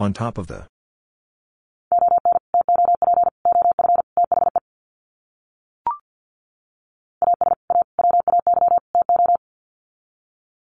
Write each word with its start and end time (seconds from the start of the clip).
On 0.00 0.12
top 0.12 0.38
of 0.38 0.46
the. 0.46 0.66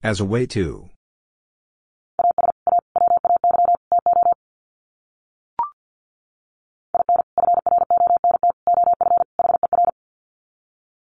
As 0.02 0.20
a 0.20 0.24
way 0.24 0.46
to. 0.46 0.88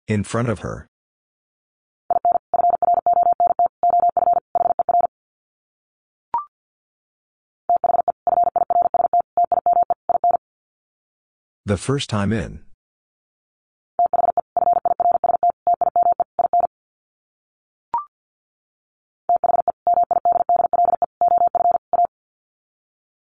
In 0.07 0.23
front 0.23 0.49
of 0.49 0.59
her. 0.59 0.87
The 11.67 11.77
first 11.77 12.11
time 12.11 12.31
in. 12.31 12.61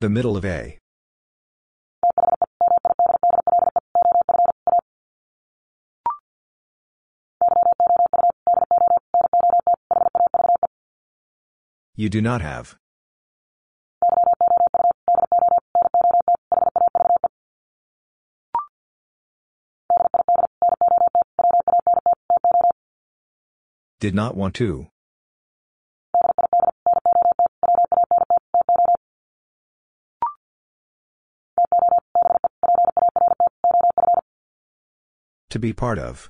The 0.02 0.10
middle 0.10 0.36
of 0.36 0.44
A. 0.46 0.80
You 11.96 12.10
do 12.10 12.20
not 12.20 12.42
have. 12.42 12.76
Did 24.04 24.14
not 24.14 24.36
want 24.36 24.54
to. 24.56 24.88
To 35.52 35.58
be 35.58 35.72
part 35.72 36.00
of. 36.00 36.30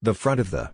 The 0.00 0.14
front 0.14 0.38
of 0.38 0.52
the. 0.52 0.70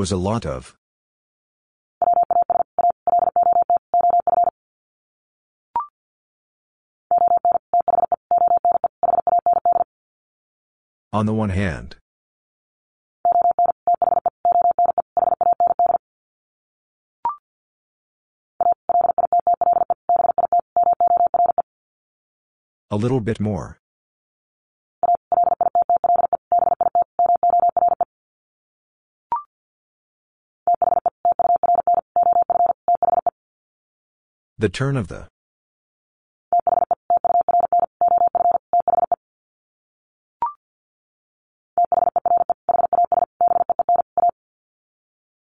Was 0.00 0.12
a 0.12 0.16
lot 0.16 0.46
of. 0.46 0.74
On 11.12 11.26
the 11.26 11.34
one 11.34 11.50
hand. 11.50 11.96
A 22.90 22.96
little 22.96 23.20
bit 23.20 23.38
more. 23.38 23.79
The 34.60 34.68
turn 34.68 34.98
of 34.98 35.08
the. 35.08 35.26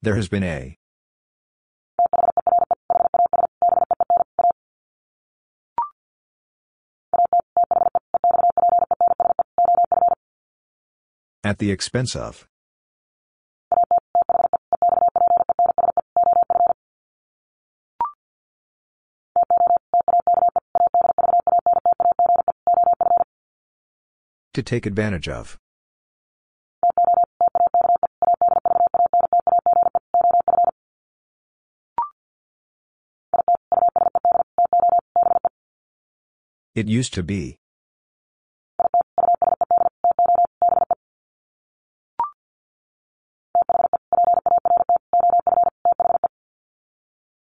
There 0.00 0.16
has 0.16 0.28
been 0.28 0.42
a. 0.42 0.78
At 11.44 11.58
the 11.58 11.70
expense 11.70 12.16
of. 12.16 12.48
To 24.54 24.62
take 24.62 24.86
advantage 24.86 25.28
of. 25.28 25.58
It 36.76 36.86
used 36.86 37.14
to 37.14 37.24
be. 37.24 37.58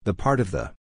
The 0.04 0.12
part 0.12 0.40
of 0.40 0.50
the. 0.50 0.74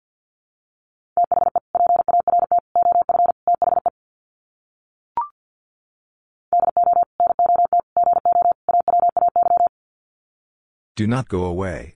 Do 10.99 11.07
not 11.07 11.29
go 11.29 11.45
away. 11.45 11.95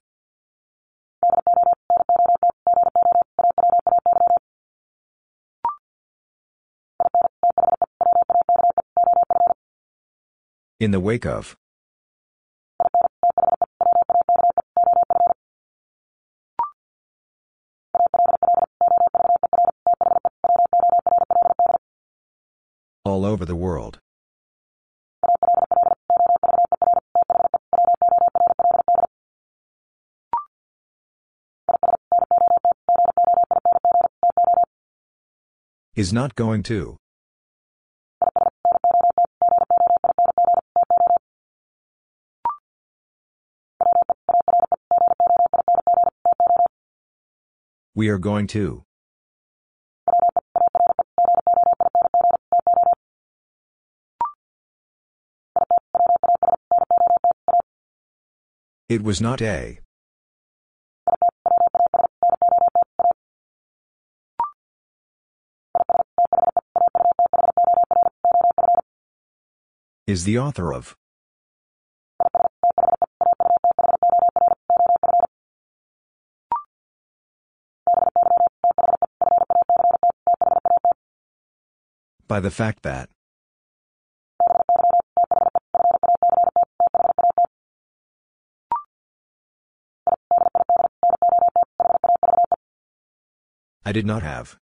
In 10.78 10.92
the 10.92 11.00
wake 11.00 11.26
of. 11.26 11.56
All 23.04 23.24
over 23.24 23.44
the 23.44 23.56
world. 23.56 23.98
Is 35.94 36.10
not 36.10 36.34
going 36.34 36.62
to. 36.62 36.96
We 47.94 48.08
are 48.08 48.16
going 48.16 48.46
to. 48.46 48.84
It 58.88 59.02
was 59.02 59.20
not 59.20 59.42
a. 59.42 59.80
Is 70.12 70.24
the 70.24 70.38
author 70.38 70.74
of. 70.74 70.94
By 82.28 82.40
the 82.40 82.50
fact 82.50 82.82
that. 82.82 83.08
I 93.86 93.92
did 93.92 94.04
not 94.04 94.22
have. 94.22 94.61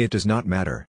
It 0.00 0.10
does 0.10 0.24
not 0.24 0.46
matter. 0.46 0.86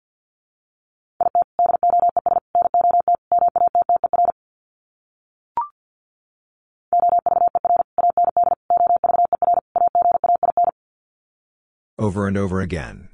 Over 11.99 12.25
and 12.25 12.37
over 12.37 12.61
again. 12.61 13.09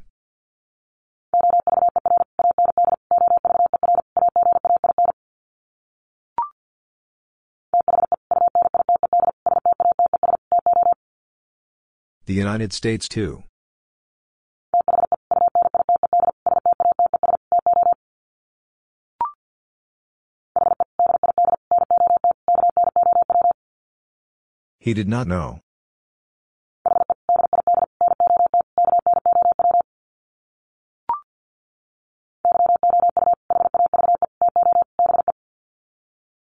The 12.28 12.36
United 12.36 12.72
States 12.72 13.10
too. 13.10 13.44
He 24.88 24.94
did 24.94 25.10
not 25.10 25.28
know. 25.28 25.60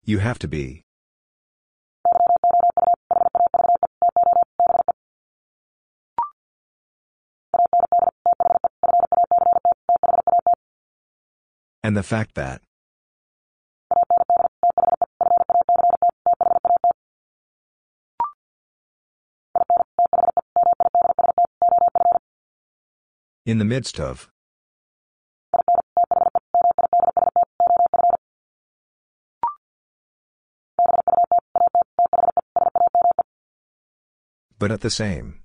You 0.05 0.19
have 0.19 0.39
to 0.39 0.47
be. 0.47 0.85
And 11.83 11.97
the 11.97 12.03
fact 12.03 12.35
that. 12.35 12.61
In 23.51 23.57
the 23.57 23.65
midst 23.65 23.99
of. 23.99 24.29
But 34.57 34.71
at 34.71 34.79
the 34.79 34.89
same. 34.89 35.41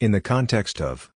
In 0.00 0.10
the 0.10 0.20
context 0.20 0.80
of. 0.80 1.11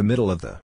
The 0.00 0.04
middle 0.04 0.30
of 0.30 0.40
the. 0.40 0.62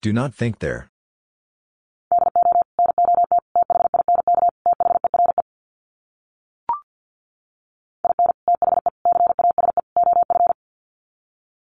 Do 0.00 0.10
not 0.14 0.34
think 0.34 0.60
there. 0.60 0.88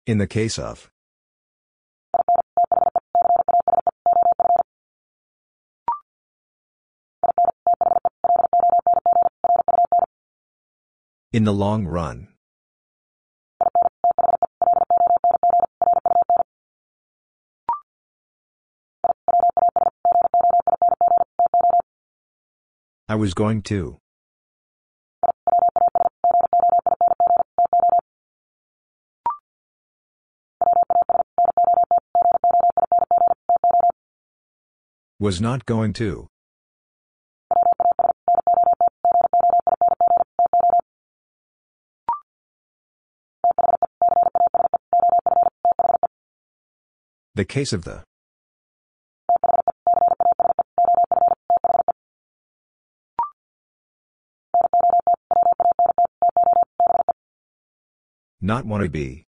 In 0.06 0.18
the 0.18 0.28
case 0.28 0.60
of. 0.60 0.92
In 11.32 11.44
the 11.44 11.54
long 11.54 11.86
run. 11.86 12.30
I 23.08 23.14
was 23.14 23.36
going 23.36 23.62
to. 23.64 24.00
Was 35.20 35.40
not 35.40 35.68
going 35.68 35.94
to. 35.94 36.28
The 47.40 47.46
case 47.46 47.72
of 47.72 47.86
the. 47.86 48.04
Not 58.42 58.66
want 58.66 58.84
to 58.84 58.90
be. 58.90 59.24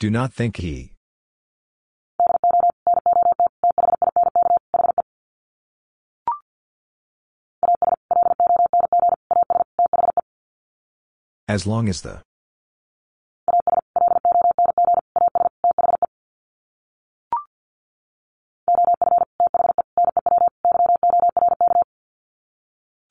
Do 0.00 0.10
not 0.10 0.34
think 0.34 0.56
he. 0.56 0.91
As 11.52 11.66
long 11.66 11.86
as 11.86 12.00
the. 12.00 12.22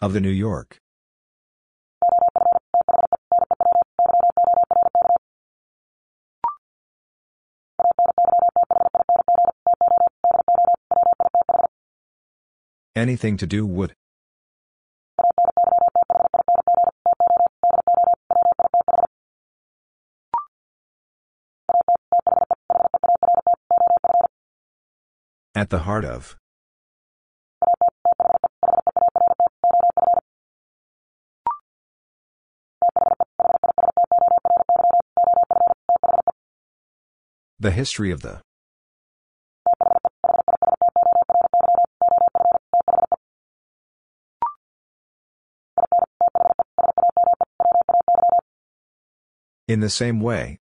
Of 0.02 0.14
the 0.14 0.20
New 0.20 0.32
York. 0.32 0.80
Anything 12.96 13.38
to 13.38 13.46
do 13.46 13.68
would. 13.68 13.94
The 25.72 25.80
heart 25.80 26.04
of. 26.04 26.36
The 37.60 37.72
history 37.72 38.12
of 38.12 38.22
the. 38.22 38.42
In 49.68 49.80
the 49.80 49.90
same 49.90 50.20
way. 50.20 50.61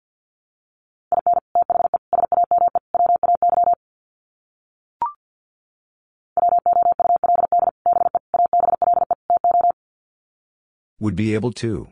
Would 11.02 11.16
be 11.16 11.34
able 11.34 11.50
to. 11.54 11.88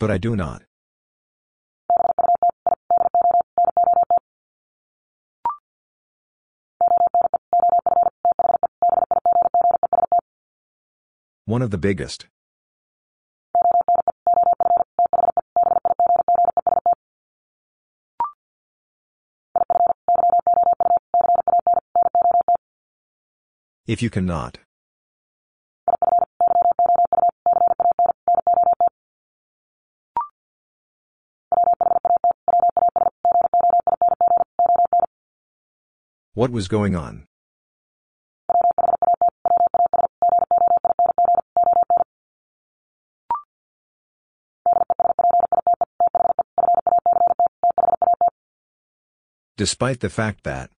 But 0.00 0.10
I 0.10 0.18
do 0.18 0.34
not. 0.34 0.62
One 11.44 11.62
of 11.62 11.70
the 11.70 11.78
biggest. 11.78 12.26
If 23.86 24.02
you 24.02 24.10
cannot. 24.10 24.58
What 36.34 36.50
was 36.50 36.66
going 36.66 36.96
on? 36.96 37.26
Despite 49.56 50.00
the 50.00 50.10
fact 50.10 50.42
that. 50.42 50.75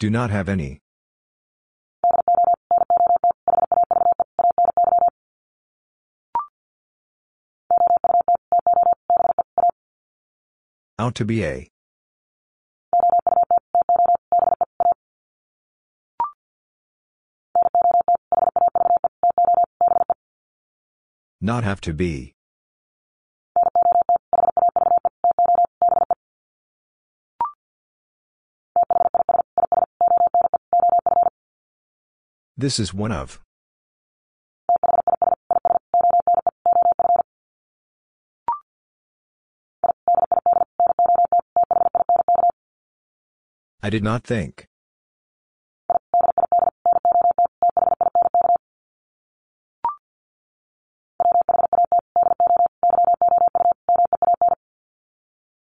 Do 0.00 0.10
not 0.10 0.30
have 0.30 0.48
any. 0.48 0.80
Out 11.00 11.16
to 11.16 11.24
be 11.24 11.44
a. 11.44 11.68
Not 21.40 21.64
have 21.64 21.80
to 21.80 21.92
be. 21.92 22.37
This 32.60 32.80
is 32.80 32.92
one 32.92 33.12
of. 33.12 33.38
I 43.80 43.90
did 43.90 44.02
not 44.02 44.24
think. 44.24 44.66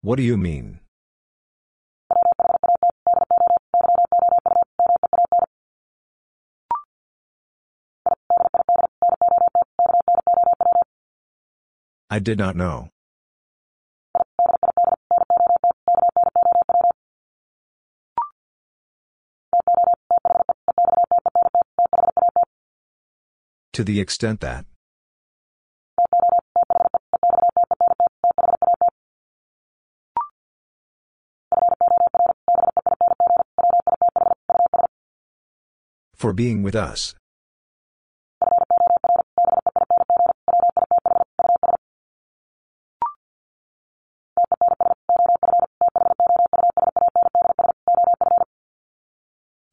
What 0.00 0.16
do 0.16 0.22
you 0.22 0.38
mean? 0.38 0.80
I 12.12 12.18
did 12.18 12.38
not 12.38 12.56
know. 12.56 12.88
To 23.74 23.84
the 23.84 24.00
extent 24.00 24.40
that. 24.40 24.64
For 36.16 36.32
being 36.32 36.64
with 36.64 36.74
us. 36.74 37.14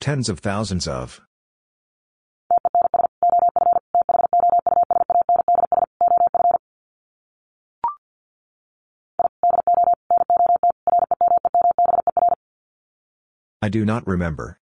Tens 0.08 0.30
of 0.30 0.40
thousands 0.40 0.88
of. 0.88 1.20
I 13.62 13.68
do 13.68 13.84
not 13.84 14.08
remember. 14.08 14.62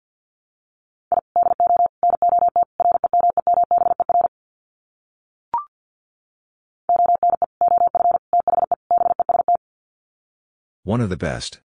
One 10.85 11.03
of 11.03 11.11
the 11.11 11.19
best. 11.19 11.61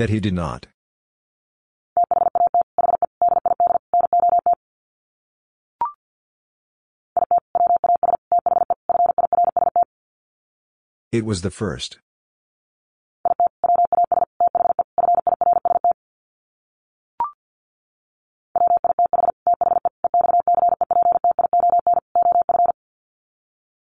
That 0.00 0.08
he 0.08 0.18
did 0.18 0.32
not. 0.32 0.66
It 11.12 11.26
was 11.26 11.42
the 11.42 11.50
first. 11.50 11.98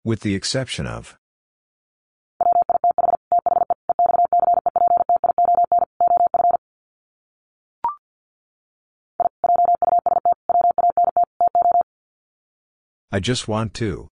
With 0.04 0.20
the 0.20 0.34
exception 0.34 0.86
of. 0.86 1.16
I 13.14 13.20
just 13.20 13.46
want 13.46 13.74
to. 13.74 14.08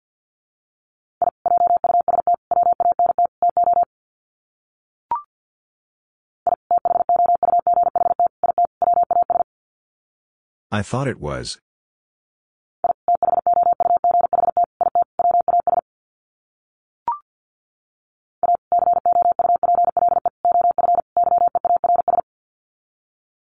I 10.71 10.83
thought 10.83 11.09
it 11.09 11.19
was. 11.19 11.59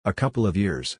A 0.05 0.13
couple 0.13 0.47
of 0.47 0.57
years. 0.57 0.99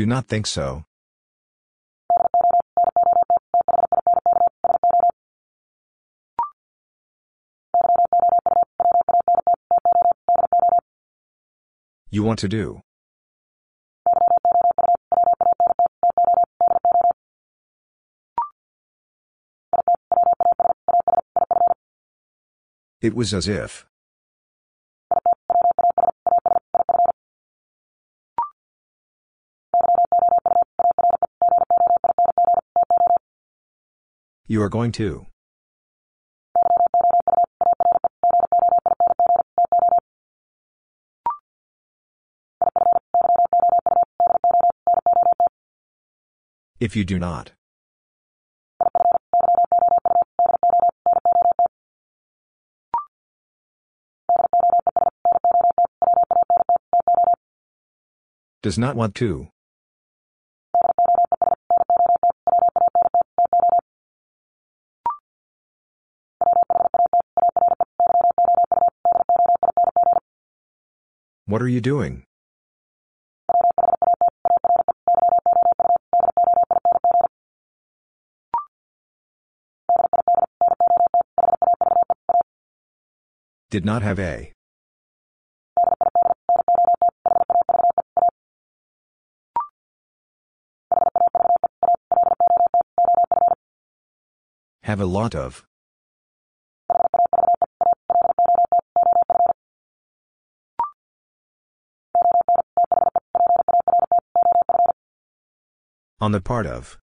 Do 0.00 0.06
not 0.06 0.28
think 0.28 0.46
so. 0.46 0.86
You 12.08 12.22
want 12.22 12.38
to 12.38 12.48
do. 12.48 12.80
It 23.02 23.14
was 23.14 23.34
as 23.34 23.46
if. 23.48 23.89
You 34.50 34.60
are 34.64 34.68
going 34.68 34.90
to. 34.98 35.26
If 46.80 46.96
you 46.96 47.04
do 47.04 47.20
not. 47.20 47.52
Does 58.64 58.76
not 58.76 58.96
want 58.96 59.14
to. 59.14 59.46
What 71.60 71.66
are 71.66 71.68
you 71.68 71.82
doing? 71.82 72.24
Did 83.68 83.84
not 83.84 84.00
have 84.00 84.18
a. 84.18 84.54
Have 94.84 95.02
a 95.02 95.04
lot 95.04 95.34
of. 95.34 95.69
On 106.22 106.32
the 106.32 106.40
part 106.42 106.66
of. 106.66 106.98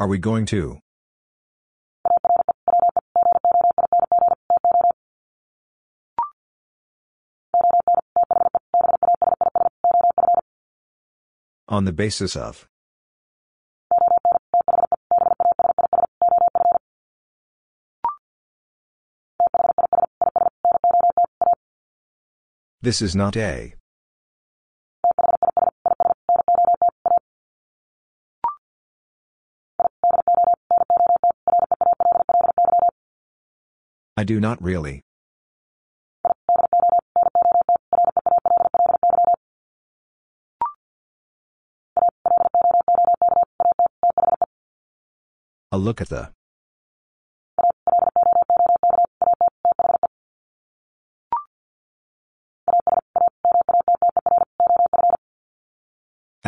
Are 0.00 0.08
we 0.08 0.18
going 0.18 0.46
to? 0.46 0.80
On 11.68 11.84
the 11.84 11.92
basis 11.92 12.34
of. 12.34 12.66
This 22.84 23.00
is 23.00 23.14
not 23.14 23.36
a. 23.36 23.76
I 34.16 34.24
do 34.24 34.40
not 34.40 34.60
really. 34.60 35.02
A 45.70 45.78
look 45.78 46.00
at 46.00 46.08
the. 46.08 46.32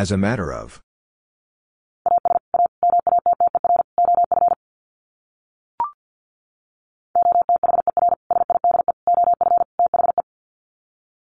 As 0.05 0.11
a 0.11 0.17
matter 0.17 0.53
of. 0.53 0.83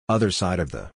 Other 0.09 0.33
side 0.33 0.59
of 0.59 0.73
the. 0.73 0.91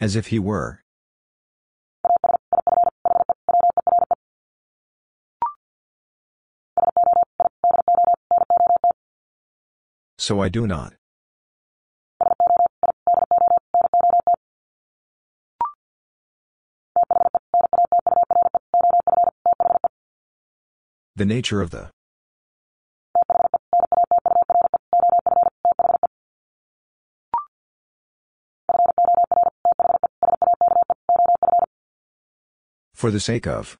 As 0.00 0.16
if 0.16 0.28
he 0.28 0.38
were. 0.38 0.83
So 10.26 10.40
I 10.40 10.48
do 10.48 10.66
not. 10.66 10.94
The 21.14 21.26
nature 21.26 21.60
of 21.60 21.72
the. 21.72 21.90
For 32.94 33.10
the 33.10 33.20
sake 33.20 33.46
of. 33.46 33.76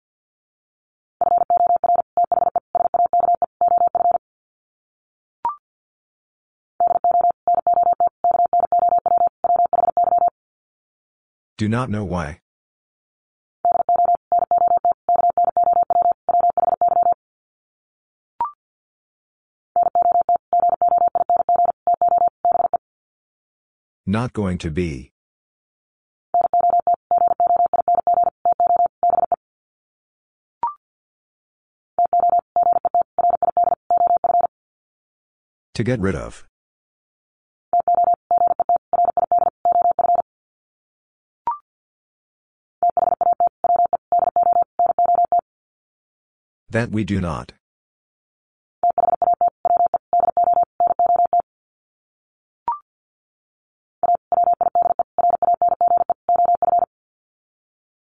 Do 11.56 11.68
not 11.68 11.88
know 11.88 12.04
why. 12.04 12.40
Not 24.04 24.32
going 24.32 24.58
to 24.58 24.70
be. 24.70 25.12
To 35.74 35.84
get 35.84 36.00
rid 36.00 36.14
of. 36.16 36.46
That 46.74 46.90
we 46.90 47.04
do 47.04 47.20
not. 47.20 47.52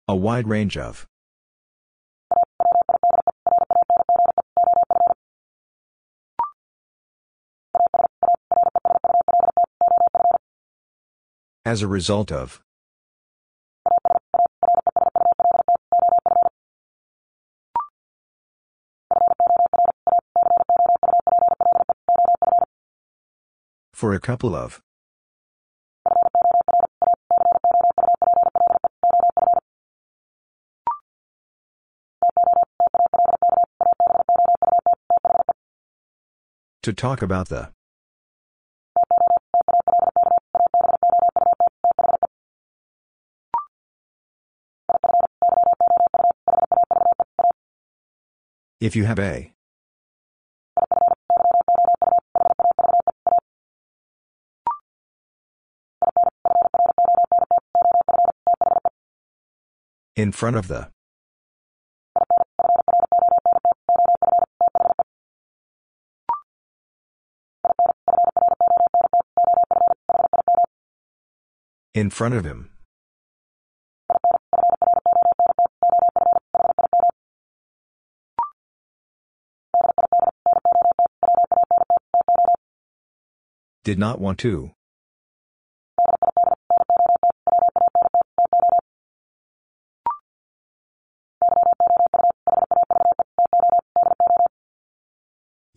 A 0.07 0.15
wide 0.15 0.47
range 0.47 0.77
of. 0.77 1.09
As 11.65 11.83
a 11.83 11.89
result 11.89 12.31
of. 12.31 12.63
For 24.01 24.15
a 24.15 24.19
couple 24.19 24.55
of. 24.57 24.81
To 36.83 36.95
talk 36.95 37.21
about 37.21 37.51
the. 37.51 37.73
If 48.81 48.97
you 48.97 49.05
have 49.05 49.19
a. 49.19 49.53
In 60.17 60.33
front 60.33 60.57
of 60.57 60.69
the. 60.69 60.91
In 71.95 72.11
front 72.11 72.35
of 72.35 72.45
him. 72.45 72.71
Did 83.85 83.99
not 83.99 84.21
want 84.21 84.39
to. 84.41 84.73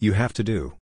You 0.04 0.12
have 0.12 0.34
to 0.34 0.44
do. 0.44 0.74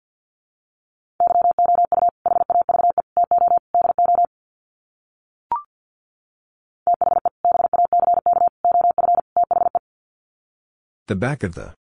The 11.07 11.15
back 11.15 11.43
of 11.43 11.53
the. 11.53 11.75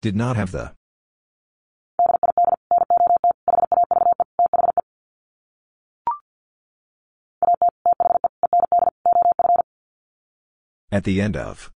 Did 0.00 0.14
not 0.14 0.36
have 0.36 0.52
the. 0.52 0.81
At 10.92 11.04
the 11.04 11.22
end 11.22 11.38
of. 11.38 11.72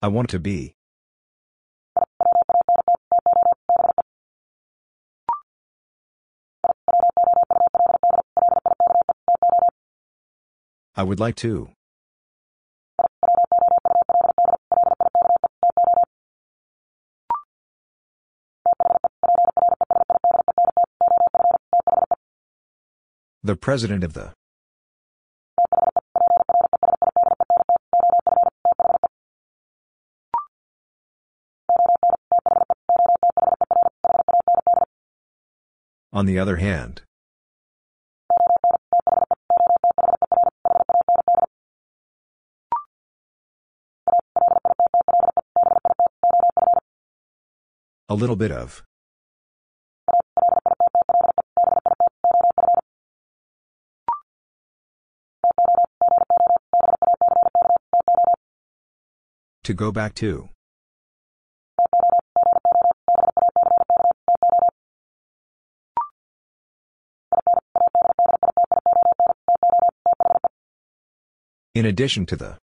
I 0.00 0.08
want 0.08 0.30
to 0.30 0.38
be. 0.38 0.74
I 10.96 11.02
would 11.02 11.20
like 11.20 11.36
to. 11.36 11.73
The 23.46 23.56
president 23.56 24.02
of 24.04 24.14
the. 24.14 24.32
On 36.10 36.24
the 36.24 36.38
other 36.38 36.56
hand. 36.56 37.02
A 48.08 48.14
little 48.14 48.36
bit 48.36 48.50
of. 48.50 48.82
To 59.64 59.72
go 59.72 59.90
back 59.90 60.14
to. 60.16 60.50
In 71.74 71.86
addition 71.86 72.26
to 72.26 72.36
the. 72.36 72.58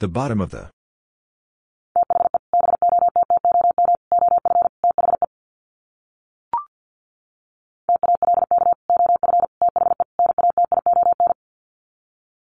The 0.00 0.08
bottom 0.08 0.40
of 0.40 0.50
the. 0.50 0.73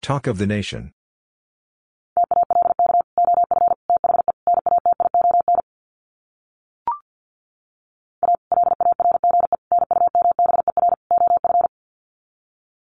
Talk 0.06 0.28
of 0.28 0.38
the 0.38 0.46
nation. 0.46 0.92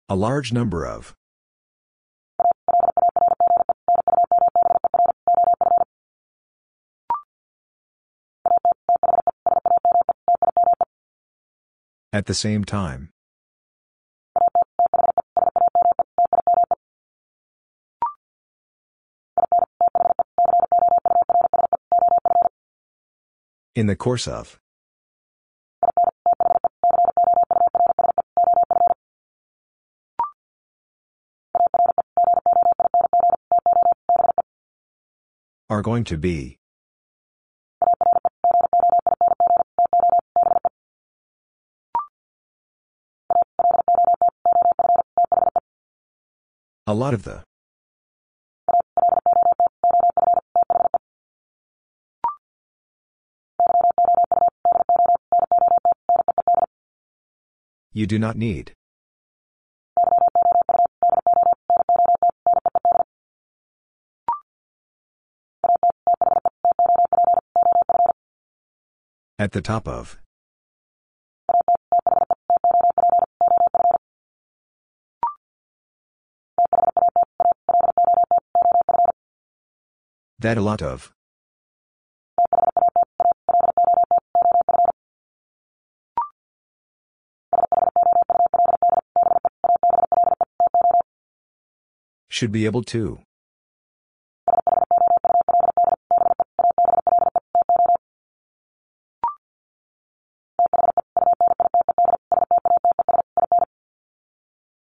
A 0.08 0.16
large 0.16 0.54
number 0.54 0.86
of. 0.86 1.14
At 12.14 12.28
the 12.28 12.34
same 12.34 12.64
time. 12.64 13.10
In 23.80 23.88
the 23.88 23.96
course 23.96 24.28
of. 24.28 24.60
Are 35.70 35.82
going 35.82 36.04
to 36.04 36.18
be. 36.18 36.58
A 46.86 46.94
lot 46.94 47.14
of 47.14 47.24
the. 47.24 47.49
You 58.00 58.08
do 58.08 58.18
not 58.18 58.38
need. 58.38 58.72
At 69.38 69.52
the 69.52 69.62
top 69.62 69.86
of. 69.86 70.18
That 80.40 80.58
a 80.58 80.62
lot 80.62 80.82
of. 80.82 81.12
Should 92.40 92.54
be 92.54 92.64
able 92.64 92.84
to. 92.84 93.20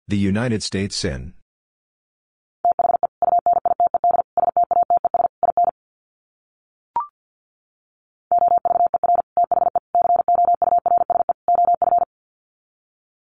The 0.09 0.17
United 0.17 0.63
States 0.63 1.05
in. 1.05 1.33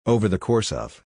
Over 0.05 0.27
the 0.27 0.37
course 0.37 0.71
of. 0.71 1.03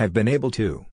Have 0.00 0.14
been 0.14 0.28
able 0.28 0.50
to. 0.52 0.86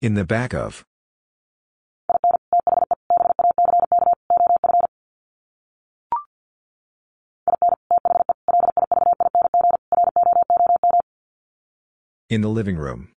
In 0.00 0.14
the 0.14 0.24
back 0.24 0.54
of. 0.54 0.86
In 12.30 12.40
the 12.40 12.48
living 12.48 12.78
room. 12.78 13.15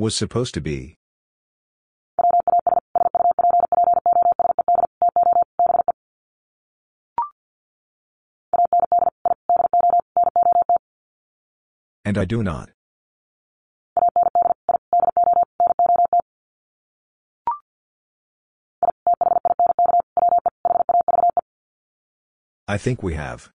Was 0.00 0.16
supposed 0.16 0.54
to 0.54 0.62
be. 0.62 0.96
And 12.06 12.16
I 12.16 12.24
do 12.24 12.42
not. 12.42 12.70
I 22.66 22.78
think 22.78 23.02
we 23.02 23.12
have. 23.12 23.50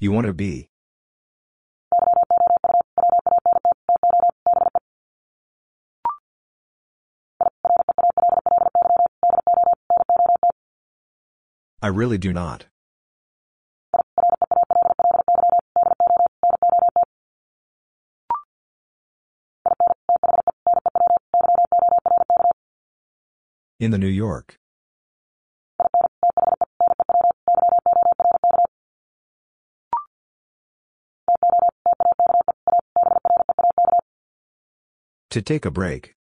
You 0.00 0.12
want 0.12 0.28
to 0.28 0.32
be. 0.32 0.70
I 11.82 11.88
really 11.88 12.18
do 12.18 12.32
not. 12.32 12.66
In 23.80 23.90
the 23.90 23.98
New 23.98 24.06
York. 24.06 24.57
To 35.38 35.42
take 35.42 35.64
a 35.64 35.70
break. 35.70 36.16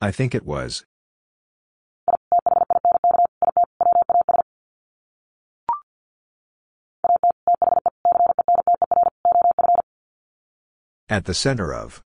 I 0.00 0.10
think 0.10 0.34
it 0.34 0.46
was. 0.46 0.86
At 11.10 11.26
the 11.26 11.34
center 11.34 11.74
of. 11.74 12.02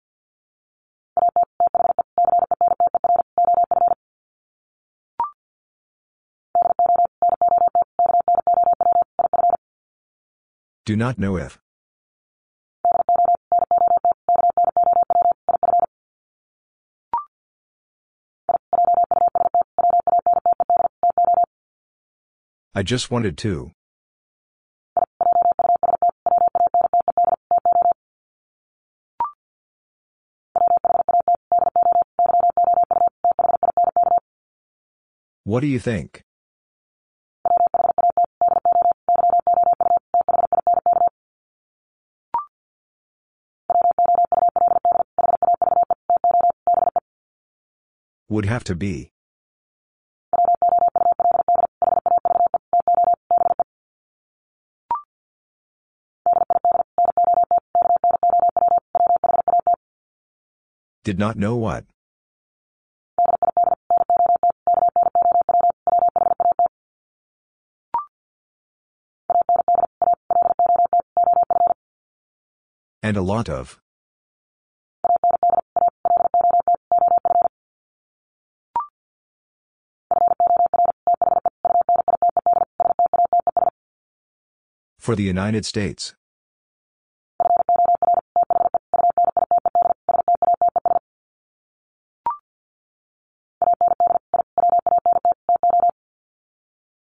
Do 10.85 10.95
not 10.95 11.17
know 11.17 11.35
if. 11.35 11.57
I 22.75 22.83
just 22.83 23.09
wanted 23.09 23.35
to. 23.39 23.71
What 35.45 35.61
do 35.61 35.67
you 35.67 35.79
think? 35.79 36.24
Would 48.35 48.47
have 48.47 48.65
to 48.65 48.75
be. 48.75 49.13
Did 61.05 61.17
not 61.17 61.37
know 61.37 61.55
what. 61.55 61.85
And 73.01 73.15
a 73.15 73.21
lot 73.21 73.47
of. 73.47 73.79
For 85.05 85.15
the 85.15 85.21
United 85.21 85.67
States. 85.67 86.15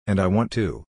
And 0.09 0.19
I 0.19 0.27
want 0.27 0.51
to. 0.59 0.83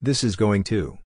This 0.00 0.24
is 0.24 0.34
going 0.34 0.64
to. 0.64 1.03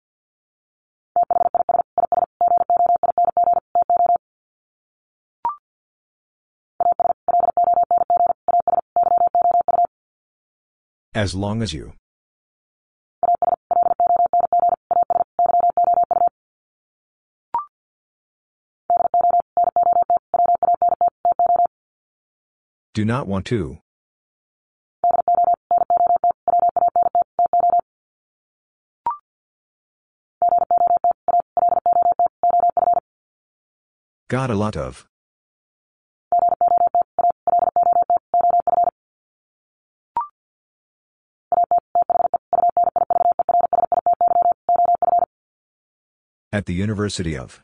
As 11.21 11.35
long 11.35 11.61
as 11.61 11.71
you. 11.71 11.93
Do 22.95 23.05
not 23.05 23.27
want 23.27 23.45
to. 23.53 23.77
Got 34.27 34.49
a 34.49 34.55
lot 34.55 34.75
of. 34.75 35.10
At 46.53 46.65
the 46.65 46.73
University 46.73 47.37
of. 47.37 47.63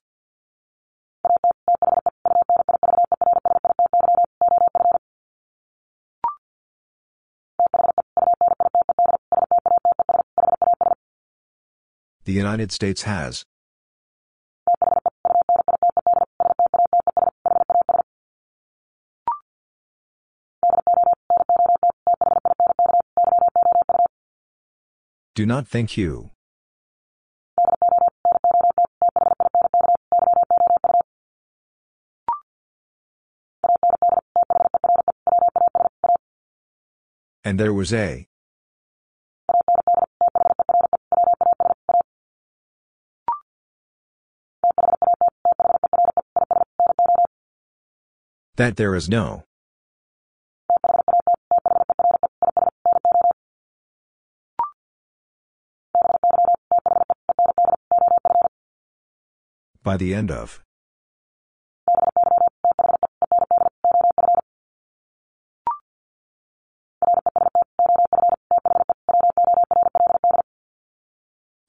The 12.24 12.32
United 12.32 12.72
States 12.72 13.02
has. 13.04 13.44
Do 25.36 25.46
not 25.46 25.68
think 25.68 25.98
you. 25.98 26.32
And 37.48 37.58
there 37.58 37.74
was 37.74 37.94
a. 37.94 38.28
That 48.58 48.76
there 48.76 48.96
is 48.96 49.08
no. 49.08 49.46
By 59.82 59.96
the 59.96 60.14
end 60.14 60.32
of. 60.32 60.67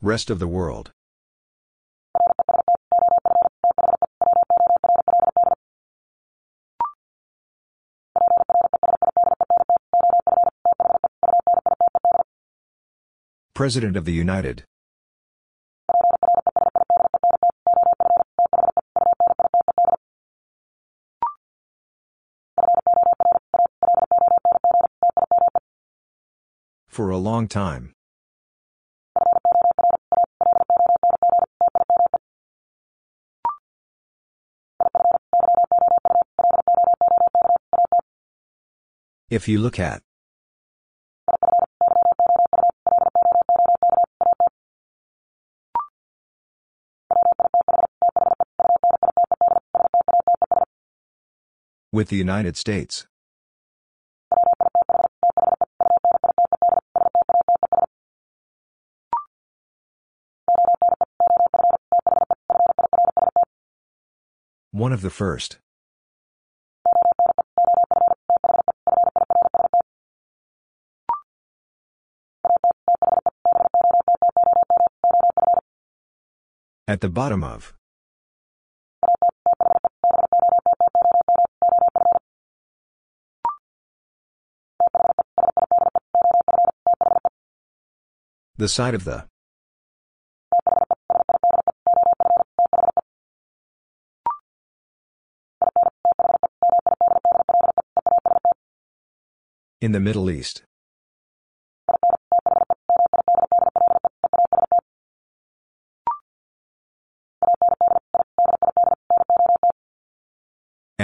Rest 0.08 0.30
of 0.30 0.38
the 0.38 0.48
world. 0.48 0.90
President 13.52 13.98
of 13.98 14.06
the 14.06 14.14
United. 14.14 14.64
For 26.88 27.10
a 27.10 27.18
long 27.18 27.46
time. 27.46 27.92
If 39.30 39.46
you 39.46 39.58
look 39.58 39.78
at. 39.78 40.02
With 51.92 52.08
the 52.08 52.16
United 52.16 52.56
States. 52.56 53.06
One 64.70 64.92
of 64.94 65.02
the 65.02 65.10
first. 65.10 65.58
At 76.88 77.02
the 77.02 77.10
bottom 77.10 77.44
of. 77.44 77.74
The 88.56 88.68
side 88.70 88.94
of 88.94 89.04
the. 89.04 89.26
In 99.82 99.92
the 99.92 100.00
Middle 100.00 100.30
East. 100.30 100.62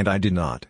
And 0.04 0.12
I 0.12 0.18
did 0.18 0.34
not. 0.34 0.66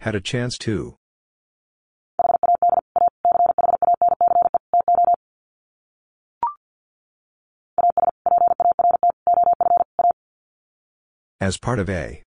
Had 0.00 0.14
a 0.14 0.20
chance 0.20 0.58
to. 0.58 0.96
As 11.40 11.56
part 11.56 11.78
of 11.78 11.88
a. 11.88 12.22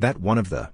That 0.00 0.18
one 0.18 0.38
of 0.38 0.48
the. 0.48 0.70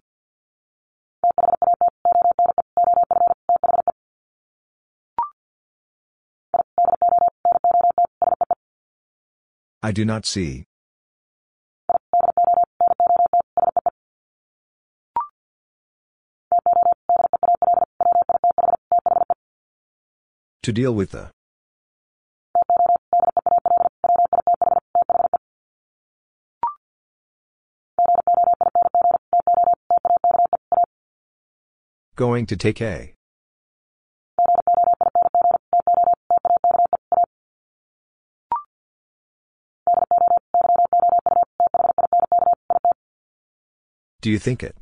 I 9.82 9.90
do 9.90 10.04
not 10.04 10.26
see. 10.26 10.66
To 20.62 20.72
deal 20.72 20.94
with 20.94 21.10
the. 21.10 21.35
Going 32.16 32.46
to 32.46 32.56
take 32.56 32.80
a. 32.80 33.12
Do 44.22 44.30
you 44.30 44.38
think 44.38 44.62
it? 44.62 44.74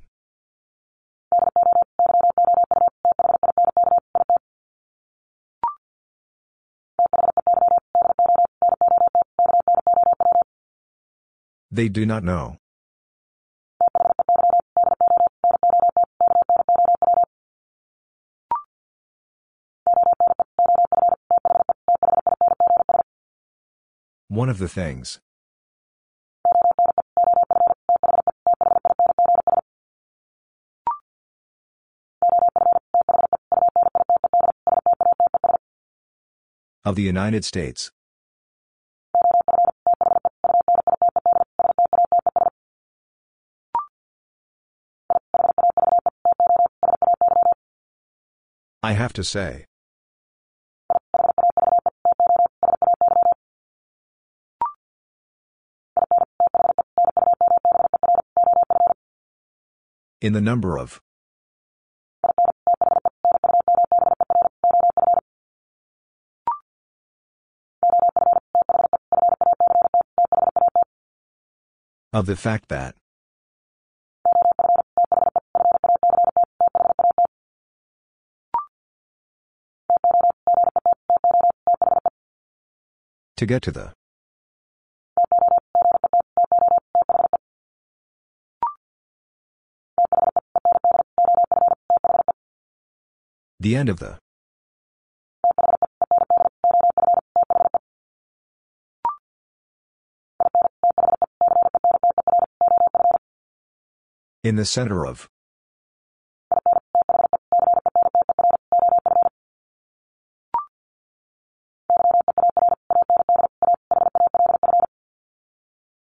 They 11.73 11.89
do 11.89 12.07
not 12.07 12.23
know. 12.23 12.59
Of 24.55 24.61
the 24.61 24.69
things. 24.69 25.19
Of 36.85 36.95
the 36.95 37.03
United 37.03 37.45
States. 37.45 37.91
I 48.85 48.93
have 48.93 49.13
to 49.15 49.25
say. 49.25 49.67
In 60.25 60.33
the 60.33 60.41
number 60.41 60.79
of. 60.79 61.03
Of 72.15 72.25
the 72.25 72.37
fact 72.37 72.71
that. 72.71 72.95
To 83.37 83.45
get 83.45 83.61
to 83.65 83.73
the. 83.73 84.04
The 93.65 93.77
end 93.77 93.89
of 93.89 93.99
the. 93.99 94.19
In 104.43 104.57
the 104.57 104.67
center 104.67 105.07
of. 105.07 105.31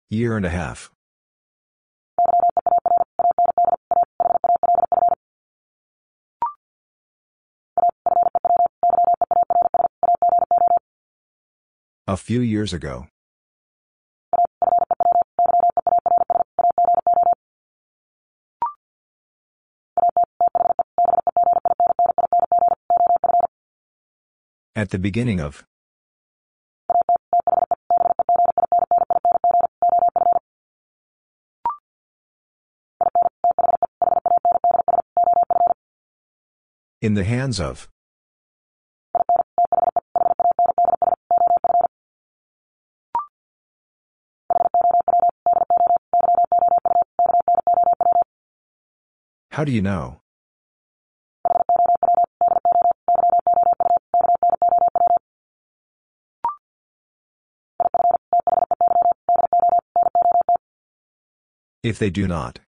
Year 0.09 0.37
and 0.37 0.47
a 0.47 0.51
half. 0.51 0.93
A 12.09 12.17
few 12.17 12.41
years 12.41 12.73
ago. 12.73 13.07
At 24.75 24.89
the 24.89 24.99
beginning 24.99 25.39
of. 25.39 25.67
In 37.03 37.13
the 37.13 37.25
hands 37.25 37.61
of. 37.61 37.87
How 49.59 49.65
do 49.65 49.73
you 49.73 49.83
know? 49.83 50.21
If 61.83 61.99
they 61.99 62.09
do 62.09 62.29
not. 62.29 62.61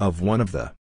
Of 0.00 0.20
one 0.20 0.40
of 0.40 0.50
the. 0.50 0.74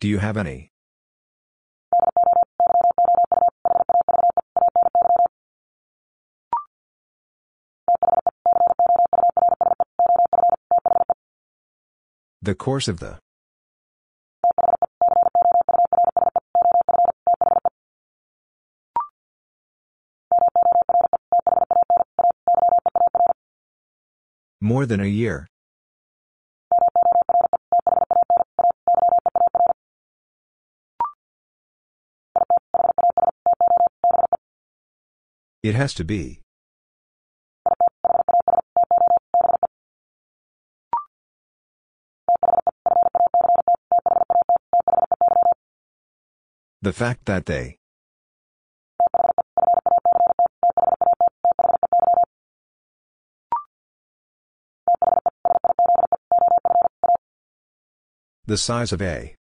Do 0.00 0.06
you 0.06 0.18
have 0.18 0.36
any? 0.36 0.70
The 12.40 12.54
course 12.54 12.86
of 12.86 13.00
the. 13.00 13.18
More 24.60 24.86
than 24.86 25.00
a 25.00 25.06
year. 25.06 25.48
It 35.68 35.74
has 35.74 35.92
to 36.00 36.04
be. 36.04 36.40
The 46.80 46.94
fact 46.94 47.26
that 47.26 47.44
they. 47.44 47.76
The 58.46 58.56
size 58.56 58.92
of 58.92 59.02
A. 59.02 59.37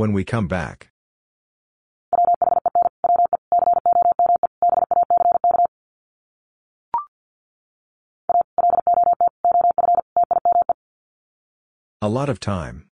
When 0.00 0.14
we 0.14 0.24
come 0.24 0.48
back. 0.48 0.88
A 12.00 12.08
lot 12.08 12.30
of 12.30 12.40
time. 12.40 12.88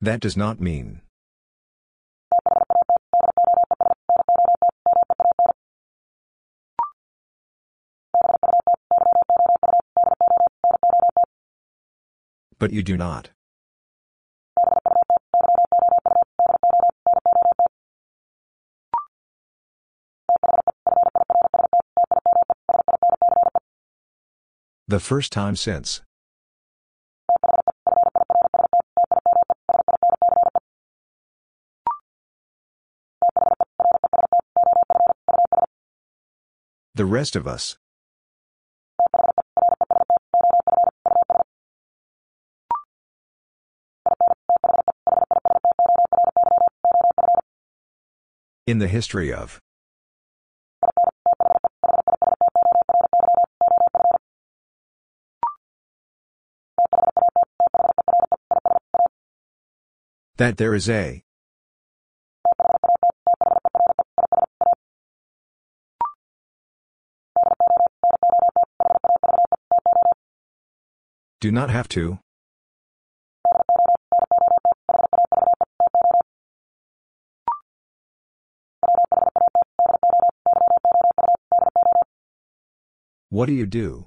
That 0.00 0.18
does 0.18 0.36
not 0.36 0.60
mean. 0.60 1.00
But 12.64 12.72
you 12.72 12.82
do 12.82 12.96
not. 12.96 13.28
The 24.88 24.98
first 24.98 25.30
time 25.30 25.56
since. 25.56 26.00
The 36.94 37.04
rest 37.04 37.36
of 37.36 37.46
us. 37.46 37.76
In 48.66 48.78
the 48.78 48.88
history 48.88 49.30
of. 49.30 49.60
That 60.38 60.56
there 60.56 60.74
is 60.74 60.88
a. 60.88 61.22
Do 71.40 71.52
not 71.52 71.68
have 71.68 71.86
to. 71.88 72.23
What 83.44 83.48
do 83.48 83.52
you 83.52 83.66
do? 83.66 84.06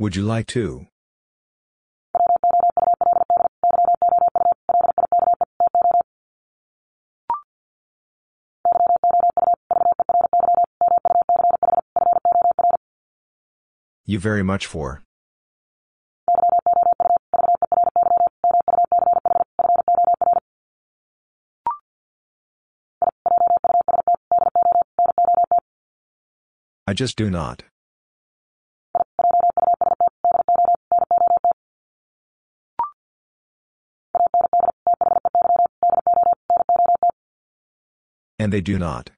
Would 0.00 0.16
you 0.16 0.24
like 0.24 0.48
to? 0.48 0.88
You 14.04 14.18
very 14.18 14.42
much 14.42 14.66
for. 14.66 15.05
Just 26.96 27.16
do 27.16 27.30
not. 27.30 27.62
And 38.38 38.52
they 38.52 38.60
do 38.60 38.78
not. 38.78 39.10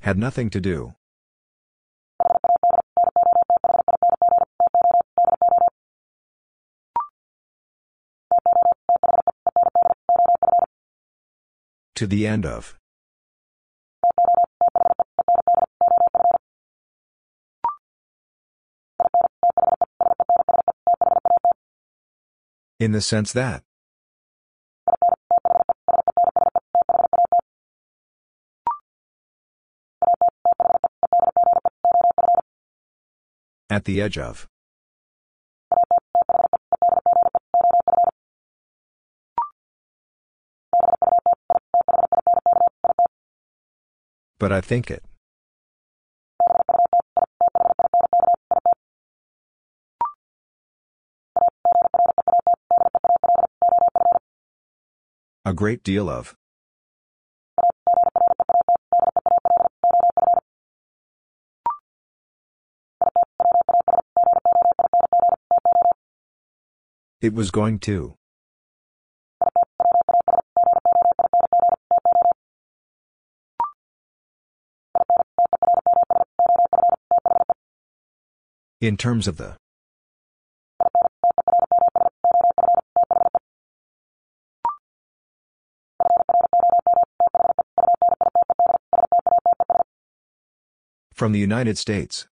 Had 0.00 0.16
nothing 0.16 0.50
to 0.50 0.60
do. 0.60 0.97
To 11.98 12.06
the 12.06 12.28
end 12.28 12.46
of. 12.46 12.78
In 22.78 22.92
the 22.92 23.00
sense 23.00 23.32
that. 23.32 23.64
At 33.68 33.86
the 33.86 34.00
edge 34.00 34.18
of. 34.18 34.46
But 44.38 44.52
I 44.52 44.60
think 44.60 44.90
it. 44.90 45.02
A 55.44 55.52
great 55.52 55.82
deal 55.82 56.08
of. 56.08 56.36
It 67.20 67.34
was 67.34 67.50
going 67.50 67.80
to. 67.80 68.14
In 78.88 78.96
terms 78.96 79.28
of 79.28 79.36
the. 79.36 79.54
From 91.12 91.32
the 91.32 91.38
United 91.38 91.76
States. 91.76 92.26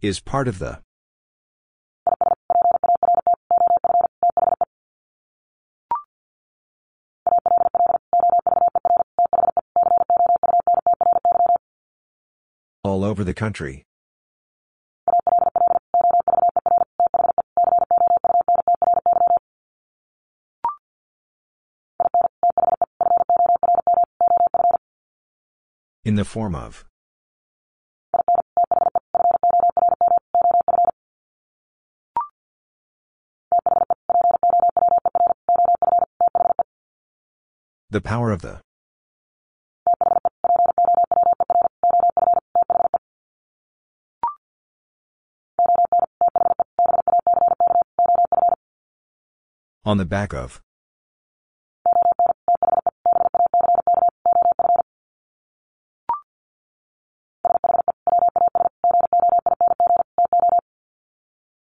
Is 0.00 0.20
part 0.20 0.48
of 0.48 0.58
the. 0.58 0.83
Over 13.04 13.22
the 13.22 13.34
country. 13.34 13.84
In 26.06 26.14
the 26.14 26.24
form 26.24 26.54
of. 26.54 26.86
The 37.90 38.00
power 38.00 38.32
of 38.32 38.40
the. 38.40 38.63
On 49.86 49.98
the 49.98 50.06
back 50.06 50.32
of. 50.32 50.62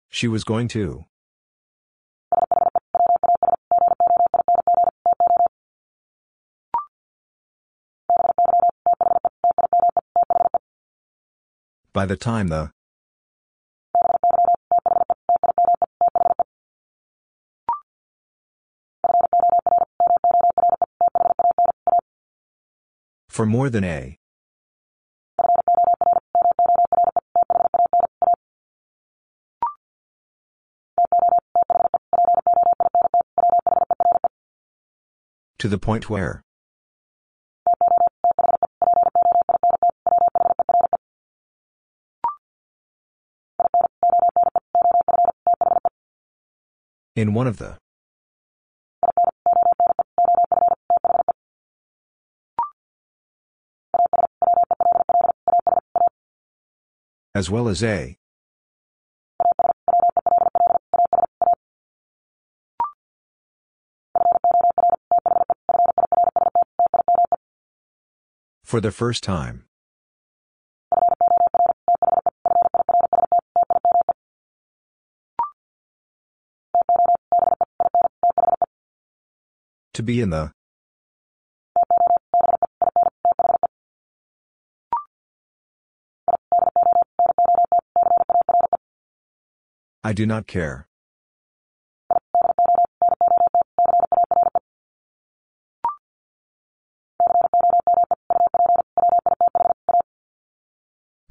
She 0.08 0.26
was 0.26 0.42
going 0.42 0.68
to. 0.68 1.04
By 11.92 12.06
the 12.06 12.16
time 12.16 12.48
the 12.48 12.70
For 23.38 23.46
more 23.46 23.70
than 23.70 23.84
a. 23.84 24.18
To 35.60 35.68
the 35.68 35.78
point 35.78 36.10
where. 36.10 36.42
In 47.14 47.34
one 47.34 47.46
of 47.46 47.58
the. 47.58 47.78
As 57.38 57.48
well 57.48 57.68
as 57.68 57.84
a. 57.84 58.18
For 68.64 68.80
the 68.80 68.90
first 68.90 69.22
time. 69.22 69.66
To 79.94 80.02
be 80.02 80.20
in 80.20 80.30
the. 80.30 80.57
I 90.08 90.14
do 90.14 90.24
not 90.24 90.46
care. 90.46 90.88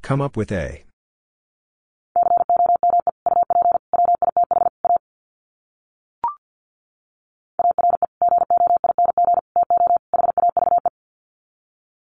Come 0.03 0.21
up 0.21 0.37
with 0.37 0.51
a. 0.51 0.83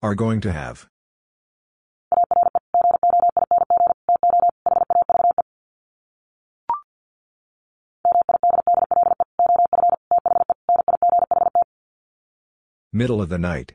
Are 0.04 0.14
going 0.14 0.42
to 0.42 0.52
have. 0.52 0.91
Middle 13.02 13.20
of 13.20 13.30
the 13.30 13.40
night. 13.40 13.74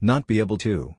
Not 0.00 0.26
be 0.26 0.38
able 0.38 0.56
to. 0.56 0.94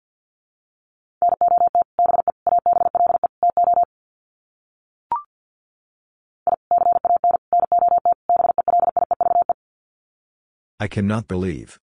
I 10.79 10.87
cannot 10.87 11.27
believe. 11.27 11.79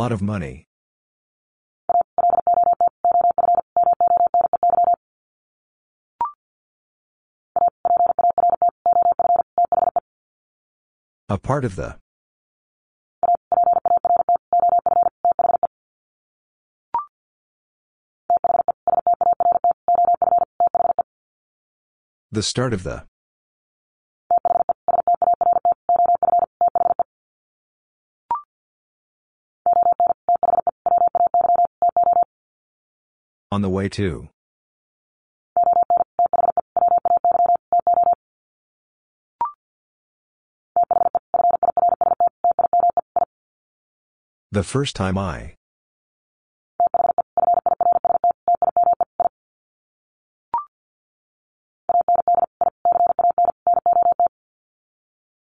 Lot 0.00 0.12
of 0.12 0.22
money. 0.22 0.66
A 11.28 11.36
part 11.36 11.66
of 11.66 11.76
the. 11.76 11.98
The 22.32 22.42
start 22.42 22.72
of 22.72 22.84
the. 22.84 23.09
On 33.52 33.62
the 33.62 33.68
way 33.68 33.88
to. 33.88 34.28
The 44.52 44.62
first 44.62 44.94
time 44.94 45.18
I. 45.18 45.56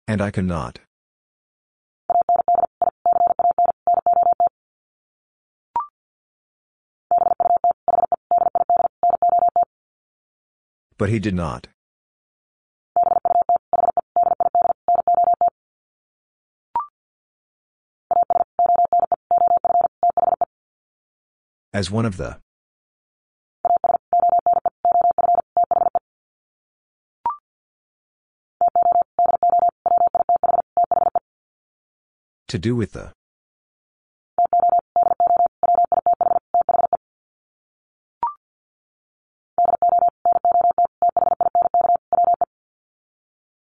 And 0.08 0.22
I 0.22 0.32
cannot. 0.32 0.80
But 11.02 11.10
he 11.10 11.18
did 11.18 11.34
not. 11.34 11.68
As 21.74 21.90
one 21.90 22.06
of 22.06 22.18
the. 22.18 22.38
To 32.50 32.60
do 32.60 32.76
with 32.76 32.92
the. 32.92 33.12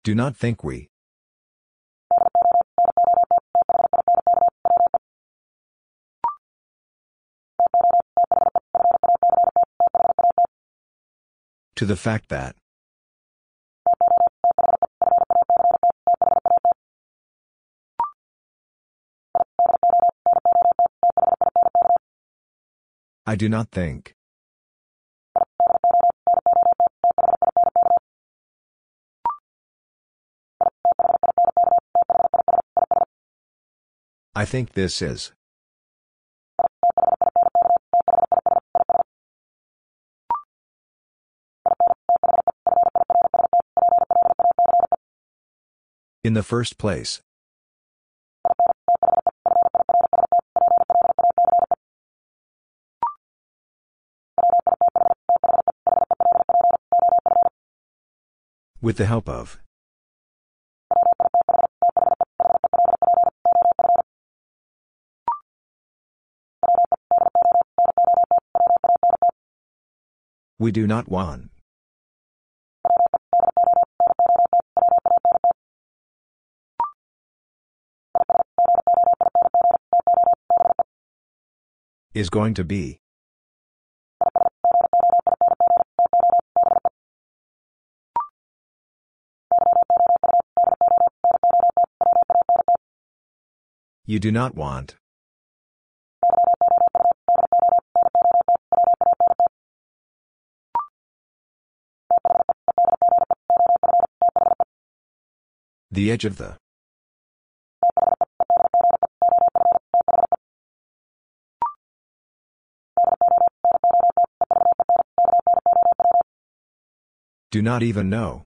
Do 0.04 0.16
not 0.16 0.36
think 0.36 0.64
we. 0.64 0.88
To 11.76 11.86
the 11.86 11.94
fact 11.96 12.30
that. 12.30 12.56
I 23.24 23.36
do 23.36 23.48
not 23.48 23.70
think. 23.70 24.16
I 34.42 34.44
think 34.44 34.72
this 34.72 35.00
is. 35.00 35.30
In 46.24 46.34
the 46.34 46.42
first 46.42 46.76
place. 46.76 47.20
With 58.80 58.96
the 58.96 59.06
help 59.06 59.28
of. 59.28 59.60
We 70.62 70.70
do 70.70 70.86
not 70.86 71.08
want. 71.08 71.50
Is 82.14 82.30
going 82.30 82.54
to 82.54 82.62
be. 82.62 83.00
You 94.06 94.20
do 94.20 94.30
not 94.30 94.54
want. 94.54 94.94
The 105.92 106.10
edge 106.10 106.24
of 106.24 106.38
the. 106.38 106.56
Do 117.50 117.60
not 117.60 117.82
even 117.82 118.08
know. 118.08 118.44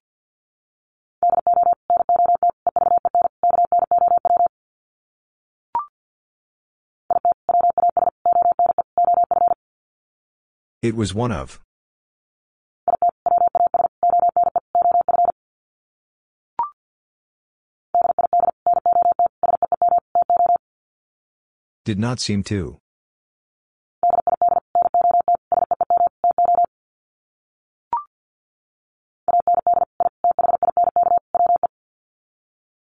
It 10.83 10.97
was 10.97 11.15
one 11.15 11.31
of. 11.31 11.61
Did 21.87 22.01
not 22.01 22.19
seem 22.19 22.43
to. 22.51 22.81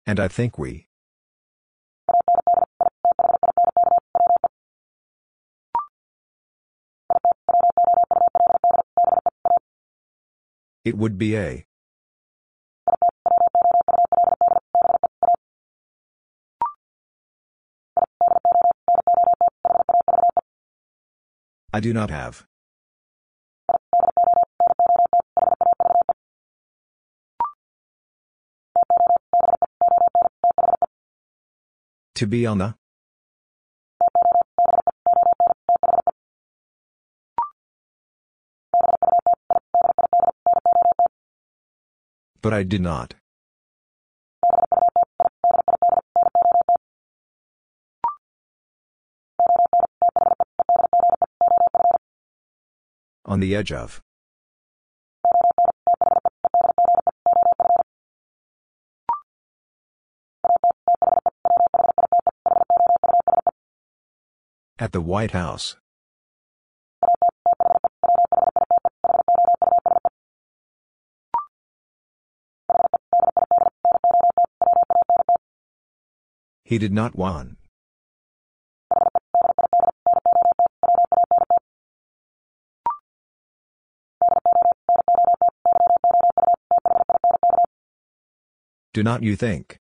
And 0.07 0.19
I 0.19 0.27
think 0.27 0.57
we. 0.57 0.87
It 10.83 10.97
would 10.97 11.19
be 11.19 11.37
a. 11.37 11.66
I 21.77 21.79
do 21.79 21.93
not 21.93 22.09
have. 22.09 22.43
To 32.15 32.25
be 32.25 32.47
on 32.47 32.57
the. 32.57 32.73
But 42.41 42.53
I 42.53 42.63
did 42.63 42.81
not. 42.81 43.13
On 53.29 53.41
the 53.41 53.53
edge 53.53 53.73
of. 53.73 54.01
At 64.79 64.93
the 64.93 65.01
White 65.01 65.31
House. 65.31 65.75
He 76.63 76.77
did 76.77 76.93
not 76.93 77.17
want. 77.17 77.57
Do 88.97 89.03
not 89.03 89.21
you 89.21 89.35
think? 89.35 89.77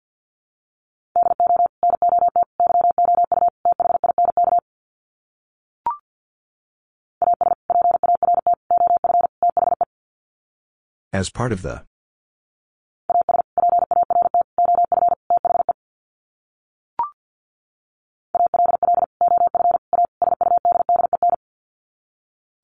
As 11.12 11.28
part 11.28 11.52
of 11.52 11.60
the. 11.60 11.84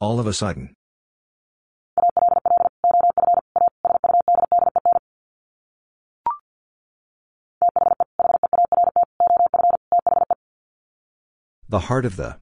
All 0.00 0.18
of 0.18 0.26
a 0.26 0.32
sudden. 0.32 0.77
The 11.70 11.80
heart 11.80 12.06
of 12.06 12.16
the. 12.16 12.38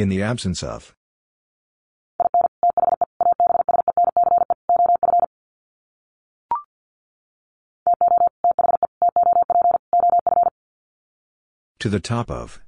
In 0.00 0.08
the 0.08 0.20
absence 0.20 0.64
of. 0.64 0.96
To 11.78 11.88
the 11.88 12.00
top 12.00 12.32
of. 12.32 12.60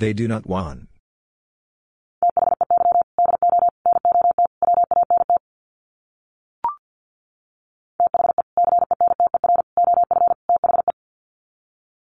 They 0.00 0.14
do 0.14 0.26
not 0.26 0.46
want. 0.46 0.88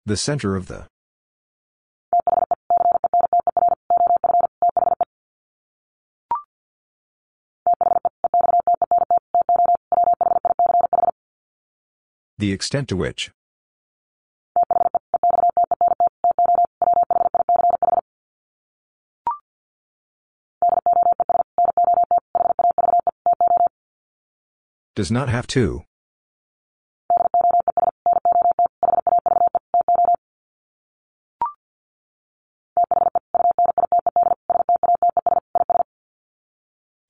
The 0.04 0.16
center 0.16 0.56
of 0.56 0.66
the. 0.66 0.88
The 12.38 12.50
extent 12.50 12.88
to 12.88 12.96
which. 12.96 13.30
Does 24.96 25.10
not 25.10 25.28
have 25.28 25.46
to. 25.48 25.82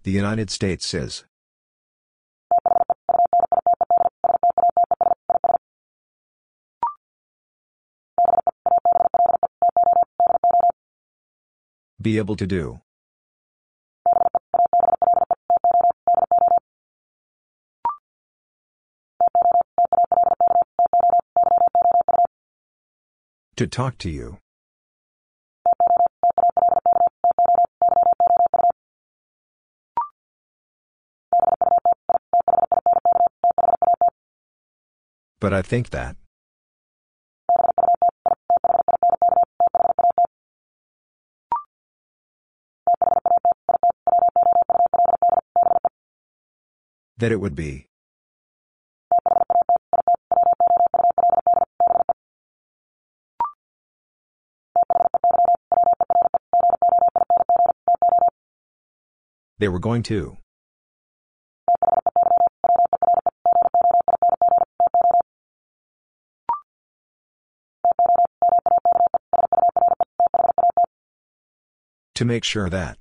The 0.02 0.10
United 0.10 0.50
States 0.50 0.92
is. 0.92 1.24
Be 12.02 12.18
able 12.18 12.34
to 12.34 12.48
do. 12.48 12.80
To 23.56 23.66
talk 23.66 23.96
to 23.98 24.10
you. 24.10 24.36
But 35.40 35.54
I 35.54 35.62
think 35.62 35.88
that. 35.88 36.16
That 47.16 47.32
it 47.32 47.40
would 47.40 47.54
be. 47.54 47.86
They 59.58 59.68
were 59.68 59.78
going 59.78 60.02
to. 60.04 60.36
To 72.16 72.24
make 72.24 72.44
sure 72.44 72.68
that. 72.68 72.98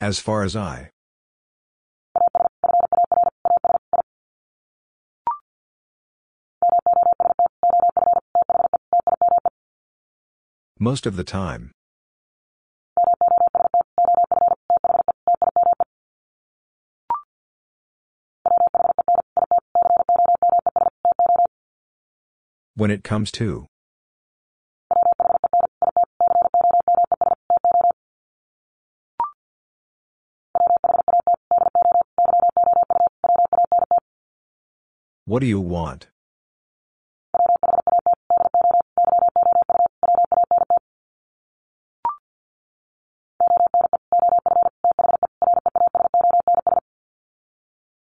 As 0.00 0.18
far 0.18 0.42
as 0.42 0.56
I. 0.56 0.90
Most 10.82 11.04
of 11.04 11.16
the 11.16 11.24
time. 11.24 11.72
When 22.76 22.90
it 22.90 23.04
comes 23.04 23.30
to. 23.32 23.66
What 35.26 35.40
do 35.40 35.46
you 35.46 35.60
want? 35.60 36.08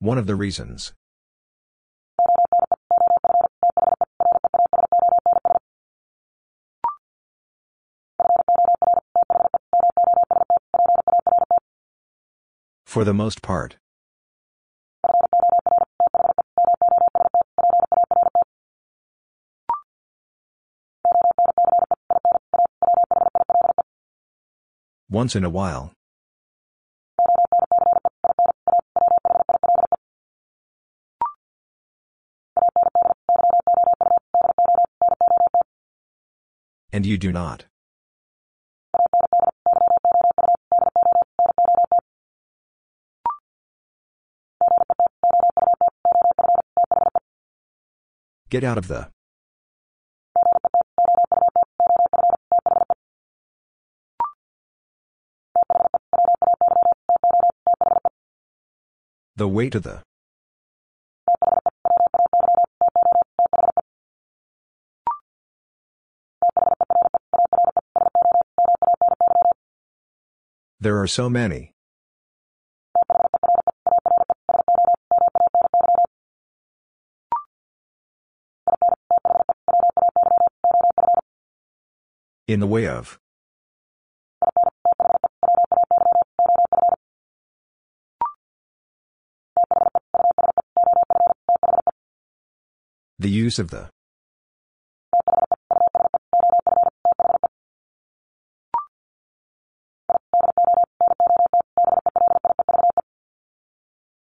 One 0.05 0.19
of 0.19 0.27
the 0.27 0.37
reasons. 0.37 0.93
For 12.85 13.03
the 13.03 13.15
most 13.15 13.41
part. 13.41 13.77
Once 25.09 25.35
in 25.35 25.45
a 25.45 25.49
while. 25.49 25.93
And 37.05 37.11
you 37.11 37.19
do 37.19 37.33
not. 37.33 37.67
Get 48.49 48.65
out 48.65 48.79
of 48.79 48.89
the. 48.89 49.11
The 59.37 59.47
way 59.47 59.69
to 59.69 59.79
the. 59.79 60.14
There 70.85 71.01
are 71.01 71.07
so 71.07 71.31
many. 71.31 71.73
In 82.47 82.61
the 82.61 82.67
way 82.67 82.87
of. 82.87 83.19
The 93.19 93.31
use 93.31 93.59
of 93.59 93.71
the. 93.71 93.94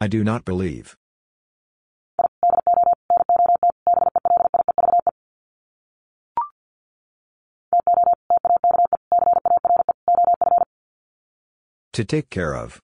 I 0.07 0.09
do 0.09 0.23
not 0.23 0.45
believe. 0.45 0.97
To 11.95 12.05
take 12.05 12.31
care 12.31 12.55
of. 12.55 12.81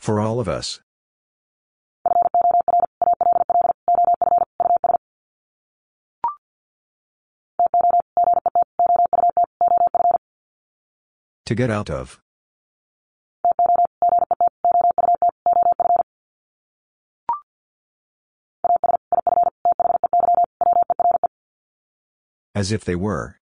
For 0.00 0.18
all 0.18 0.40
of 0.40 0.48
us. 0.48 0.80
To 11.46 11.54
get 11.54 11.70
out 11.70 11.88
of. 11.88 12.20
As 22.52 22.72
if 22.72 22.84
they 22.84 22.96
were. 22.96 23.36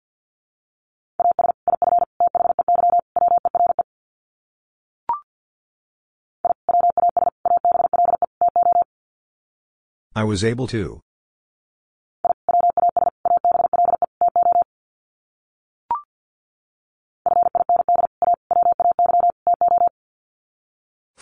I 10.14 10.26
was 10.26 10.44
able 10.44 10.68
to. 10.68 11.00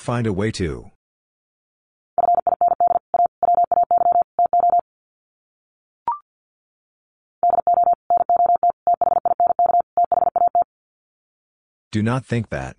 Find 0.02 0.26
a 0.26 0.34
way 0.34 0.50
to. 0.54 0.90
Do 11.92 12.02
not 12.02 12.26
think 12.26 12.50
that. 12.50 12.78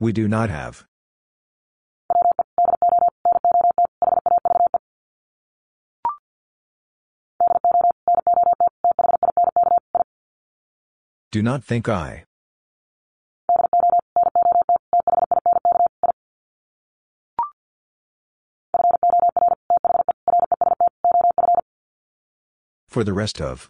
We 0.00 0.14
do 0.14 0.28
not 0.28 0.48
have. 0.48 0.86
Do 11.36 11.42
not 11.42 11.62
think 11.62 11.86
I. 11.86 12.24
For 22.88 23.04
the 23.04 23.12
rest 23.12 23.42
of. 23.42 23.68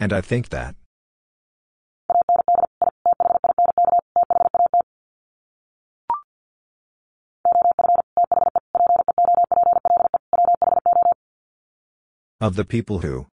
And 0.00 0.12
I 0.12 0.20
think 0.20 0.48
that. 0.48 0.74
Of 12.42 12.56
the 12.56 12.64
people 12.64 13.00
who. 13.00 13.26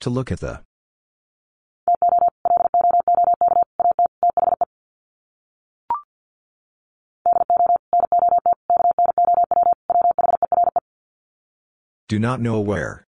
To 0.00 0.08
look 0.08 0.32
at 0.32 0.40
the. 0.40 0.62
Do 12.08 12.18
not 12.18 12.40
know 12.40 12.60
where. 12.60 13.06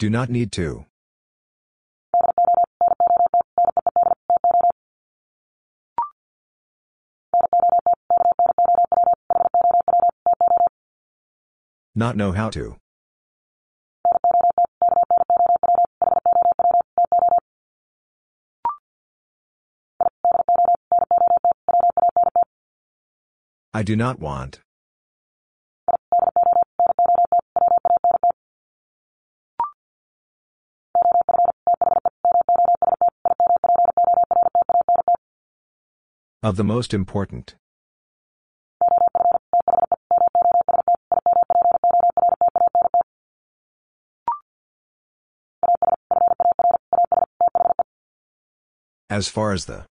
Do 0.00 0.08
not 0.08 0.30
need 0.30 0.50
to. 0.52 0.86
Not 11.94 12.16
know 12.16 12.32
how 12.32 12.48
to. 12.48 12.76
I 23.74 23.82
do 23.82 23.96
not 23.96 24.18
want. 24.18 24.60
Of 36.42 36.56
the 36.56 36.64
most 36.64 36.94
important. 36.94 37.54
As 49.10 49.28
far 49.28 49.52
as 49.52 49.66
the. 49.66 49.84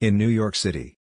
In 0.00 0.16
New 0.16 0.28
York 0.28 0.54
City. 0.54 0.94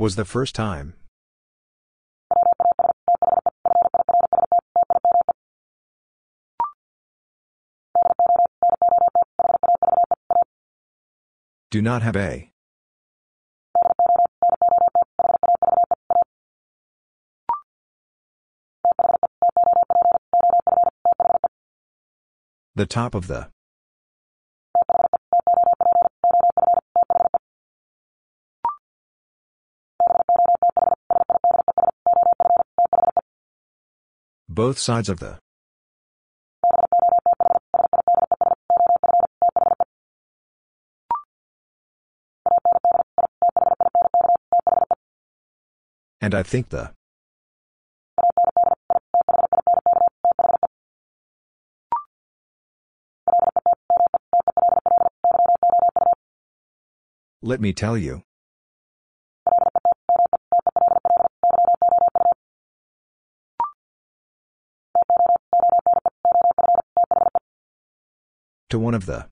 Was 0.00 0.16
the 0.16 0.24
first 0.24 0.54
time. 0.54 0.94
Do 11.70 11.82
not 11.82 12.00
have 12.00 12.16
a. 12.16 12.50
The 22.74 22.86
top 22.86 23.14
of 23.14 23.26
the. 23.26 23.50
Both 34.60 34.78
sides 34.78 35.08
of 35.08 35.20
the. 35.20 35.38
And 46.20 46.34
I 46.34 46.42
think 46.42 46.68
the. 46.68 46.92
Let 57.40 57.62
me 57.62 57.72
tell 57.72 57.96
you. 57.96 58.24
One 68.90 68.96
of 68.96 69.06
the. 69.06 69.24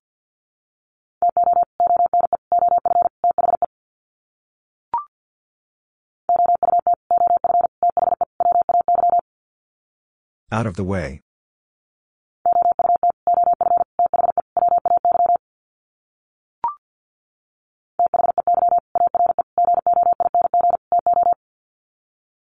Out 10.52 10.66
of 10.66 10.76
the 10.76 10.84
way. 10.84 11.20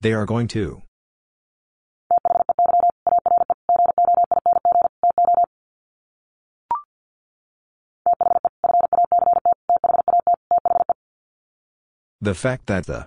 They 0.01 0.13
are 0.13 0.27
going 0.27 0.49
to. 0.49 0.88
The 12.29 12.35
fact 12.35 12.66
that 12.66 12.85
the 12.85 13.07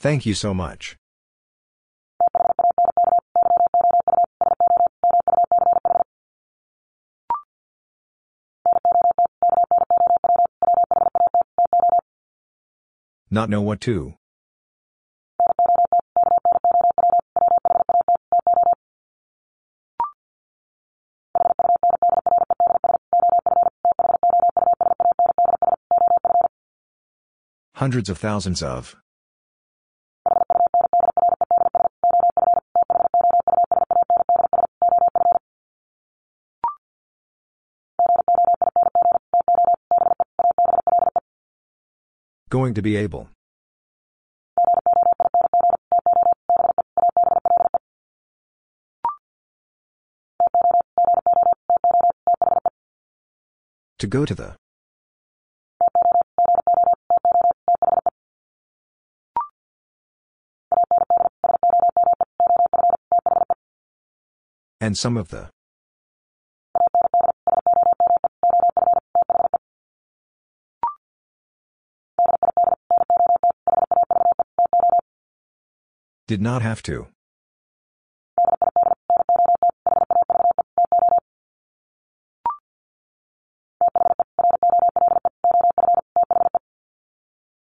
Thank 0.00 0.26
you 0.26 0.34
so 0.34 0.52
much. 0.52 0.96
Not 13.30 13.48
know 13.48 13.62
what 13.62 13.80
to. 13.82 14.19
Hundreds 27.80 28.10
of 28.10 28.18
thousands 28.18 28.62
of. 28.62 28.94
Going 42.50 42.74
to 42.74 42.82
be 42.82 42.96
able. 42.96 43.30
To 54.00 54.06
go 54.06 54.26
to 54.26 54.34
the. 54.34 54.59
And 64.90 64.98
some 64.98 65.16
of 65.16 65.28
the. 65.28 65.48
Did 76.26 76.42
not 76.42 76.62
have 76.62 76.82
to. 76.82 77.06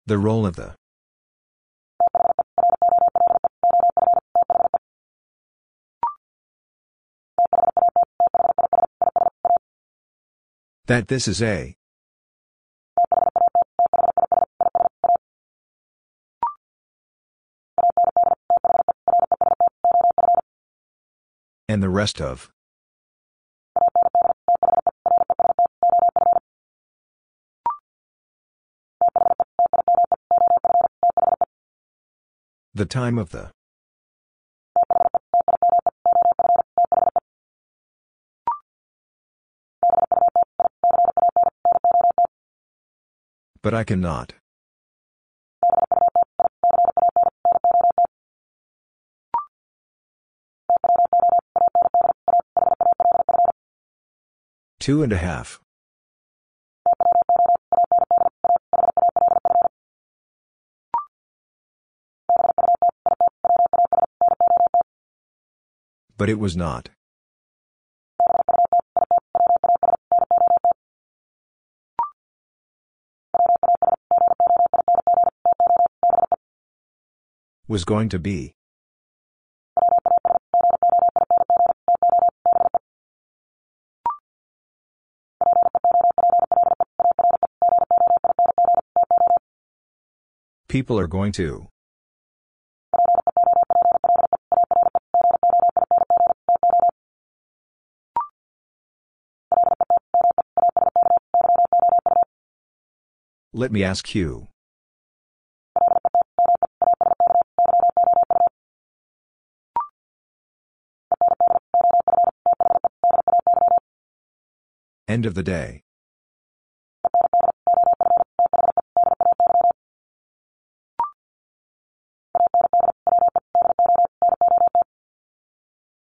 The 0.05 0.17
role 0.17 0.45
of 0.45 0.55
the. 0.55 0.80
That 10.91 11.07
this 11.07 11.25
is 11.25 11.41
a. 11.41 11.73
And 21.69 21.81
the 21.81 21.87
rest 21.87 22.19
of. 22.19 22.51
The 32.73 32.85
time 32.85 33.17
of 33.17 33.29
the. 33.29 33.51
But 43.63 43.75
I 43.75 43.83
cannot. 43.83 44.33
Two 54.79 55.03
and 55.03 55.13
a 55.13 55.17
half. 55.17 55.61
But 66.17 66.29
it 66.29 66.39
was 66.39 66.57
not. 66.57 66.89
Was 77.71 77.85
going 77.85 78.09
to 78.09 78.19
be. 78.19 78.51
People 90.67 90.99
are 90.99 91.07
going 91.07 91.31
to. 91.31 91.69
Let 103.53 103.71
me 103.71 103.81
ask 103.81 104.13
you. 104.13 104.50
End 115.11 115.25
of 115.25 115.33
the 115.33 115.43
day. 115.43 115.83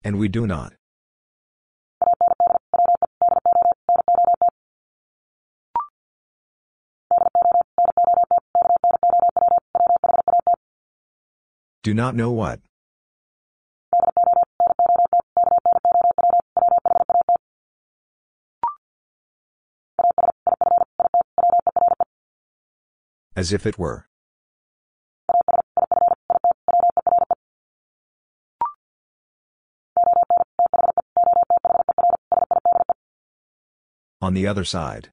And 0.05 0.17
we 0.17 0.29
do 0.29 0.47
not. 0.47 0.71
Do 11.83 11.93
not 11.93 12.15
know 12.15 12.31
what. 12.31 12.61
As 23.43 23.51
if 23.51 23.65
it 23.65 23.77
were. 23.77 24.07
On 34.21 34.33
the 34.33 34.47
other 34.47 34.63
side. 34.63 35.11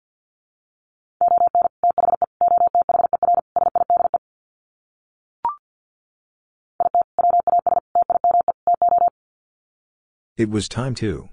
It 10.36 10.48
was 10.48 10.68
time 10.68 10.94
to. 11.02 11.30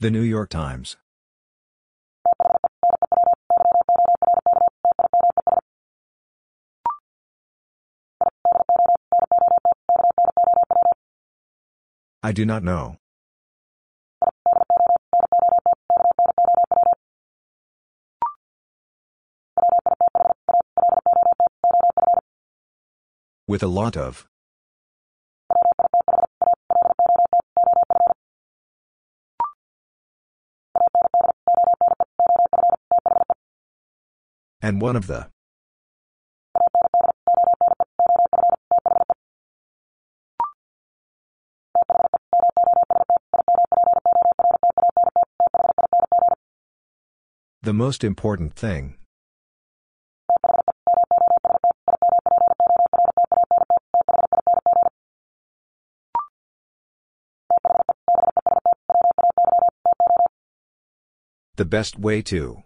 The 0.00 0.10
New 0.10 0.22
York 0.22 0.48
Times. 0.48 0.96
I 12.22 12.32
do 12.32 12.46
not 12.46 12.64
know. 12.64 12.96
With 23.46 23.62
a 23.62 23.66
lot 23.68 23.98
of. 23.98 24.29
and 34.70 34.80
one 34.80 34.94
of 34.94 35.08
the 35.08 35.26
The 47.62 47.72
most 47.74 48.04
important 48.04 48.54
thing. 48.54 48.96
The 61.56 61.64
best 61.64 61.98
way 61.98 62.22
to. 62.22 62.62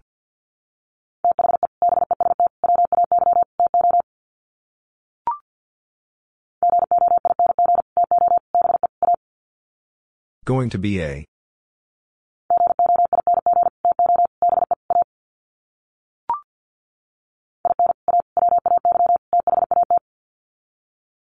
Going 10.44 10.68
to 10.70 10.78
be 10.78 11.00
a. 11.00 11.24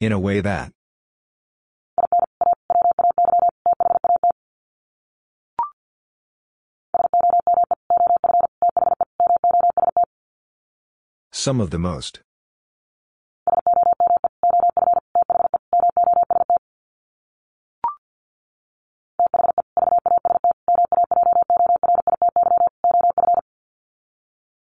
In 0.01 0.13
a 0.13 0.19
way 0.21 0.41
that. 0.41 0.71
Some 11.33 11.61
of 11.61 11.71
the 11.71 11.79
most. 11.81 12.21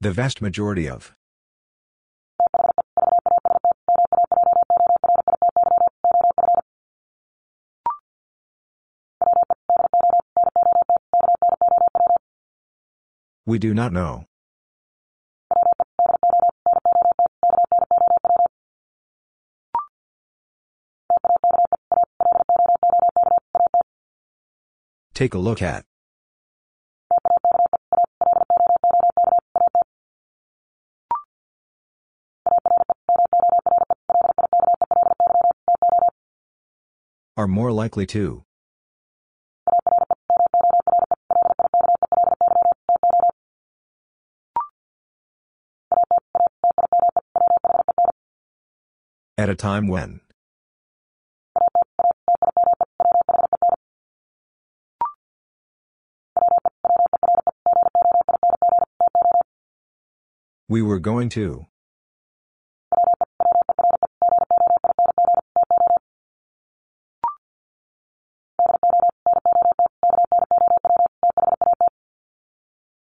The 0.03 0.11
vast 0.11 0.43
majority 0.43 0.89
of. 0.89 1.15
We 13.47 13.61
do 13.61 13.73
not 13.73 13.93
know. 13.93 14.25
Take 25.15 25.35
a 25.35 25.39
look 25.39 25.63
at. 25.63 25.85
Are 37.43 37.49
more 37.49 37.73
likely 37.73 38.07
to. 38.07 38.45
At 49.37 49.51
a 49.51 49.57
time 49.57 49.89
when. 49.89 50.21
We 60.69 60.81
were 60.81 61.01
going 61.01 61.29
to. 61.31 61.67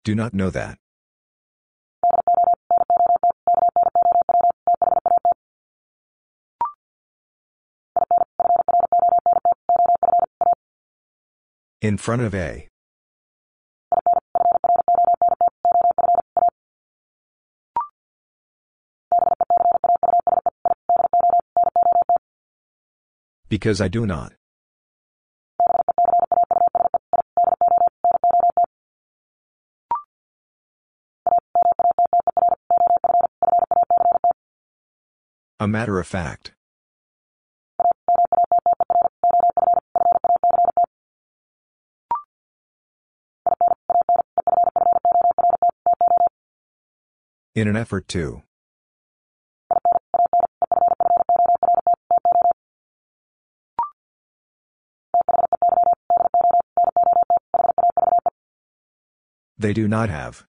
Do 0.09 0.15
not 0.15 0.33
know 0.33 0.49
that. 0.49 0.79
In 11.83 11.99
front 11.99 12.23
of 12.23 12.35
a. 12.35 12.69
Because 23.51 23.83
I 23.83 23.89
do 23.89 24.07
not. 24.07 24.38
A 35.61 35.67
matter 35.67 35.99
of 35.99 36.07
fact. 36.07 36.53
In 47.57 47.67
an 47.67 47.77
effort 47.77 48.07
to. 48.09 48.43
They 59.59 59.73
do 59.73 59.89
not 59.89 60.09
have. 60.09 60.48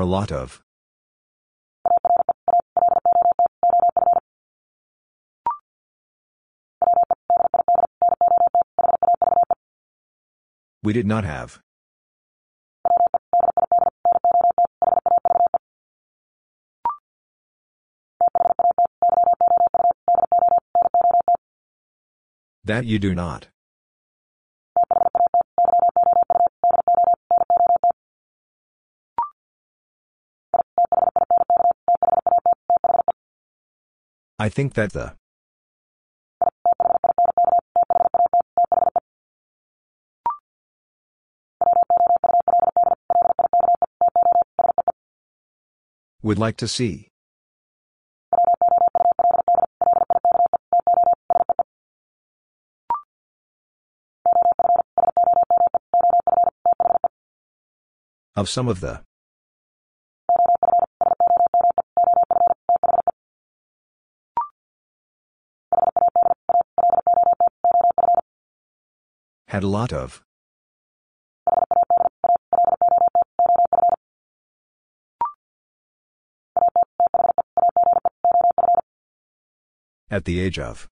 Are 0.00 0.04
a 0.04 0.06
lot 0.06 0.32
of. 0.32 0.62
We 10.82 10.94
did 10.94 11.06
not 11.06 11.24
have. 11.24 11.60
That 22.64 22.86
you 22.86 22.98
do 22.98 23.14
not. 23.14 23.48
I 34.40 34.48
think 34.48 34.72
that 34.72 34.94
the. 34.94 35.12
Would 46.22 46.38
like 46.38 46.56
to 46.56 46.68
see. 46.68 47.08
Of 58.34 58.48
some 58.48 58.68
of 58.68 58.80
the. 58.80 59.09
Had 69.60 69.64
a 69.64 69.68
lot 69.68 69.92
of. 69.92 70.22
At 80.10 80.24
the 80.24 80.40
age 80.40 80.58
of. 80.58 80.88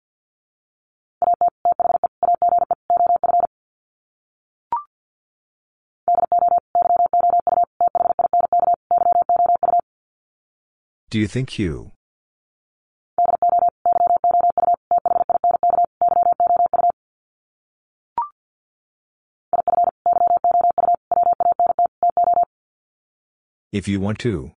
Do 11.09 11.17
you 11.17 11.27
think 11.27 11.57
you? 11.57 11.93
If 23.71 23.87
you 23.87 23.99
want 23.99 24.17
to. 24.19 24.51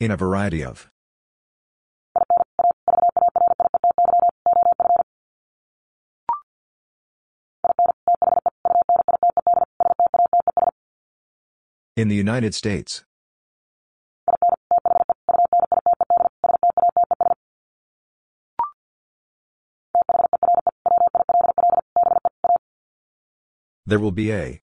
In 0.00 0.10
a 0.10 0.16
variety 0.16 0.64
of. 0.64 0.88
In 11.96 12.08
the 12.08 12.16
United 12.16 12.54
States. 12.54 13.04
There 23.94 24.00
will 24.00 24.10
be 24.10 24.32
a. 24.32 24.60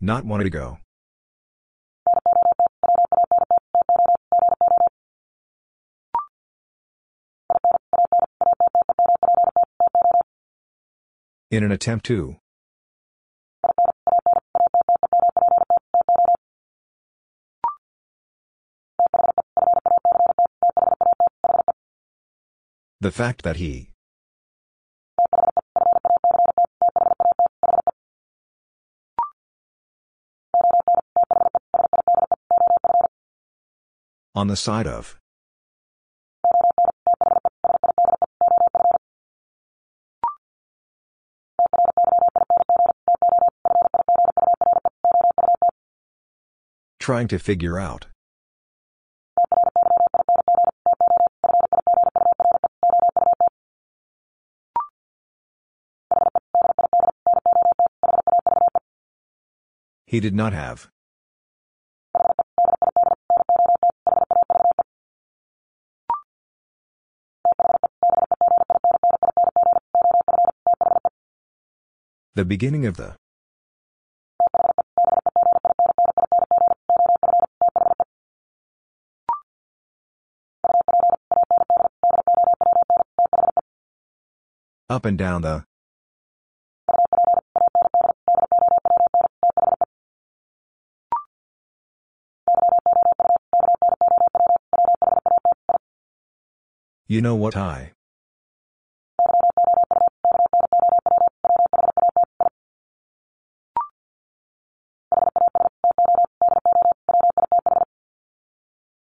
Not 0.00 0.24
wanted 0.24 0.42
to 0.42 0.50
go. 0.50 0.78
In 11.52 11.62
an 11.62 11.70
attempt 11.70 12.06
to. 12.06 12.38
The 23.04 23.12
fact 23.12 23.42
that 23.42 23.56
he. 23.56 23.90
On 34.34 34.46
the 34.46 34.56
side 34.56 34.86
of. 34.86 35.18
Trying 46.98 47.28
to 47.28 47.38
figure 47.38 47.78
out. 47.78 48.06
He 60.06 60.20
did 60.20 60.34
not 60.34 60.52
have. 60.52 60.90
The 72.34 72.44
beginning 72.44 72.84
of 72.86 72.96
the. 72.96 73.16
Up 84.90 85.04
and 85.06 85.16
down 85.16 85.42
the. 85.42 85.64
You 97.14 97.22
know 97.22 97.36
what 97.36 97.56
I. 97.56 97.92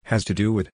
Has 0.02 0.22
to 0.26 0.34
do 0.34 0.52
with. 0.52 0.68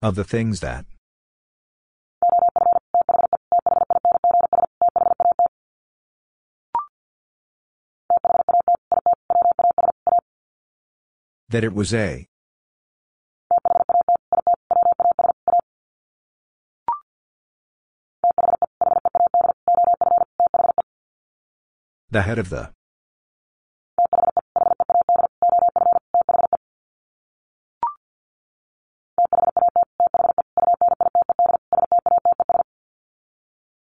Of 0.00 0.14
the 0.14 0.22
things 0.22 0.60
that. 0.60 0.91
That 11.52 11.64
it 11.64 11.74
was 11.74 11.92
a. 11.92 12.26
The 22.10 22.22
head 22.22 22.38
of 22.38 22.48
the. 22.48 22.70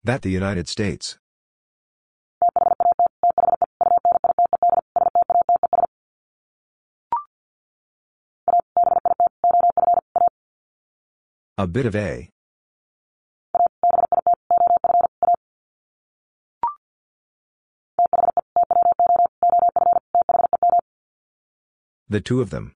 That 0.03 0.21
the 0.21 0.29
United 0.29 0.69
States. 0.69 1.17
A 11.57 11.67
bit 11.67 11.85
of 11.85 11.95
a. 11.95 12.29
The 22.09 22.19
two 22.19 22.41
of 22.41 22.49
them. 22.49 22.75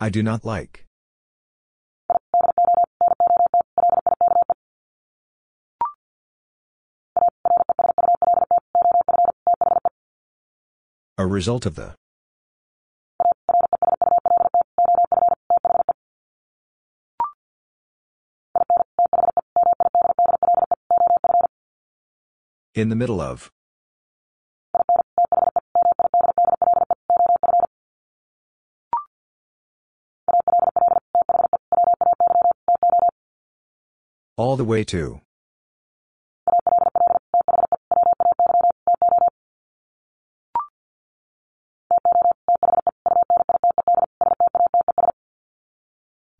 I 0.00 0.10
do 0.10 0.24
not 0.24 0.44
like. 0.44 0.84
A 11.22 11.26
result 11.26 11.66
of 11.66 11.76
the. 11.76 11.94
In 22.74 22.88
the 22.88 22.96
middle 22.96 23.20
of. 23.20 23.52
All 34.36 34.56
the 34.56 34.64
way 34.64 34.82
to. 34.86 35.20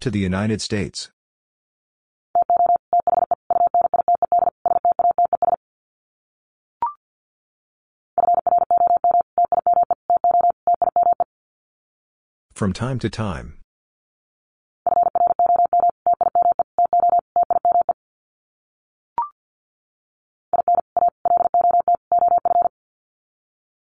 To 0.02 0.10
the 0.10 0.18
United 0.18 0.60
States. 0.60 1.12
From 12.52 12.72
time 12.72 12.98
to 12.98 13.08
time. 13.08 13.58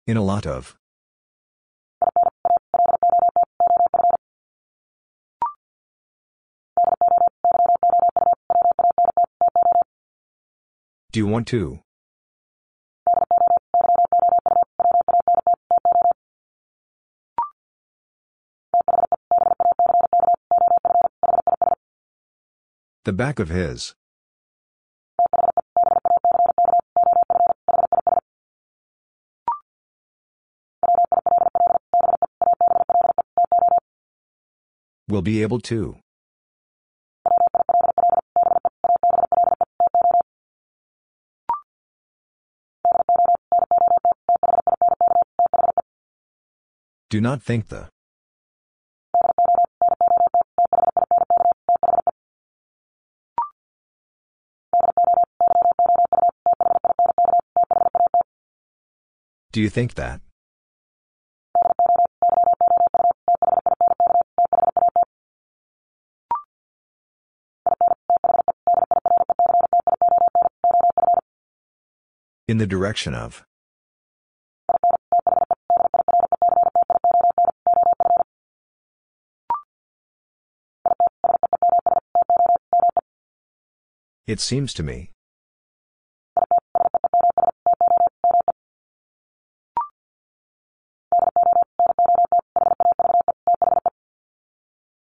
In 0.08 0.16
a 0.16 0.24
lot 0.24 0.48
of. 0.48 0.78
Do 11.16 11.20
you 11.20 11.28
want 11.28 11.48
to? 11.48 11.80
The 23.06 23.14
back 23.14 23.40
of 23.40 23.48
his. 23.48 23.96
Will 35.08 35.22
be 35.22 35.42
able 35.42 35.62
to. 35.62 35.96
Do 47.16 47.22
not 47.22 47.42
think 47.42 47.70
the. 47.70 47.88
Do 59.54 59.62
you 59.62 59.70
think 59.70 59.94
that? 59.94 60.20
In 72.50 72.58
the 72.58 72.68
direction 72.68 73.14
of. 73.14 73.46
It 84.36 84.42
seems 84.42 84.74
to 84.74 84.84
me. 84.84 85.12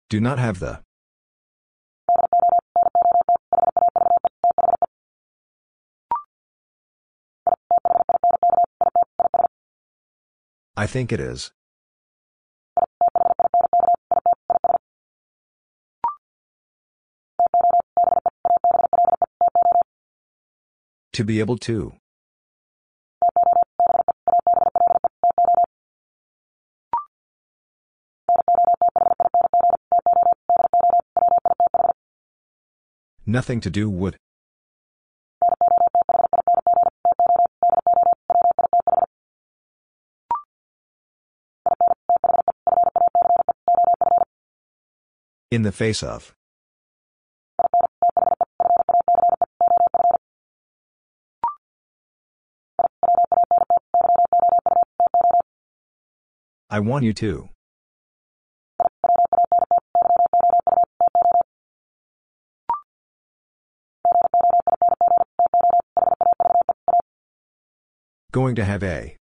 Do 0.09 0.19
not 0.19 0.39
have 0.39 0.61
the. 0.61 0.81
I 10.75 10.87
think 10.87 11.13
it 11.13 11.21
is. 11.21 11.53
To 21.19 21.25
be 21.25 21.41
able 21.41 21.59
to. 21.59 21.95
Nothing 33.27 33.61
to 33.63 33.69
do 33.69 33.91
would. 33.91 34.17
In 45.51 45.63
the 45.63 45.73
face 45.73 46.05
of. 46.05 46.38
I 56.79 56.81
want 56.81 57.03
you 57.03 57.13
to. 57.15 57.49
Going 68.31 68.55
to 68.55 68.65
have 68.65 68.85
a. 68.85 69.17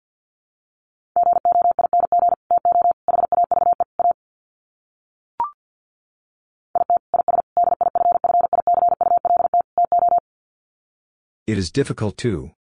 It 11.46 11.58
is 11.58 11.70
difficult 11.70 12.16
to. 12.16 12.52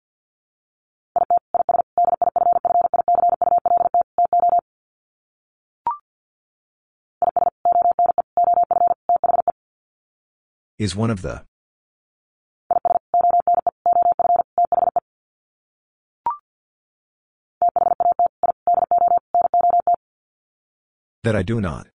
Is 10.80 10.96
one 10.96 11.10
of 11.10 11.20
the. 11.20 11.44
That 21.22 21.36
I 21.36 21.42
do 21.42 21.60
not. 21.60 21.88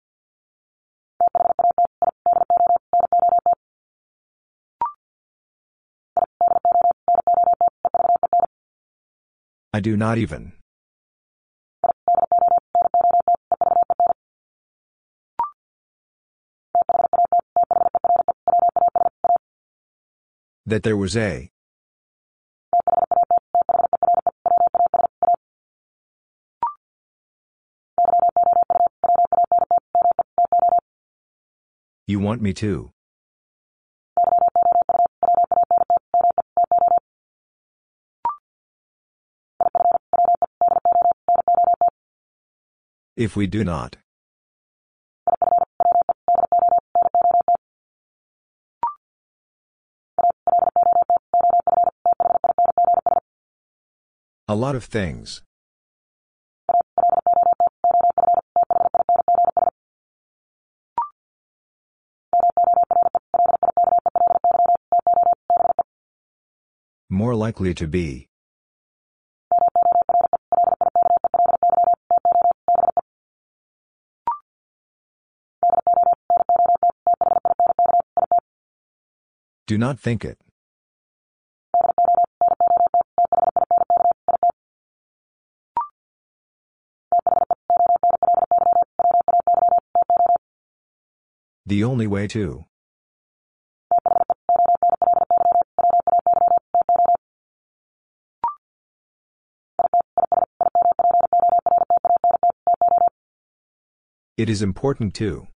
I 9.73 9.79
do 9.79 9.97
not 9.97 10.19
even. 10.19 10.53
That 20.67 20.81
there 20.81 20.97
was 20.97 21.15
a. 21.15 21.51
You 32.07 32.19
want 32.19 32.41
me 32.41 32.53
to. 32.53 32.91
If 43.15 43.35
we 43.35 43.45
do 43.47 43.63
not. 43.63 43.97
A 54.47 54.53
lot 54.53 54.75
of 54.75 54.83
things. 54.83 55.41
More 67.09 67.33
likely 67.33 67.73
to 67.73 67.87
be. 67.87 68.27
Do 79.65 79.79
not 79.79 79.99
think 79.99 80.23
it. 80.23 80.44
The 91.67 91.83
only 91.83 92.05
way 92.05 92.27
to. 92.27 92.65
It 104.37 104.47
is 104.47 104.61
important 104.61 105.15
to. 105.15 105.47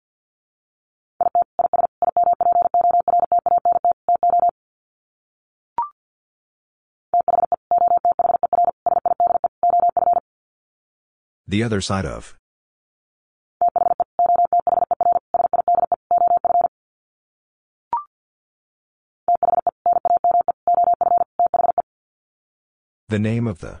The 11.45 11.61
other 11.61 11.81
side 11.81 12.05
of. 12.05 12.35
The 23.09 23.17
name 23.17 23.47
of 23.47 23.57
the. 23.57 23.79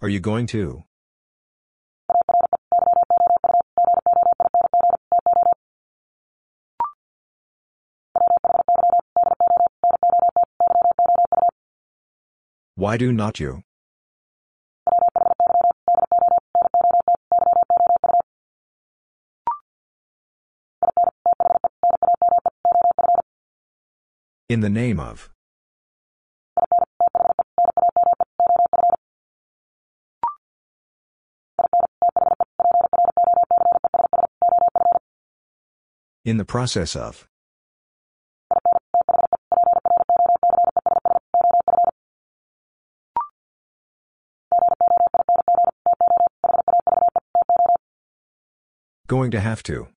Are 0.00 0.08
you 0.08 0.20
going 0.20 0.46
to? 0.46 0.84
Why 12.76 12.96
do 12.96 13.12
not 13.12 13.40
you? 13.40 13.63
In 24.46 24.60
the 24.60 24.68
name 24.68 25.00
of. 25.00 25.30
In 36.26 36.36
the 36.36 36.44
process 36.44 36.94
of. 36.94 37.26
Going 49.06 49.30
to 49.30 49.40
have 49.40 49.62
to. 49.64 49.93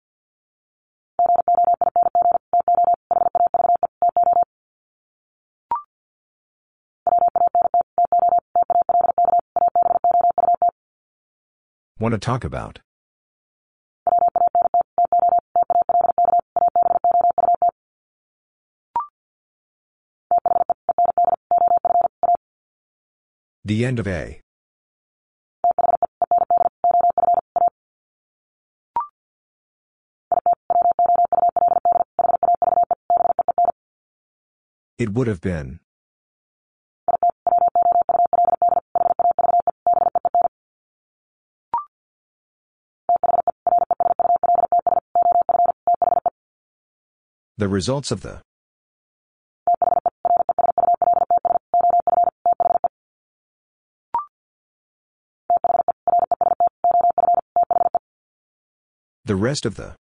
Want 12.06 12.14
to 12.14 12.19
talk 12.19 12.44
about. 12.44 12.82
The 23.64 23.84
end 23.84 23.98
of 23.98 24.07
A. 24.07 24.40
It 34.99 35.10
would 35.10 35.26
have 35.26 35.41
been. 35.41 35.80
The 47.66 47.70
results 47.70 48.12
of 48.12 48.22
the. 48.22 48.42
The 59.26 59.36
rest 59.36 59.66
of 59.66 59.78
the. 59.78 59.96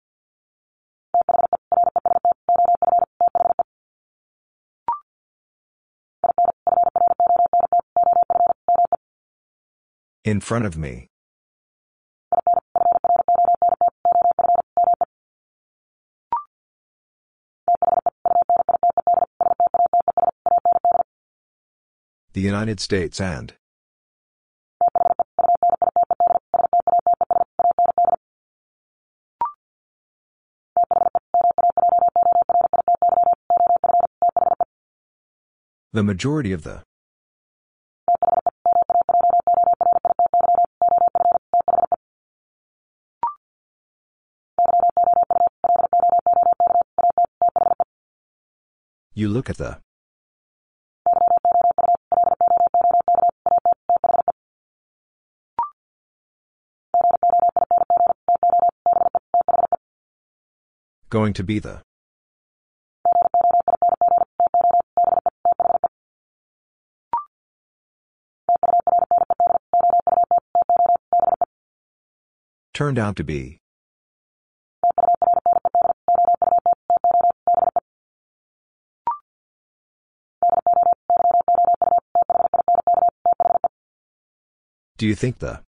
In 10.24 10.41
front 10.41 10.65
of 10.65 10.78
me. 10.78 11.10
The 22.40 22.46
United 22.46 22.80
States 22.80 23.20
and. 23.20 23.52
The 35.92 36.02
majority 36.02 36.52
of 36.52 36.62
the. 36.62 36.82
You 49.12 49.28
look 49.28 49.50
at 49.50 49.58
the. 49.58 49.89
Going 61.11 61.32
to 61.32 61.43
be 61.43 61.59
the. 61.59 61.82
Turned 72.73 72.97
out 72.97 73.16
to 73.16 73.24
be. 73.24 73.59
Do 84.97 85.09
you 85.09 85.16
think 85.16 85.41
the? 85.41 85.69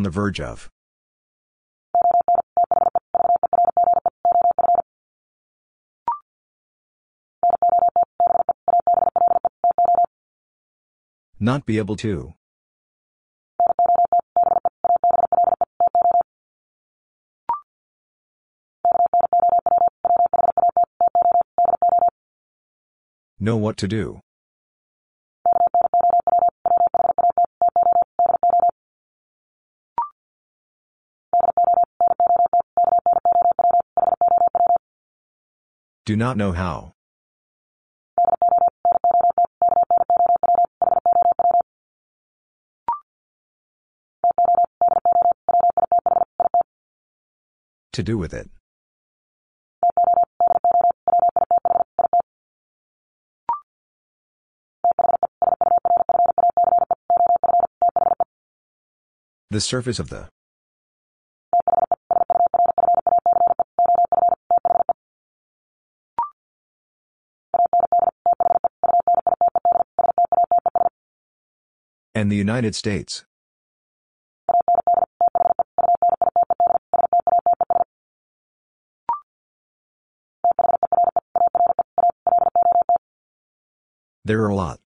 On 0.00 0.04
the 0.04 0.08
verge 0.08 0.40
of. 0.40 0.70
Not 11.38 11.66
be 11.66 11.76
able 11.76 11.96
to. 11.96 12.32
Know 23.38 23.58
what 23.58 23.76
to 23.76 23.86
do. 23.86 24.19
Do 36.10 36.16
not 36.16 36.36
know 36.36 36.50
how. 36.50 36.94
To 47.92 48.02
do 48.02 48.18
with 48.18 48.34
it. 48.34 48.50
The 59.50 59.60
surface 59.60 60.00
of 60.00 60.08
the 60.08 60.29
the 72.30 72.36
United 72.36 72.74
States. 72.74 73.24
There 84.24 84.42
are 84.42 84.48
a 84.48 84.54
lot. 84.54 84.80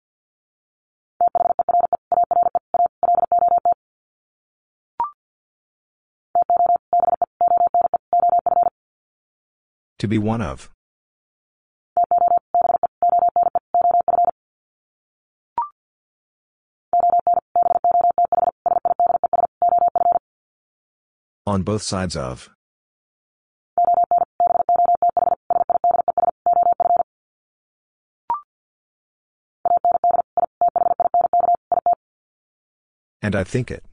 To 9.99 10.09
be 10.09 10.19
one 10.19 10.43
of. 10.43 10.71
On 21.53 21.63
both 21.63 21.83
sides 21.83 22.17
of. 22.17 22.49
And 33.21 33.37
I 33.37 33.45
think 33.45 33.71
it. 33.71 33.85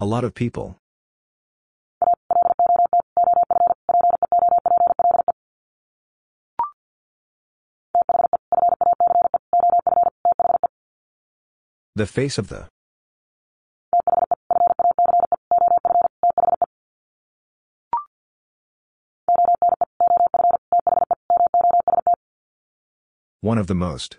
A 0.00 0.06
lot 0.06 0.24
of 0.24 0.32
people. 0.34 0.79
The 12.00 12.06
face 12.06 12.38
of 12.38 12.48
the. 12.48 12.66
One 23.42 23.58
of 23.58 23.66
the 23.66 23.74
most. 23.74 24.16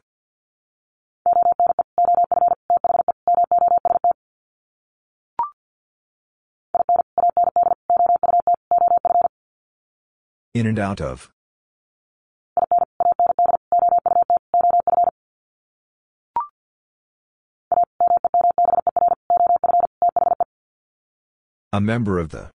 In 10.53 10.67
and 10.67 10.77
out 10.77 11.01
of. 11.01 11.31
Member 21.85 22.19
of 22.19 22.29
the. 22.29 22.51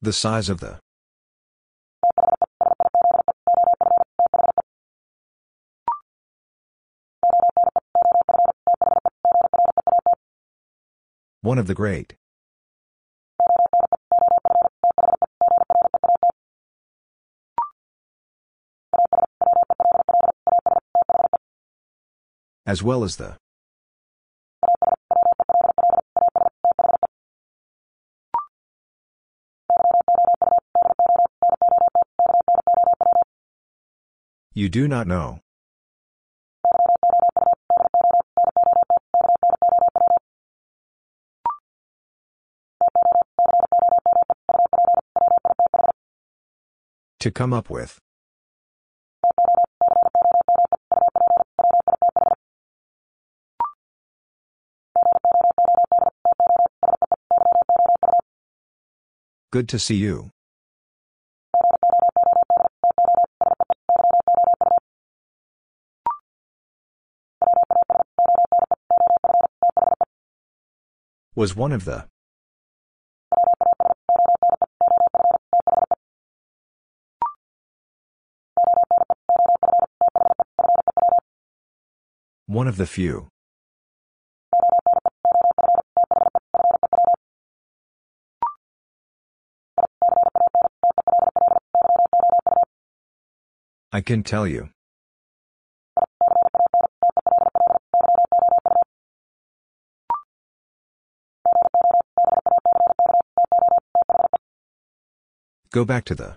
The 0.00 0.12
size 0.12 0.48
of 0.48 0.60
the. 0.60 0.78
One 11.40 11.58
of 11.58 11.66
the 11.66 11.74
great. 11.74 12.14
As 22.66 22.82
well 22.82 23.04
as 23.04 23.14
the. 23.14 23.36
You 34.52 34.68
do 34.68 34.88
not 34.88 35.06
know. 35.06 35.38
To 47.20 47.30
come 47.30 47.52
up 47.52 47.70
with. 47.70 48.00
Good 59.56 59.70
to 59.70 59.78
see 59.78 59.94
you. 59.94 60.28
Was 71.34 71.56
one 71.56 71.72
of 71.72 71.86
the. 71.86 72.04
One 82.44 82.68
of 82.68 82.76
the 82.76 82.86
few. 82.86 83.28
I 93.96 94.02
can 94.02 94.22
tell 94.22 94.46
you. 94.46 94.68
Go 105.72 105.86
back 105.86 106.04
to 106.04 106.14
the. 106.14 106.36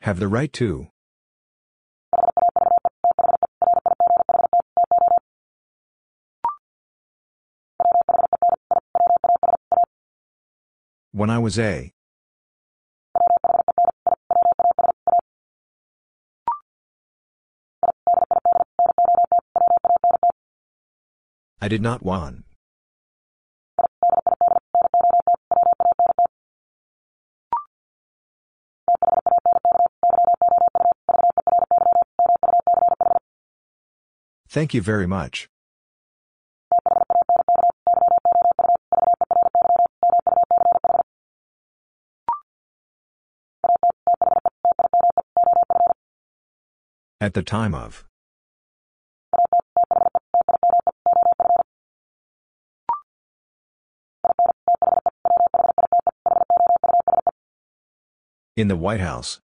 Have 0.00 0.18
the 0.18 0.28
right 0.28 0.50
to. 0.54 0.88
When 11.18 11.30
I 11.30 11.40
was 11.40 11.58
a. 11.58 11.90
I 21.60 21.66
did 21.66 21.82
not 21.82 22.04
want. 22.04 22.44
Thank 34.48 34.72
you 34.72 34.80
very 34.80 35.08
much. 35.08 35.48
At 47.28 47.34
the 47.34 47.42
time 47.42 47.74
of. 47.74 48.06
In 58.56 58.68
the 58.68 58.76
White 58.76 59.00
House. 59.00 59.40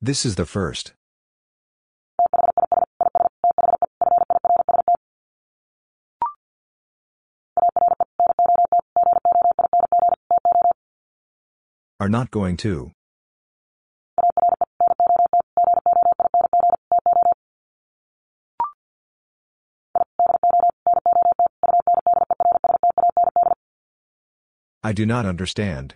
This 0.00 0.24
is 0.24 0.36
the 0.36 0.46
first. 0.46 0.92
Are 12.04 12.08
not 12.10 12.30
going 12.30 12.58
to. 12.58 12.92
I 24.82 24.92
do 24.92 25.06
not 25.06 25.24
understand. 25.24 25.94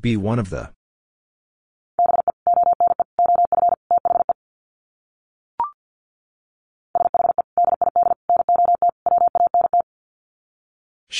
Be 0.00 0.16
one 0.16 0.40
of 0.40 0.50
the. 0.50 0.72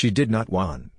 She 0.01 0.11
did 0.11 0.31
not 0.31 0.49
want. 0.49 0.93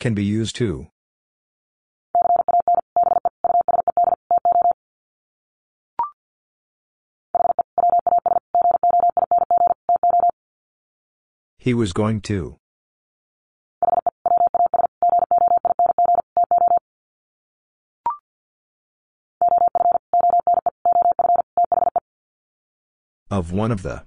Can 0.00 0.14
be 0.14 0.24
used 0.24 0.56
too. 0.56 0.86
He 11.58 11.74
was 11.74 11.92
going 11.92 12.22
to. 12.22 12.61
Of 23.32 23.50
one 23.50 23.72
of 23.72 23.80
the. 23.82 24.02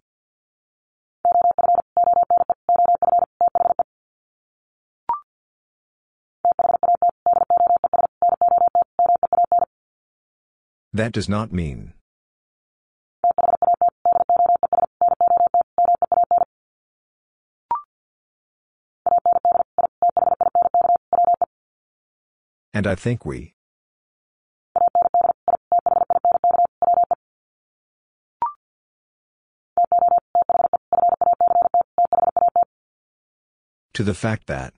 That 10.94 11.12
does 11.12 11.28
not 11.28 11.52
mean. 11.52 11.94
And 22.76 22.86
I 22.86 22.94
think 22.94 23.26
we. 23.26 23.56
To 33.96 34.04
the 34.04 34.14
fact 34.14 34.48
that. 34.48 34.74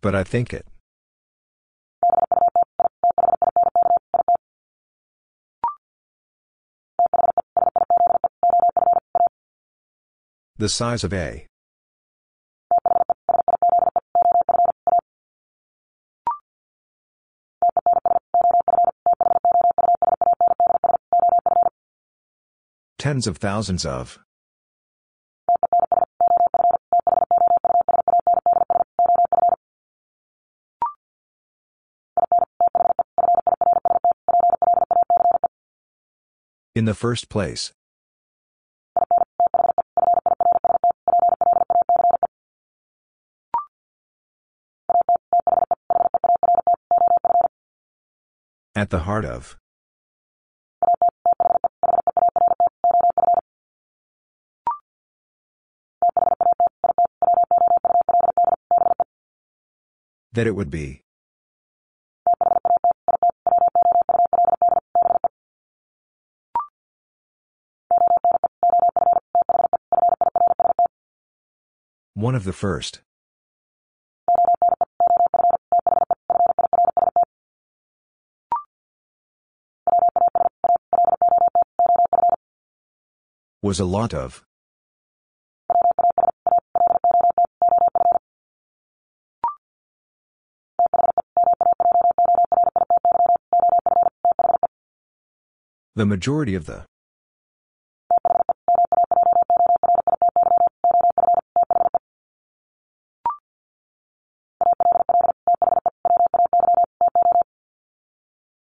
But 0.00 0.14
I 0.14 0.22
think 0.22 0.54
it. 0.54 0.64
The 10.58 10.68
size 10.68 11.02
of 11.02 11.12
A. 11.12 11.46
Tens 23.08 23.26
of 23.26 23.38
thousands 23.38 23.86
of. 23.86 24.18
In 36.74 36.84
the 36.84 36.92
first 36.92 37.30
place. 37.30 37.72
At 48.76 48.90
the 48.90 48.98
heart 48.98 49.24
of. 49.24 49.56
That 60.38 60.46
it 60.46 60.54
would 60.54 60.70
be. 60.70 61.02
One 72.14 72.36
of 72.36 72.44
the 72.44 72.52
first. 72.52 73.00
Was 83.60 83.80
a 83.80 83.84
lot 83.84 84.14
of. 84.14 84.47
The 95.98 96.06
majority 96.06 96.54
of 96.54 96.66
the. 96.66 96.86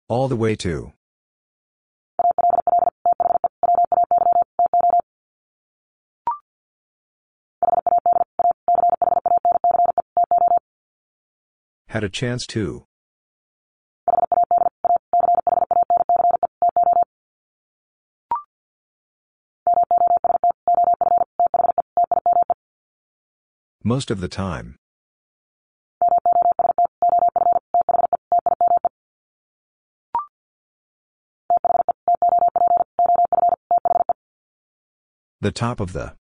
All 0.09 0.27
the 0.27 0.35
way 0.35 0.55
to. 0.55 0.93
Had 11.89 12.03
a 12.03 12.09
chance 12.09 12.47
to. 12.47 12.86
Most 23.88 24.11
of 24.11 24.19
the 24.19 24.27
time. 24.27 24.76
The 35.39 35.53
top 35.53 35.80
of 35.80 35.93
the. 35.93 36.15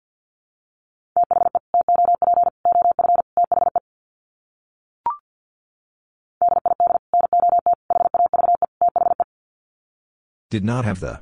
Did 10.49 10.65
not 10.65 10.83
have 10.83 10.99
the. 10.99 11.21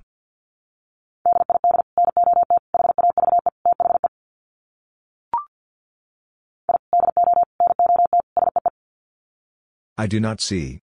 I 10.01 10.07
do 10.07 10.19
not 10.19 10.41
see. 10.41 10.79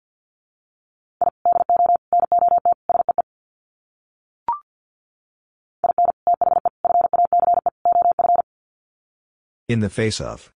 In 9.69 9.81
the 9.81 9.91
face 9.91 10.21
of. 10.21 10.53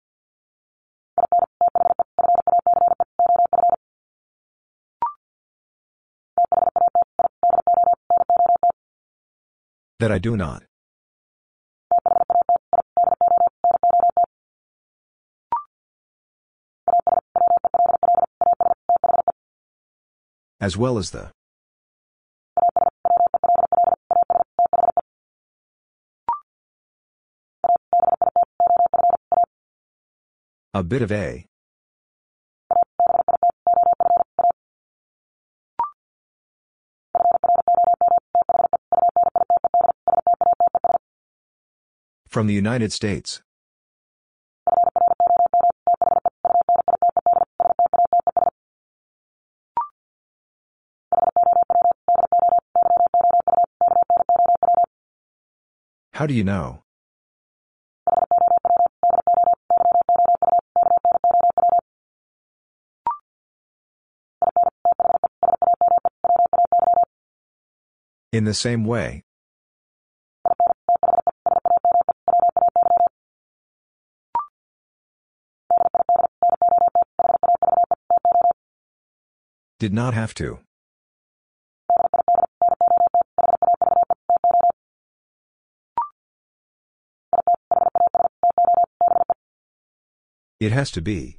That 9.99 10.11
I 10.11 10.17
do 10.19 10.35
not. 10.35 10.68
As 20.61 20.75
well 20.75 20.97
as 20.97 21.11
the. 21.11 21.31
A 30.73 30.83
bit 30.83 31.01
of 31.01 31.11
a. 31.11 31.45
From 42.27 42.47
the 42.47 42.53
United 42.53 42.91
States. 42.91 43.41
How 56.19 56.27
do 56.27 56.33
you 56.33 56.43
know? 56.43 56.83
In 68.33 68.43
the 68.43 68.53
same 68.53 68.83
way. 68.83 69.23
Did 79.79 79.93
not 79.93 80.13
have 80.13 80.33
to. 80.33 80.59
It 90.59 90.73
has 90.73 90.91
to 90.91 91.01
be. 91.01 91.37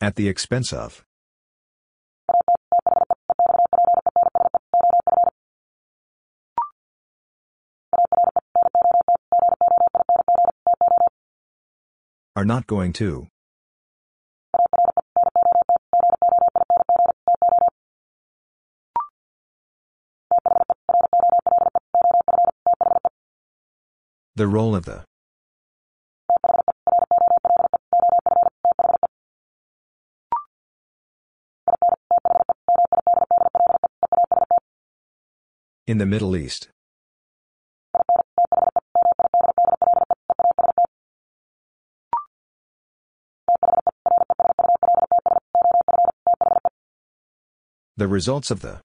At 0.00 0.16
the 0.16 0.28
expense 0.28 0.72
of. 0.72 1.04
Are 12.36 12.44
not 12.46 12.66
going 12.66 12.94
to. 12.94 13.28
The 24.36 24.48
role 24.48 24.74
of 24.74 24.84
the. 24.84 25.04
In 35.86 35.98
the 35.98 36.06
Middle 36.06 36.34
East. 36.36 36.68
The 47.96 48.08
results 48.08 48.50
of 48.50 48.62
the. 48.62 48.80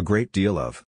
A 0.00 0.02
great 0.02 0.32
deal 0.32 0.56
of. 0.58 0.82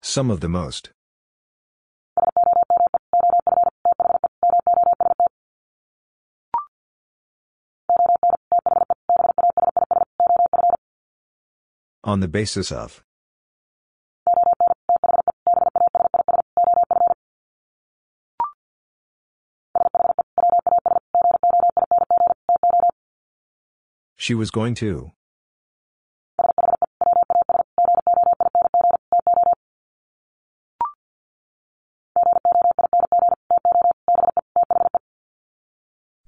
Some 0.00 0.30
of 0.30 0.38
the 0.38 0.48
most. 0.48 0.92
On 12.04 12.20
the 12.20 12.28
basis 12.28 12.70
of. 12.70 13.03
She 24.24 24.32
was 24.32 24.50
going 24.50 24.74
to. 24.76 25.12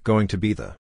Going 0.05 0.28
to 0.28 0.36
be 0.36 0.52
the. 0.52 0.77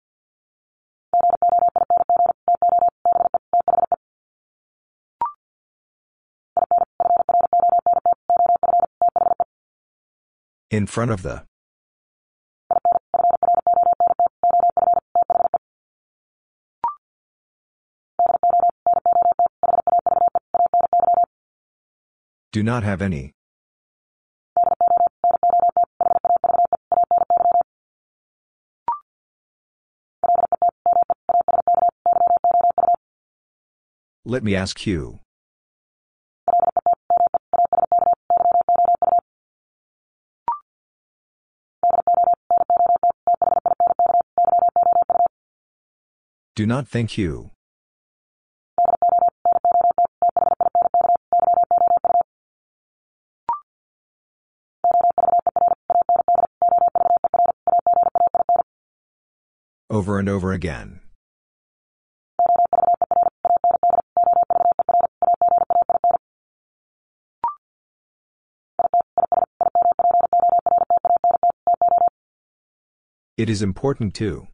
In 10.70 10.87
front 10.87 11.11
of 11.11 11.23
the. 11.23 11.49
Do 22.61 22.65
not 22.65 22.82
have 22.82 23.01
any. 23.01 23.32
Let 34.27 34.45
me 34.45 34.55
ask 34.55 34.87
you. 34.87 35.20
Do 46.55 46.66
not 46.66 46.87
think 46.87 47.16
you. 47.16 47.53
over 60.01 60.18
and 60.18 60.31
over 60.31 60.51
again. 60.52 60.98
It 73.36 73.51
is 73.51 73.60
important 73.60 74.14
to. 74.14 74.48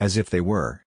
As 0.00 0.16
if 0.16 0.30
they 0.30 0.40
were. 0.40 0.86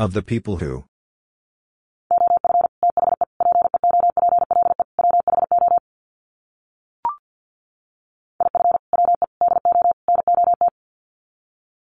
Of 0.00 0.14
the 0.14 0.22
people 0.22 0.56
who. 0.56 0.84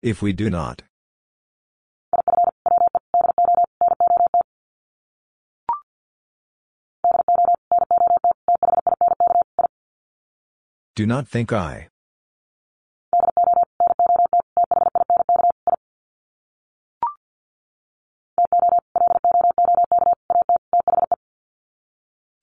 If 0.03 0.23
we 0.23 0.33
do 0.33 0.51
not. 0.51 0.83
Do 10.95 11.07
not 11.07 11.27
think 11.27 11.53
I. 11.53 11.89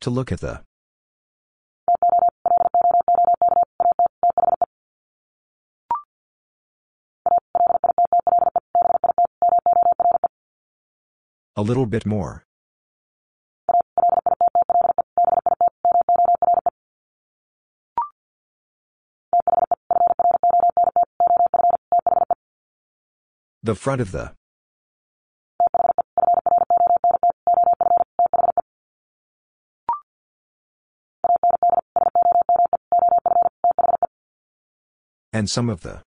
To 0.04 0.10
look 0.10 0.34
at 0.34 0.42
the. 0.42 0.62
A 11.56 11.62
little 11.62 11.86
bit 11.86 12.06
more. 12.06 12.44
The 23.64 23.76
front 23.76 24.02
of 24.02 24.12
the. 24.12 24.34
And 35.36 35.50
some 35.50 35.68
of 35.68 35.82
the. 35.82 36.04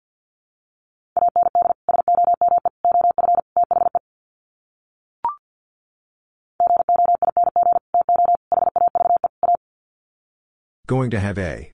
Going 10.88 11.10
to 11.10 11.20
have 11.20 11.38
a. 11.38 11.70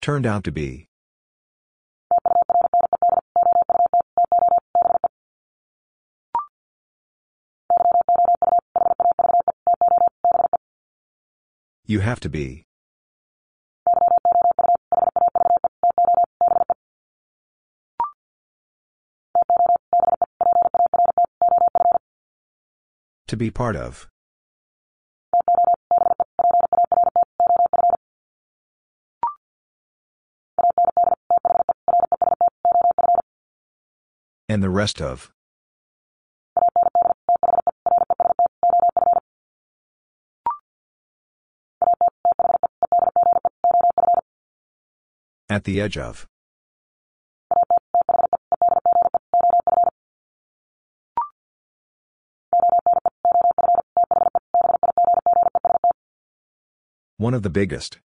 Turned 0.00 0.26
out 0.26 0.42
to 0.42 0.50
be. 0.50 0.86
You 11.92 12.00
have 12.00 12.20
to 12.20 12.30
be. 12.30 12.64
To 23.28 23.36
be 23.36 23.50
part 23.50 23.76
of. 23.76 24.08
And 34.48 34.62
the 34.62 34.70
rest 34.70 35.02
of. 35.02 35.30
At 45.52 45.64
the 45.64 45.82
edge 45.82 45.98
of. 45.98 46.26
One 57.18 57.34
of 57.34 57.42
the 57.42 57.50
biggest. 57.50 57.98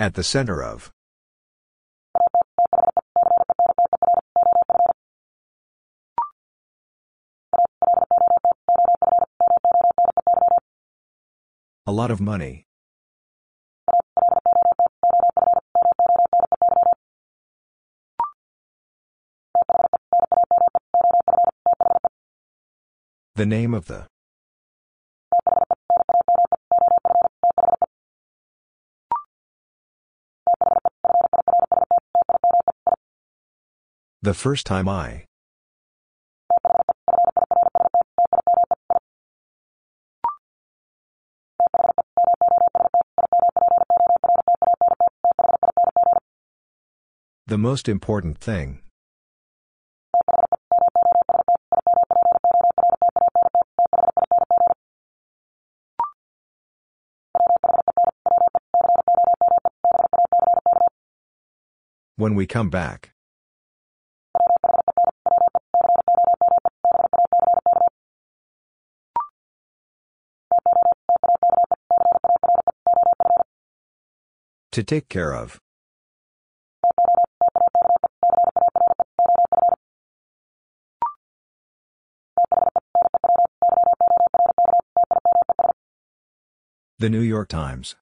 At 0.00 0.14
the 0.14 0.24
center 0.24 0.64
of. 0.64 0.90
Lot 11.98 12.12
of 12.12 12.20
money. 12.20 12.64
The 23.34 23.46
name 23.46 23.74
of 23.74 23.86
the. 23.86 24.06
The 34.22 34.34
first 34.34 34.66
time 34.66 34.88
I. 34.88 35.27
The 47.48 47.56
most 47.56 47.88
important 47.88 48.36
thing. 48.36 48.82
When 62.16 62.34
we 62.34 62.46
come 62.46 62.68
back. 62.68 63.12
To 74.72 74.82
take 74.82 75.08
care 75.08 75.32
of. 75.32 75.58
The 87.00 87.08
New 87.08 87.20
York 87.20 87.48
Times. 87.48 87.94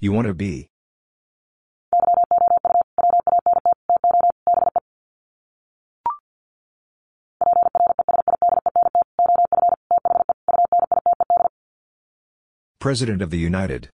You 0.00 0.10
want 0.10 0.26
to 0.26 0.34
be. 0.34 0.70
President 12.80 13.22
of 13.22 13.30
the 13.30 13.38
United. 13.38 13.88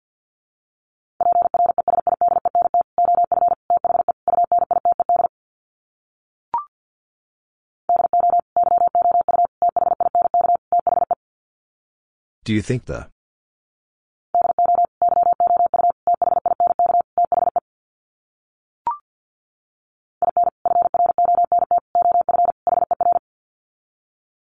Do 12.48 12.54
you 12.54 12.62
think 12.62 12.86
the 12.86 13.08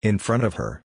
in 0.03 0.19
front 0.19 0.45
of 0.45 0.53
her? 0.61 0.83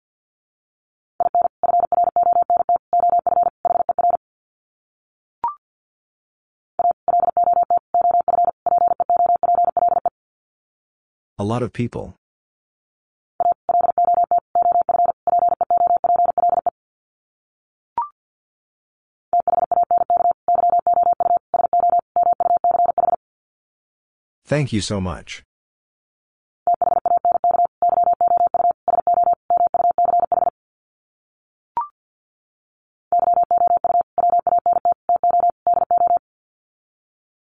A 11.38 11.44
lot 11.44 11.64
of 11.64 11.74
people. 11.74 12.19
Thank 24.50 24.74
you 24.74 24.82
so 24.82 25.00
much. 25.00 25.44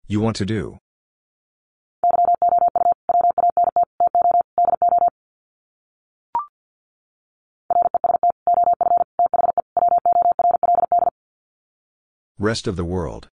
You 0.06 0.20
want 0.20 0.36
to 0.36 0.44
do. 0.44 0.76
Rest 12.38 12.66
of 12.66 12.76
the 12.76 12.84
world. 12.84 13.30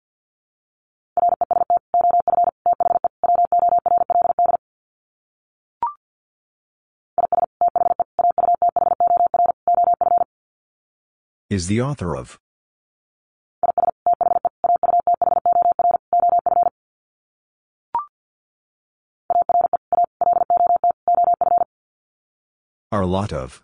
Is 11.53 11.67
the 11.67 11.81
author 11.81 12.17
of. 12.17 12.39
Are 22.91 23.05
lot 23.05 23.31
of. 23.31 23.61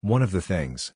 One 0.00 0.22
of 0.22 0.32
the 0.32 0.42
things. 0.42 0.92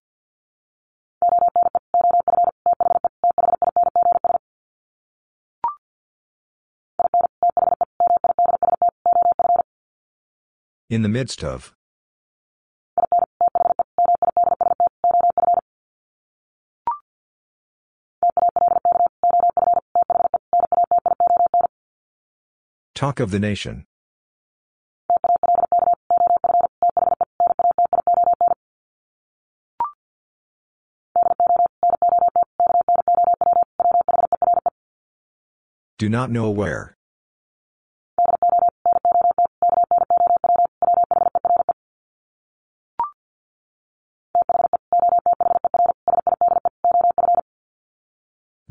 In 10.95 11.03
the 11.03 11.09
midst 11.09 11.43
of. 11.43 11.75
Talk 22.95 23.19
of 23.19 23.33
the 23.33 23.41
nation. 23.41 23.87
Do 35.99 36.09
not 36.09 36.31
know 36.31 36.51
where. 36.51 36.94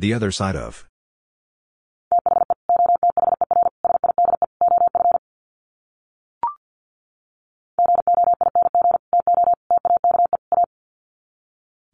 The 0.04 0.14
other 0.14 0.32
side 0.32 0.58
of. 0.58 0.86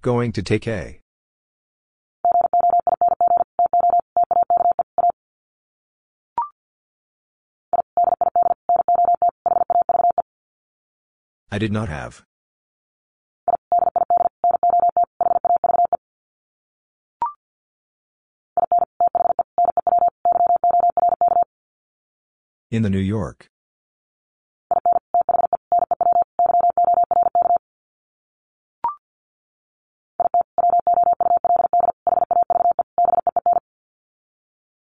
Going 0.01 0.31
to 0.31 0.41
take 0.41 0.67
a. 0.67 1.01
I 11.51 11.59
did 11.59 11.71
not 11.71 11.89
have. 11.89 12.25
In 22.71 22.83
the 22.83 22.89
New 22.89 22.99
York. 22.99 23.47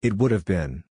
It 0.02 0.18
would 0.18 0.32
have 0.32 0.46
been. 0.46 0.84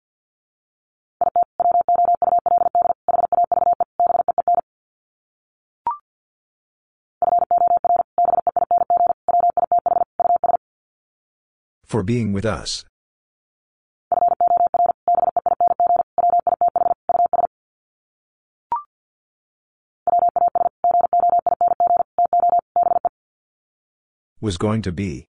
For 11.84 12.04
being 12.04 12.32
with 12.32 12.44
us. 12.44 12.84
Was 24.44 24.58
going 24.58 24.82
to 24.82 24.92
be. 24.92 25.24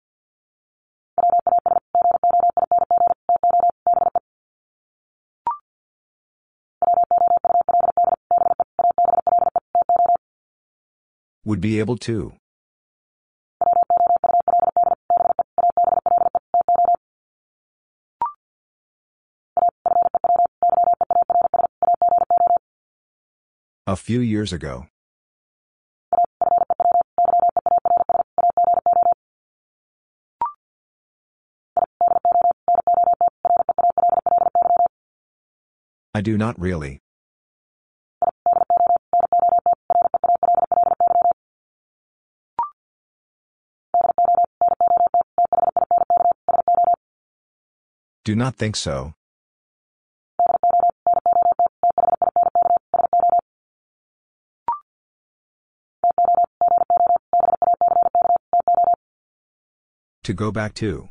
Would 11.44 11.60
be 11.60 11.78
able 11.78 11.98
to. 11.98 12.32
A 23.86 23.94
few 23.94 24.20
years 24.20 24.54
ago. 24.54 24.86
I 36.22 36.24
do 36.24 36.38
not 36.38 36.56
really. 36.56 37.00
Do 48.24 48.36
not 48.36 48.54
think 48.54 48.76
so. 48.76 49.14
To 60.22 60.32
go 60.32 60.52
back 60.52 60.74
to. 60.74 61.08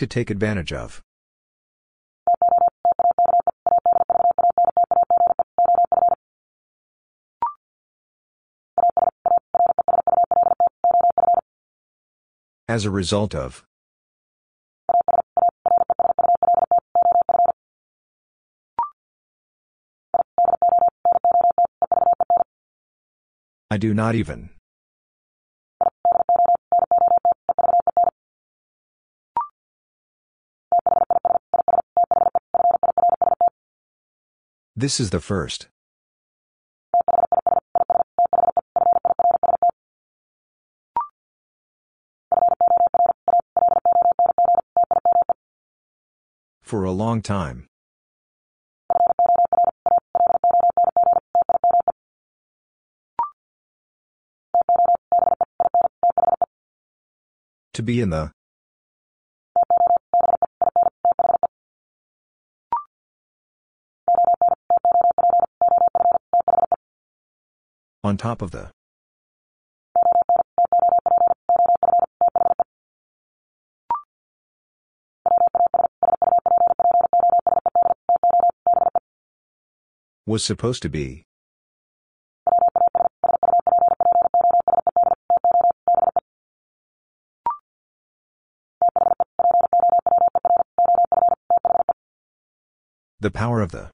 To 0.00 0.06
take 0.06 0.30
advantage 0.30 0.72
of. 0.72 1.02
As 12.66 12.86
a 12.86 12.90
result 12.90 13.34
of. 13.34 13.62
I 23.70 23.76
do 23.76 23.92
not 23.92 24.14
even. 24.14 24.48
This 34.80 34.98
is 34.98 35.10
the 35.10 35.20
first. 35.20 35.68
For 46.62 46.84
a 46.84 46.92
long 46.92 47.20
time. 47.20 47.66
To 57.74 57.82
be 57.82 58.00
in 58.00 58.08
the. 58.08 58.32
Top 68.20 68.42
of 68.42 68.50
the. 68.50 68.70
Was 80.26 80.44
supposed 80.44 80.82
to 80.82 80.90
be. 80.90 81.24
The 93.20 93.30
power 93.30 93.62
of 93.62 93.70
the. 93.70 93.90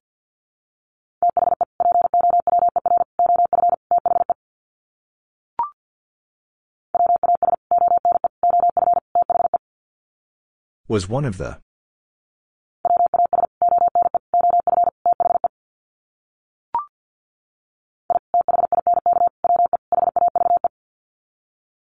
Was 10.97 11.11
one 11.11 11.27
of 11.27 11.37
the. 11.37 11.59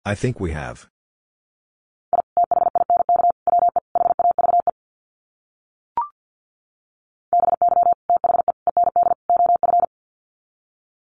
I 0.05 0.17
think 0.17 0.41
we 0.41 0.51
have. 0.51 0.89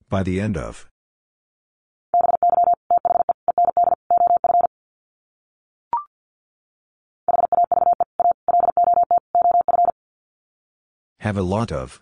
By 0.09 0.25
the 0.25 0.41
end 0.41 0.57
of. 0.57 0.91
Have 11.35 11.43
a 11.43 11.47
lot 11.49 11.73
of. 11.73 12.01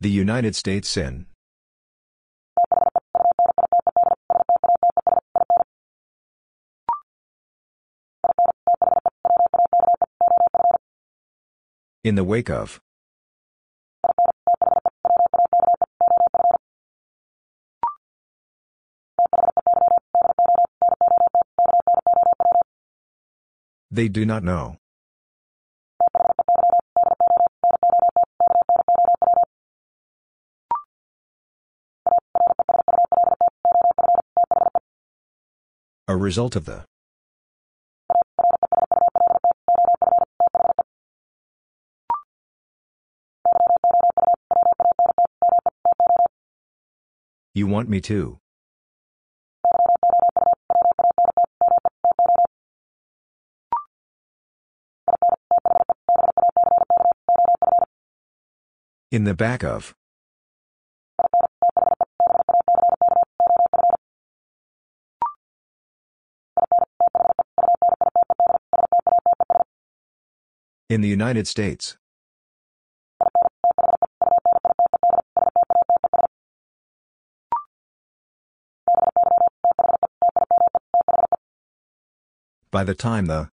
The 0.00 0.10
United 0.10 0.56
States 0.56 0.96
in. 0.96 1.26
In 12.02 12.16
the 12.16 12.24
wake 12.24 12.50
of. 12.50 12.80
They 24.00 24.08
do 24.08 24.24
not 24.24 24.42
know. 24.42 24.78
A 36.08 36.16
result 36.16 36.56
of 36.56 36.64
the. 36.64 36.86
You 47.52 47.66
want 47.66 47.90
me 47.90 48.00
to. 48.00 48.39
In 59.12 59.24
the 59.24 59.34
back 59.34 59.64
of. 59.64 59.92
In 70.88 71.00
the 71.00 71.08
United 71.08 71.48
States. 71.48 71.96
By 82.70 82.84
the 82.84 82.94
time 82.94 83.26
the. 83.26 83.48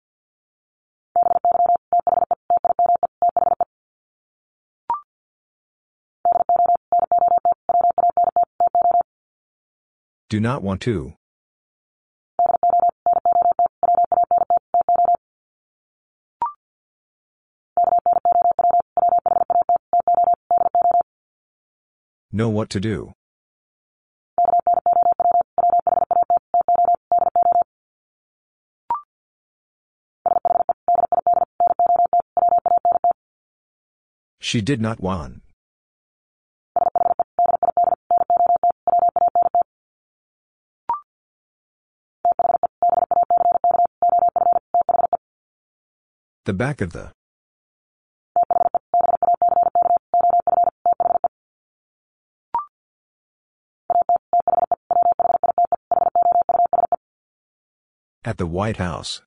Do 10.33 10.39
not 10.39 10.63
want 10.63 10.81
to. 10.81 11.13
Know 22.31 22.49
what 22.49 22.71
to 22.71 22.79
do. 22.79 23.13
She 34.39 34.61
did 34.61 34.81
not 34.81 34.99
want. 34.99 35.43
The 46.45 46.51
back 46.51 46.81
of 46.81 46.91
the. 46.91 47.13
At 58.25 58.37
the 58.37 58.45
White 58.45 58.75
House. 58.75 59.21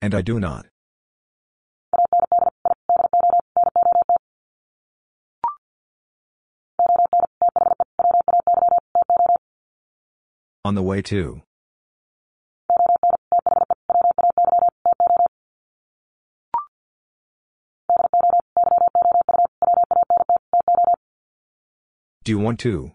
And 0.00 0.14
I 0.14 0.22
do 0.22 0.38
not. 0.38 0.66
On 10.68 10.74
the 10.74 10.82
way 10.82 11.00
to. 11.00 11.40
Do 22.22 22.32
you 22.32 22.38
want 22.38 22.60
to? 22.60 22.92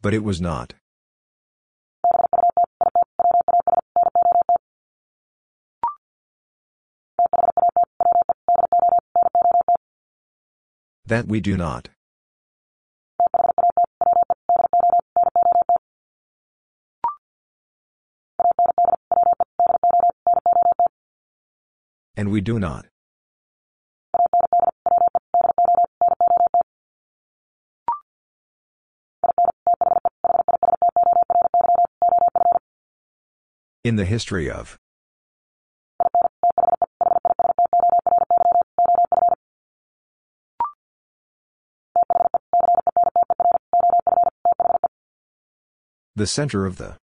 But 0.00 0.14
it 0.14 0.24
was 0.24 0.40
not. 0.40 0.72
That 11.06 11.28
we 11.28 11.40
do 11.40 11.56
not. 11.56 11.88
And 22.16 22.30
we 22.32 22.40
do 22.40 22.58
not. 22.58 22.86
In 33.84 33.94
the 33.94 34.04
history 34.04 34.50
of. 34.50 34.76
The 46.18 46.26
center 46.26 46.64
of 46.64 46.78
the. 46.78 46.96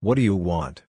What 0.00 0.16
do 0.16 0.22
you 0.22 0.34
want? 0.34 0.82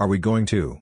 Are 0.00 0.08
we 0.08 0.18
going 0.18 0.46
to? 0.46 0.80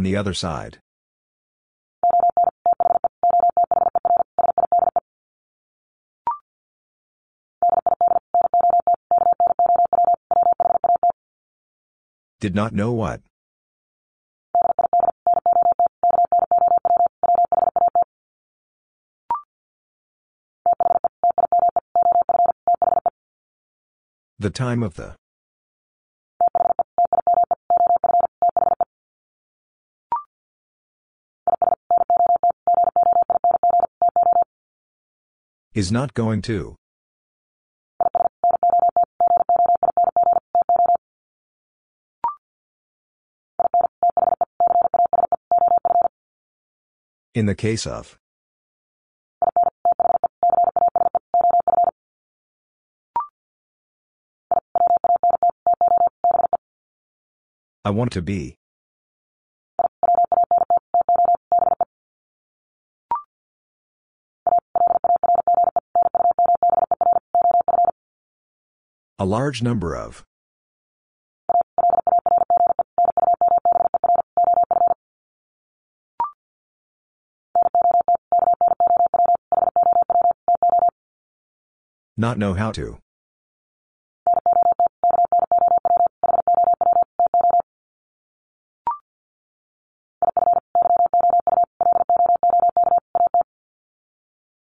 On 0.00 0.04
the 0.04 0.16
other 0.16 0.32
side. 0.32 0.78
Did 12.40 12.54
not 12.54 12.72
know 12.72 12.92
what. 12.92 13.20
The 24.38 24.48
time 24.48 24.82
of 24.82 24.94
the. 24.94 25.19
Is 35.72 35.92
not 35.92 36.14
going 36.14 36.42
to. 36.42 36.74
In 47.34 47.46
the 47.46 47.54
case 47.54 47.86
of. 47.86 48.18
I 57.84 57.90
want 57.90 58.10
to 58.12 58.22
be. 58.22 58.59
Large 69.30 69.62
number 69.62 69.94
of. 69.94 70.24
Not 82.16 82.38
know 82.38 82.54
how 82.54 82.72
to. 82.72 82.98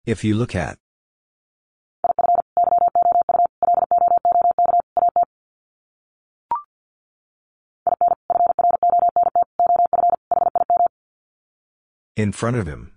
If 0.06 0.24
you 0.24 0.34
look 0.34 0.54
at. 0.54 0.83
In 12.16 12.30
front 12.30 12.56
of 12.56 12.68
him. 12.68 12.92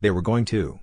They 0.00 0.10
were 0.10 0.22
going 0.22 0.46
to. 0.46 0.80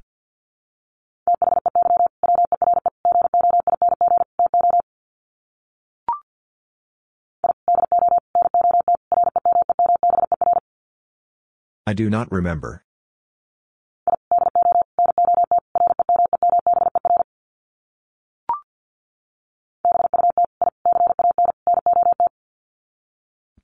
I 11.87 11.93
do 11.93 12.09
not 12.11 12.31
remember. 12.31 12.82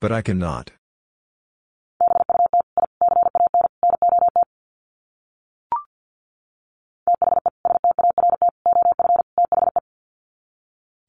But 0.02 0.14
I 0.14 0.22
cannot. 0.22 0.72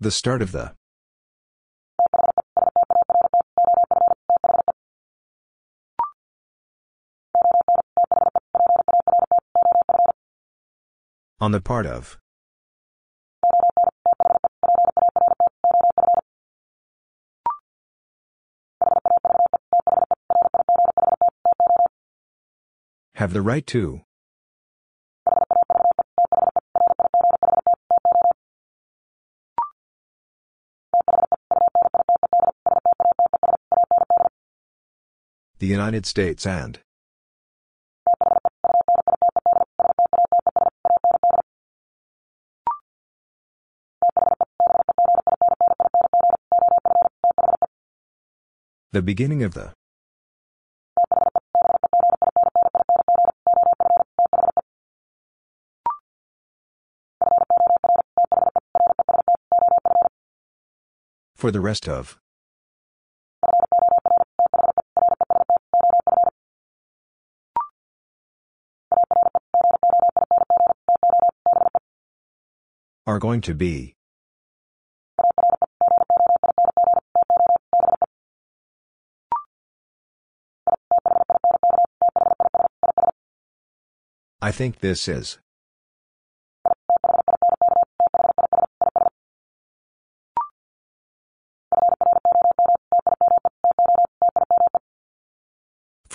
The 0.00 0.10
start 0.10 0.42
of 0.42 0.50
the. 0.50 0.72
On 11.38 11.52
the 11.52 11.60
part 11.60 11.86
of. 11.86 12.18
Have 23.20 23.34
the 23.34 23.42
right 23.42 23.66
to. 23.66 24.00
The 35.58 35.66
United 35.66 36.06
States 36.06 36.46
and. 36.46 36.80
The 48.92 49.02
beginning 49.02 49.42
of 49.42 49.52
the. 49.52 49.74
For 61.40 61.50
the 61.50 61.62
rest 61.62 61.88
of. 61.88 62.18
Are 73.06 73.18
going 73.18 73.40
to 73.40 73.54
be. 73.54 73.94
I 84.42 84.52
think 84.52 84.80
this 84.80 85.08
is. 85.08 85.38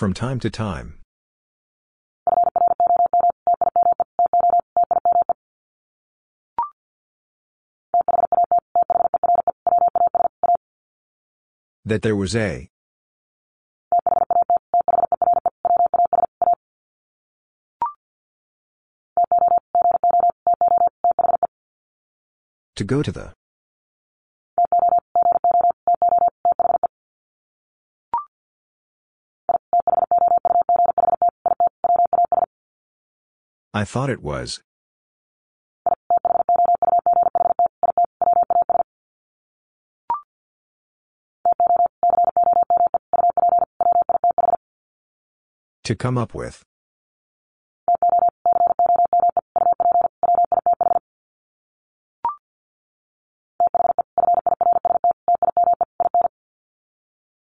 From 0.06 0.14
time 0.14 0.38
to 0.38 0.50
time. 0.50 1.00
That 11.84 12.02
there 12.02 12.14
was 12.14 12.36
a. 12.36 12.68
To 22.76 22.84
go 22.84 23.02
to 23.02 23.10
the. 23.10 23.45
I 33.76 33.84
thought 33.84 34.08
it 34.08 34.22
was. 34.22 34.62
To 45.84 45.94
come 45.94 46.16
up 46.16 46.32
with. 46.32 46.64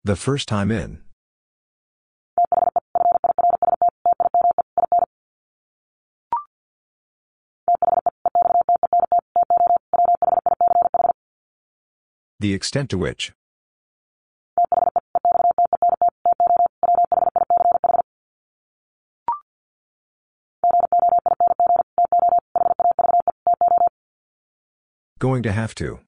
The 0.04 0.16
first 0.16 0.48
time 0.48 0.70
in. 0.70 1.03
The 12.44 12.52
extent 12.52 12.90
to 12.90 12.98
which. 12.98 13.32
Going 25.18 25.42
to 25.44 25.52
have 25.52 25.74
to. 25.76 26.00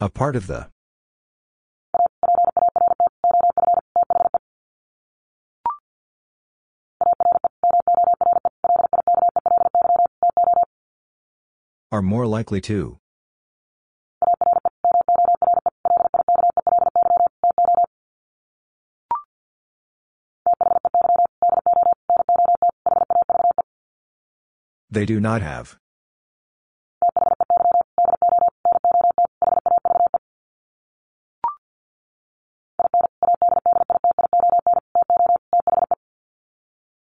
A 0.00 0.10
part 0.10 0.34
of 0.34 0.48
the. 0.48 0.73
More 12.04 12.26
likely 12.26 12.60
to. 12.60 12.98
They 24.90 25.04
do 25.04 25.18
not 25.18 25.42
have. 25.42 25.76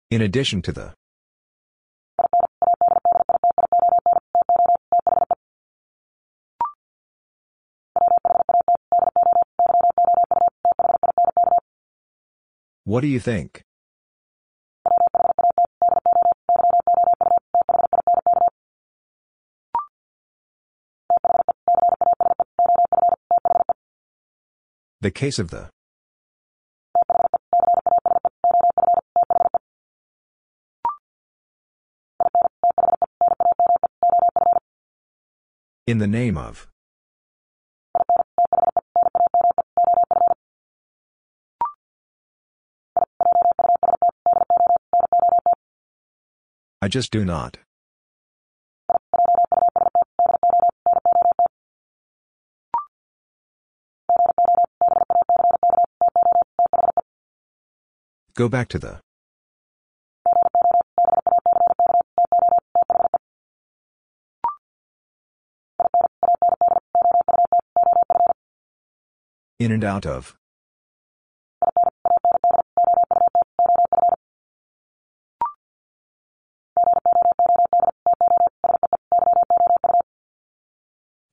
In 0.10 0.22
addition 0.22 0.62
to 0.62 0.72
the. 0.72 0.94
What 12.94 13.02
do 13.02 13.08
you 13.08 13.20
think? 13.20 13.64
The 25.02 25.10
case 25.10 25.40
of 25.40 25.50
the. 25.50 25.72
In 35.88 35.98
the 35.98 36.06
name 36.06 36.38
of. 36.38 36.68
I 46.84 46.90
just 46.90 47.12
do 47.12 47.24
not. 47.24 47.60
Go 58.36 58.50
back 58.50 58.68
to 58.68 58.80
the. 58.80 59.00
In 69.58 69.72
and 69.72 69.86
out 69.86 70.06
of. 70.06 70.36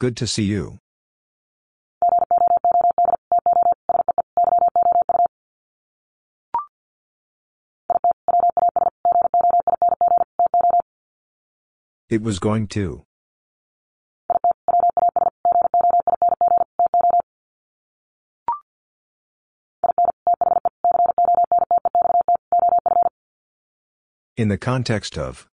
Good 0.00 0.16
to 0.16 0.26
see 0.26 0.44
you. 0.44 0.78
It 12.08 12.22
was 12.22 12.38
going 12.38 12.66
to. 12.68 13.04
In 24.38 24.48
the 24.48 24.56
context 24.56 25.18
of. 25.18 25.46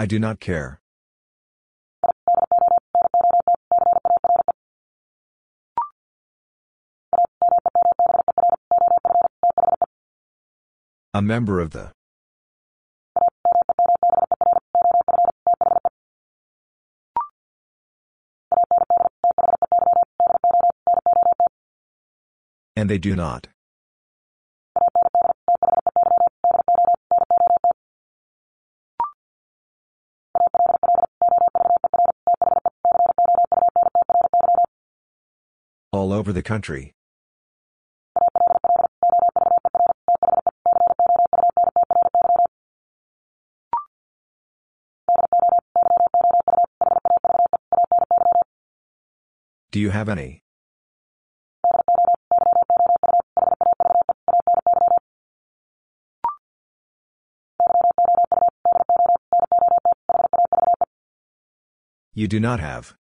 I 0.00 0.06
do 0.06 0.18
not 0.18 0.40
care. 0.40 0.80
A 11.12 11.20
member 11.20 11.60
of 11.60 11.72
the 11.72 11.92
And 22.74 22.88
they 22.88 22.96
do 22.96 23.14
not. 23.14 23.48
All 36.00 36.14
over 36.14 36.32
the 36.32 36.42
country. 36.42 36.94
Do 49.70 49.78
you 49.78 49.90
have 49.90 50.08
any? 50.08 50.42
You 62.14 62.26
do 62.26 62.40
not 62.40 62.60
have. 62.60 62.99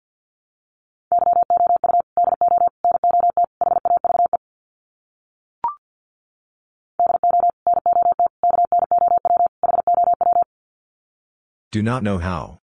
Do 11.72 11.82
not 11.82 12.04
know 12.04 12.18
how. 12.18 12.60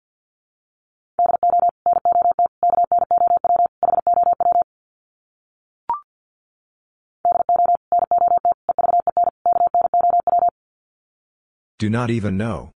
Do 11.79 11.89
not 11.89 12.11
even 12.11 12.37
know. 12.37 12.73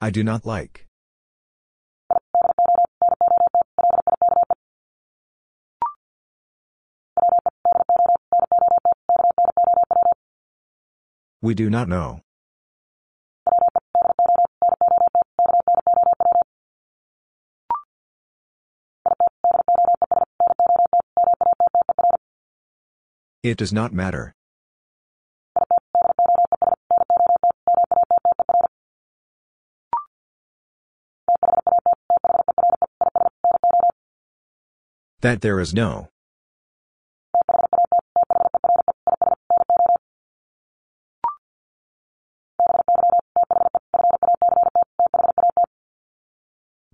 I 0.00 0.10
do 0.10 0.22
not 0.22 0.46
like. 0.46 0.89
We 11.42 11.54
do 11.54 11.70
not 11.70 11.88
know. 11.88 12.20
It 23.42 23.56
does 23.56 23.72
not 23.72 23.94
matter. 23.94 24.34
That 35.22 35.40
there 35.40 35.58
is 35.58 35.72
no. 35.72 36.08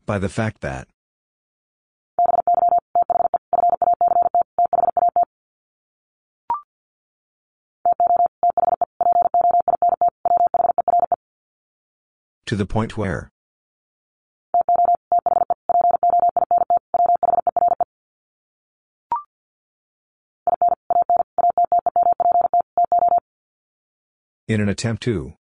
By 0.07 0.19
the 0.21 0.29
fact 0.29 0.61
that. 0.61 0.87
To 12.47 12.55
the 12.55 12.67
point 12.67 12.97
where. 12.97 13.33
In 24.47 24.61
an 24.61 24.69
attempt 24.69 25.03
to. 25.03 25.35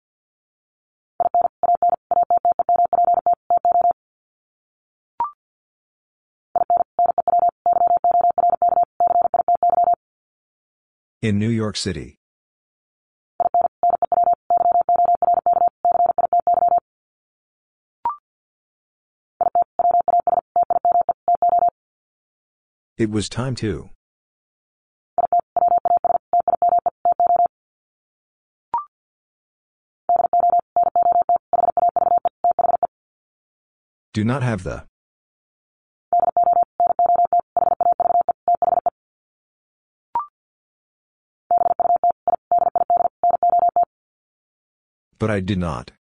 In 11.26 11.40
New 11.40 11.50
York 11.50 11.76
City. 11.76 12.20
It 23.00 23.10
was 23.10 23.28
time 23.28 23.56
to. 23.56 23.90
Do 34.14 34.24
not 34.24 34.44
have 34.44 34.62
the. 34.62 34.86
But 45.18 45.32
I 45.32 45.40
did 45.40 45.58
not. 45.58 45.92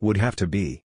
Would 0.00 0.16
have 0.16 0.36
to 0.36 0.46
be. 0.46 0.84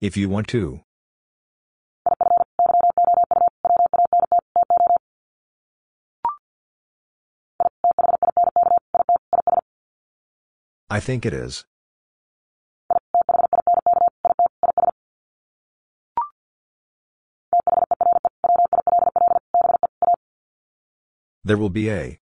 If 0.00 0.16
you 0.16 0.28
want 0.28 0.48
to. 0.48 0.80
Think 11.04 11.26
it 11.26 11.34
is. 11.34 11.66
There 21.44 21.58
will 21.58 21.68
be 21.68 21.90
a. 21.90 22.18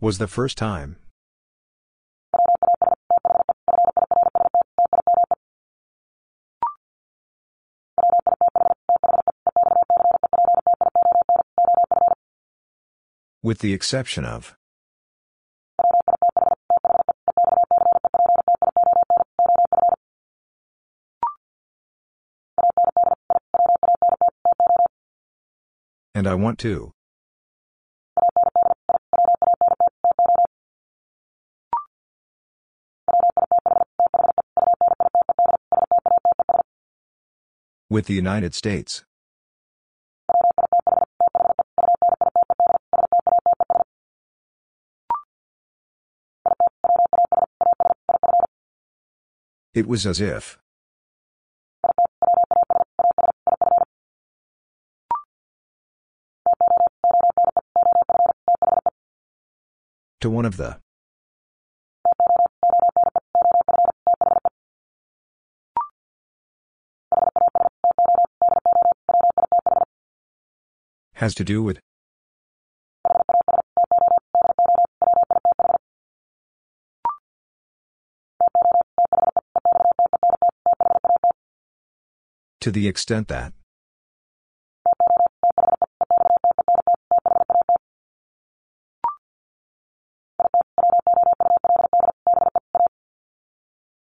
Was 0.00 0.18
the 0.18 0.28
first 0.28 0.56
time. 0.56 1.05
With 13.46 13.60
the 13.60 13.72
exception 13.72 14.24
of. 14.24 14.56
And 26.12 26.26
I 26.26 26.34
want 26.34 26.58
to. 26.58 26.90
With 37.88 38.06
the 38.06 38.14
United 38.14 38.56
States. 38.56 39.05
It 49.76 49.86
was 49.86 50.06
as 50.06 50.22
if. 50.22 50.58
To 60.22 60.30
one 60.30 60.46
of 60.46 60.56
the. 60.56 60.78
Has 71.16 71.34
to 71.34 71.44
do 71.44 71.62
with. 71.62 71.85
To 82.66 82.72
the 82.72 82.88
extent 82.88 83.28
that. 83.28 83.52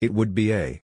It 0.01 0.13
would 0.13 0.35
be 0.35 0.53
a. 0.53 0.83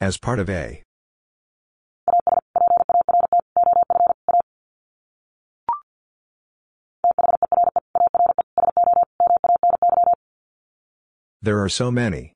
As 0.00 0.16
part 0.16 0.40
of 0.40 0.50
a. 0.50 0.82
There 11.48 11.62
are 11.62 11.70
so 11.70 11.90
many. 11.90 12.34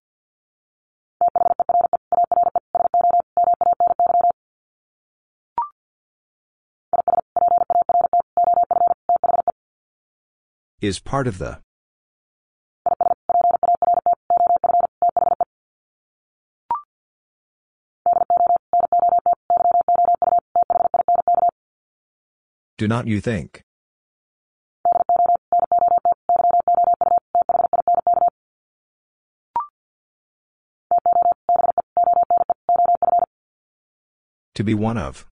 Is 10.81 10.99
part 10.99 11.29
of 11.29 11.37
the. 11.37 11.59
Do 22.79 22.89
not 22.89 23.07
you 23.07 23.21
think? 23.21 23.62
To 34.63 34.65
be 34.65 34.75
one 34.75 34.97
of. 34.97 35.27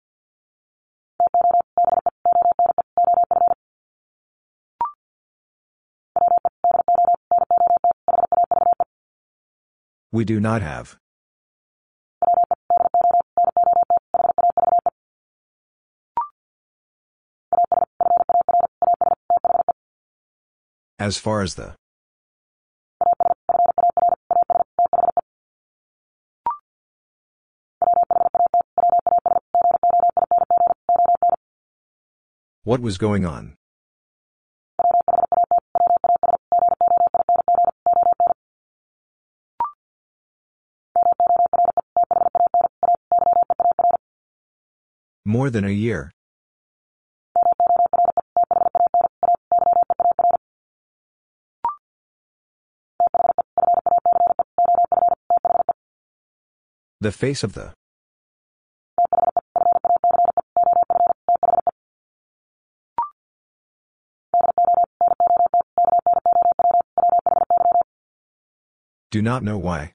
We 10.11 10.25
do 10.25 10.39
not 10.39 10.63
have. 10.63 10.97
As 20.97 21.19
far 21.19 21.43
as 21.43 21.53
the. 21.53 21.78
What 32.69 32.81
was 32.81 32.99
going 32.99 33.25
on? 33.25 33.55
More 45.25 45.49
than 45.49 45.65
a 45.65 45.71
year. 45.71 46.11
The 57.01 57.11
face 57.11 57.41
of 57.41 57.53
the. 57.53 57.78
Do 69.11 69.23
not 69.23 69.41
know 69.43 69.57
why. 69.57 69.93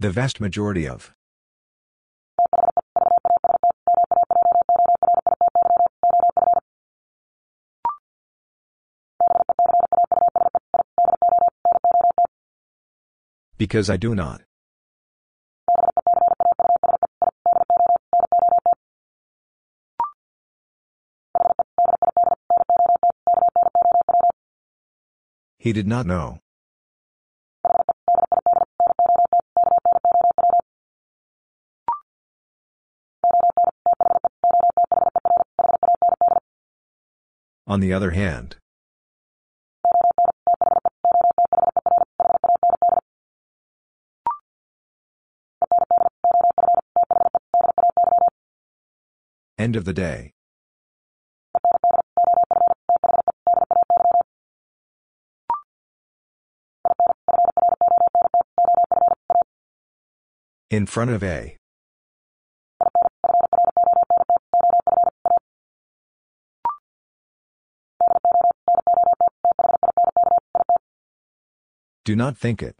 The 0.00 0.10
vast 0.10 0.40
majority 0.40 0.88
of. 0.88 1.12
Because 13.58 13.90
I 13.90 13.98
do 13.98 14.14
not. 14.14 14.40
He 25.62 25.72
did 25.72 25.86
not 25.86 26.06
know. 26.06 26.40
On 37.64 37.78
the 37.78 37.92
other 37.92 38.10
hand. 38.10 38.56
End 49.56 49.76
of 49.76 49.84
the 49.84 49.92
day. 49.92 50.32
In 60.72 60.86
front 60.86 61.10
of 61.10 61.22
a. 61.22 61.58
Do 72.06 72.16
not 72.16 72.38
think 72.38 72.62
it. 72.62 72.74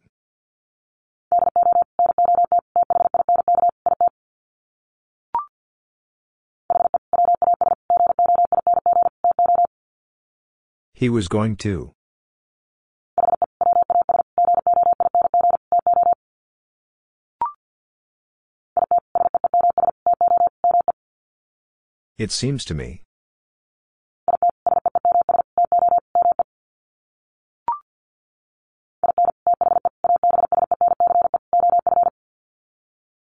He 10.95 11.11
was 11.11 11.29
going 11.29 11.57
to. 11.57 11.93
It 22.23 22.31
seems 22.31 22.65
to 22.67 22.75
me. 22.75 23.02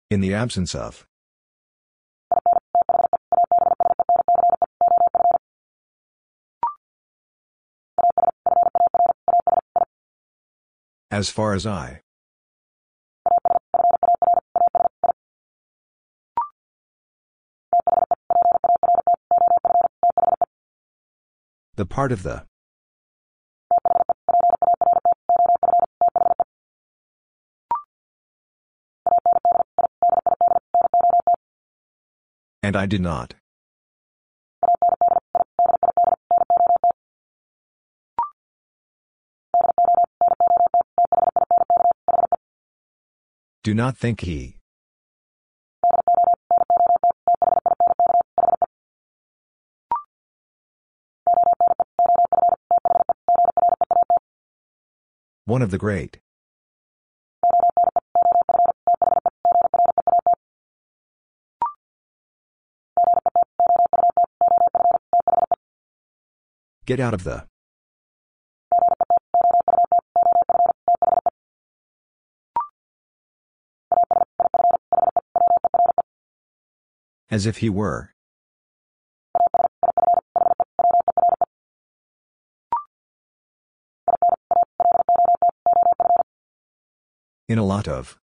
In 0.09 0.21
the 0.21 0.33
absence 0.33 0.73
of. 0.73 1.05
As 11.11 11.29
far 11.29 11.53
as 11.53 11.67
I. 11.67 12.01
The 21.77 21.85
part 21.85 22.11
of 22.11 22.23
the. 22.23 22.43
And 32.63 32.75
I 32.75 32.87
did 32.87 33.01
not. 33.01 33.35
Do 43.61 43.75
not 43.75 43.95
think 43.95 44.21
he. 44.21 44.56
One 55.47 55.61
of 55.61 55.71
the 55.71 55.77
great. 55.77 56.19
Get 66.85 66.99
out 66.99 67.13
of 67.13 67.23
the. 67.23 67.45
As 77.31 77.45
if 77.45 77.59
he 77.59 77.69
were. 77.69 78.16
In 87.57 87.61
a 87.61 87.65
lot 87.65 87.87
of. 87.87 88.19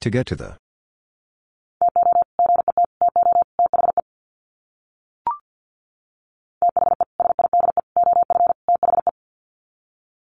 To 0.00 0.08
get 0.08 0.24
to 0.28 0.34
the. 0.34 0.56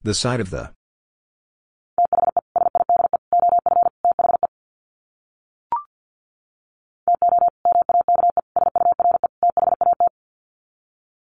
The 0.03 0.13
side 0.13 0.41
of 0.41 0.51
the. 0.51 0.75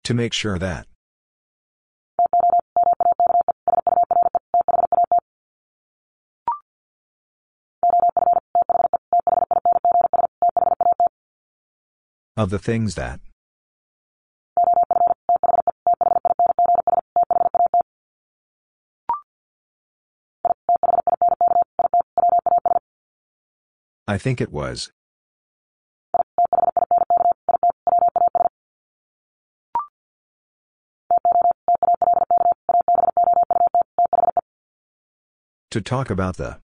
To 0.04 0.14
make 0.14 0.32
sure 0.32 0.58
that. 0.58 0.86
Of 12.36 12.50
the 12.50 12.58
things 12.58 12.96
that. 12.96 13.20
I 24.08 24.18
think 24.18 24.40
it 24.40 24.50
was. 24.50 24.90
To 35.72 35.80
talk 35.80 36.10
about 36.10 36.36
the. 36.36 36.58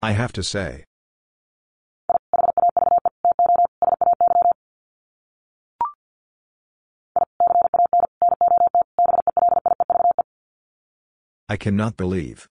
I 0.00 0.12
have 0.12 0.32
to 0.32 0.42
say. 0.42 0.84
I 11.50 11.58
cannot 11.58 11.98
believe. 11.98 12.48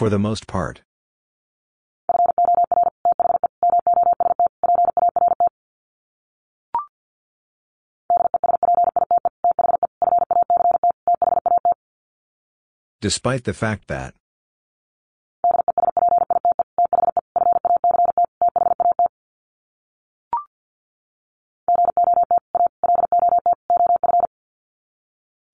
For 0.00 0.08
the 0.08 0.18
most 0.18 0.46
part. 0.46 0.80
Despite 13.02 13.44
the 13.44 13.52
fact 13.52 13.88
that. 13.88 14.14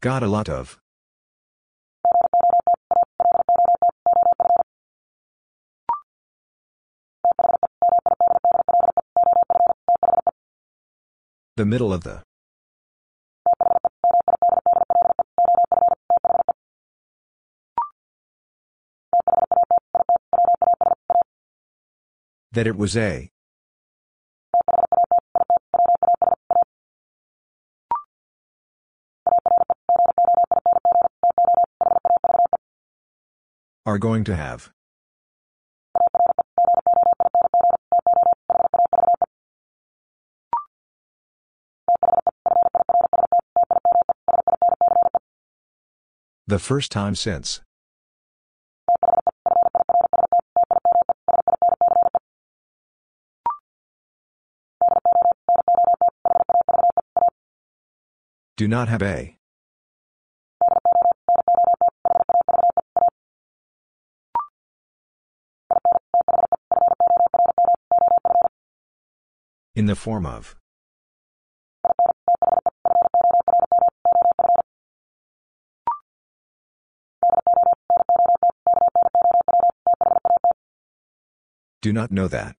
Got 0.01 0.23
a 0.23 0.29
lot 0.29 0.49
of. 0.49 0.79
The 11.57 11.65
middle 11.65 11.91
of 11.91 12.05
the. 12.05 12.23
That 22.53 22.67
it 22.67 22.77
was 22.77 22.95
a. 22.95 23.31
Are 33.87 33.97
going 33.97 34.25
to 34.25 34.37
have. 34.37 34.76
The 46.49 46.61
first 46.61 46.93
time 46.93 47.17
since. 47.17 47.61
Do 58.57 58.69
not 58.69 58.87
have 58.89 59.03
a. 59.03 59.39
In 69.75 69.87
the 69.87 69.97
form 69.97 70.25
of. 70.25 70.55
Do 81.87 81.93
not 81.93 82.11
know 82.11 82.27
that. 82.27 82.57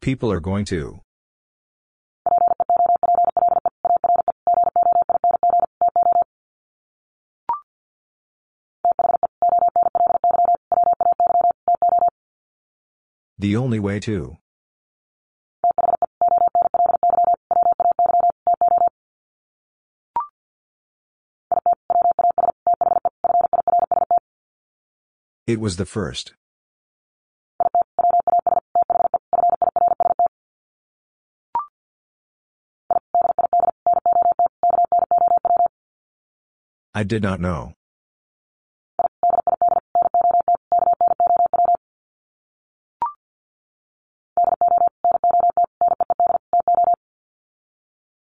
People 0.00 0.30
are 0.30 0.38
going 0.38 0.64
to. 0.66 1.00
The 13.40 13.56
only 13.56 13.80
way 13.80 13.98
to. 13.98 14.36
It 25.46 25.60
was 25.60 25.76
the 25.76 25.86
first. 25.86 26.34
I 36.92 37.04
did 37.04 37.22
not 37.22 37.40
know. 37.40 37.74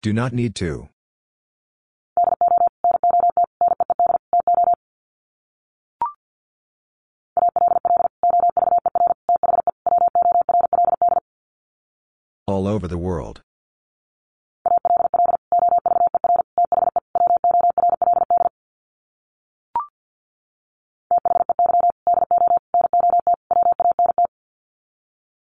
Do 0.03 0.13
not 0.13 0.31
need 0.31 0.53
to. 0.55 0.89
The 12.95 12.99
world. 12.99 13.41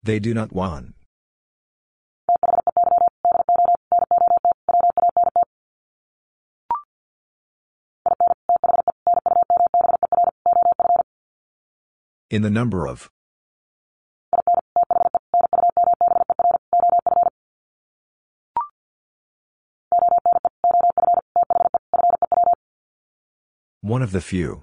They 0.02 0.18
do 0.18 0.32
not 0.32 0.52
want. 0.54 0.94
In 12.30 12.40
the 12.40 12.50
number 12.50 12.86
of. 12.86 13.13
Of 24.04 24.12
the 24.12 24.20
few. 24.20 24.62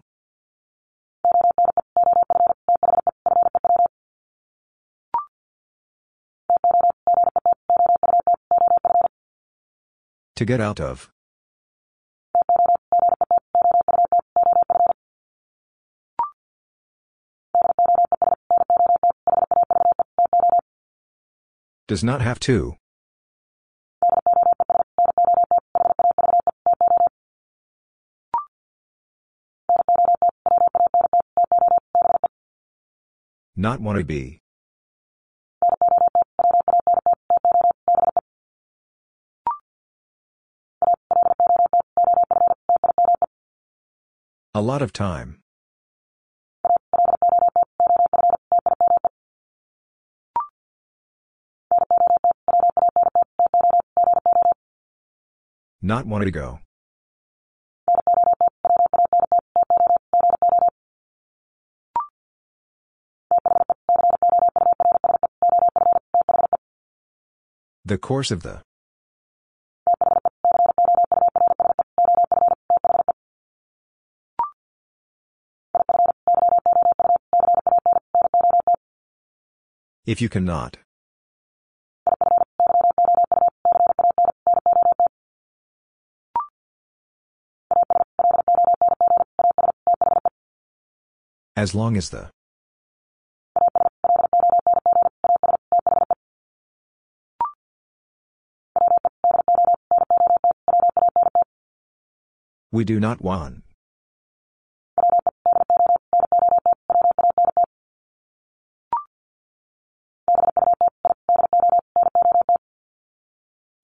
To 10.35 10.45
get 10.45 10.61
out 10.61 10.79
of. 10.79 11.09
Does 21.87 22.03
not 22.03 22.21
have 22.21 22.39
to. 22.41 22.80
Not 33.61 33.79
want 33.79 33.99
to 33.99 34.03
be. 34.03 34.39
A 44.55 44.61
lot 44.61 44.81
of 44.81 44.91
time. 44.91 45.41
Not 55.83 56.07
want 56.07 56.23
to 56.23 56.31
go. 56.31 56.61
The 67.91 67.97
course 67.97 68.31
of 68.31 68.41
the. 68.41 68.61
If 80.05 80.21
you 80.21 80.29
cannot. 80.29 80.77
As 91.57 91.75
long 91.75 91.97
as 91.97 92.11
the. 92.11 92.29
We 102.73 102.85
do 102.85 103.01
not 103.01 103.21
want. 103.21 103.63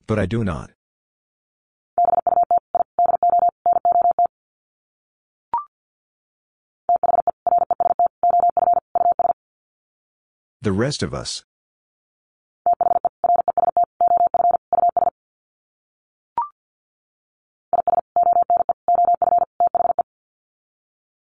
But 0.07 0.17
I 0.17 0.25
do 0.25 0.45
not. 0.45 0.71
The 10.61 10.71
rest 10.71 11.03
of 11.03 11.13
us. 11.13 11.43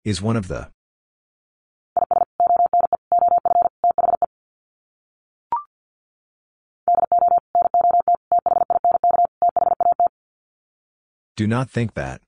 Is 0.05 0.21
one 0.21 0.37
of 0.37 0.49
the. 0.49 0.69
Do 11.37 11.47
not 11.47 11.71
think 11.71 11.95
that. 11.95 12.21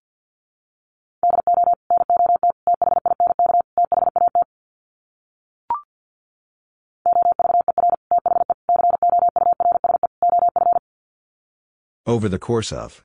Over 12.06 12.28
the 12.28 12.38
course 12.38 12.70
of. 12.70 13.04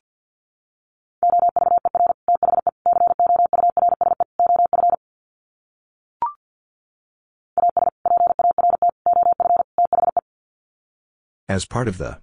As 11.50 11.64
part 11.64 11.88
of 11.88 11.98
the. 11.98 12.20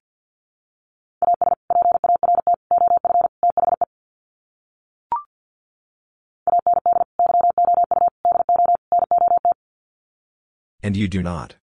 And 10.82 10.96
you 10.96 11.10
do 11.10 11.22
not. 11.22 11.56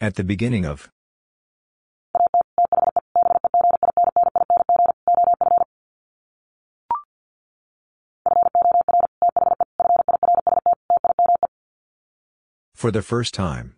At 0.00 0.14
the 0.14 0.22
beginning 0.22 0.64
of. 0.64 0.88
For 12.78 12.92
the 12.92 13.02
first 13.02 13.34
time. 13.34 13.74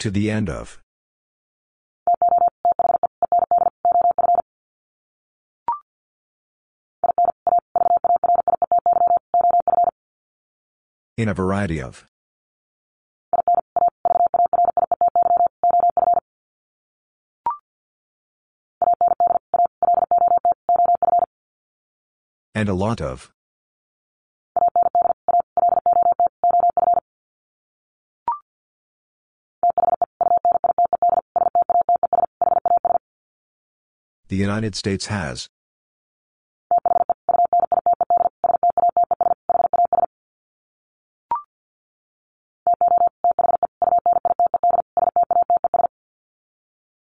To 0.00 0.10
the 0.10 0.30
end 0.30 0.50
of. 0.50 0.78
In 11.16 11.30
a 11.30 11.34
variety 11.34 11.80
of. 11.80 12.06
And 22.58 22.68
a 22.68 22.74
lot 22.74 23.00
of. 23.00 23.30
The 34.26 34.34
United 34.34 34.74
States 34.74 35.06
has. 35.06 35.48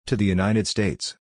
To 0.09 0.15
the 0.15 0.27
United 0.27 0.67
States. 0.67 1.17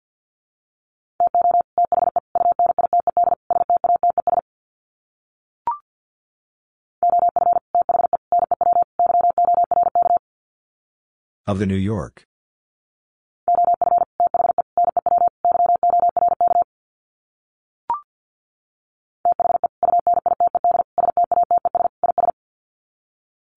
Of 11.47 11.59
the 11.59 11.65
New 11.65 11.75
York. 11.75 12.25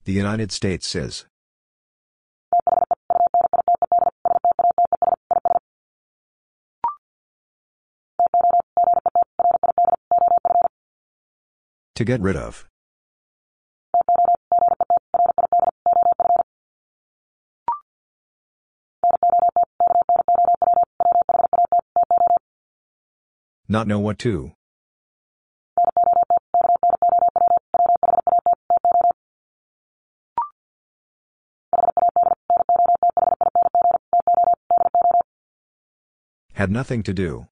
The 0.04 0.12
United 0.12 0.52
States 0.52 0.94
is. 0.94 1.26
To 11.96 12.04
get 12.04 12.20
rid 12.20 12.36
of. 12.36 12.69
Not 23.70 23.86
know 23.86 24.00
what 24.00 24.18
to. 24.18 24.50
Had 36.54 36.72
nothing 36.72 37.04
to 37.04 37.14
do. 37.14 37.46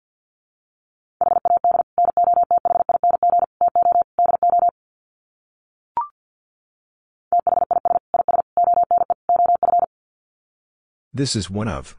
This 11.15 11.37
is 11.37 11.49
one 11.49 11.69
of. 11.69 11.97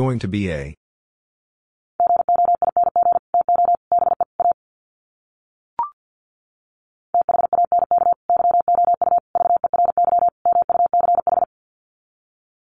Going 0.00 0.18
to 0.20 0.28
be 0.28 0.50
a. 0.50 0.74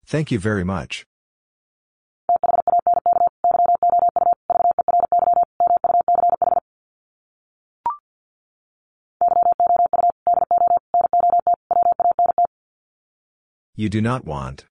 Thank 0.06 0.30
you 0.30 0.40
very 0.40 0.66
much. 0.66 1.06
You 13.78 13.88
do 13.88 14.02
not 14.02 14.26
want. 14.26 14.66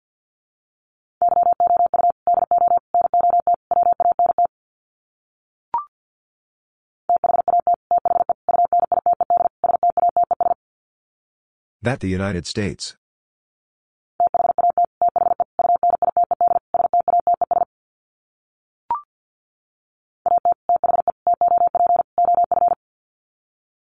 That 11.83 12.01
the 12.01 12.09
United 12.09 12.47
States. 12.47 12.95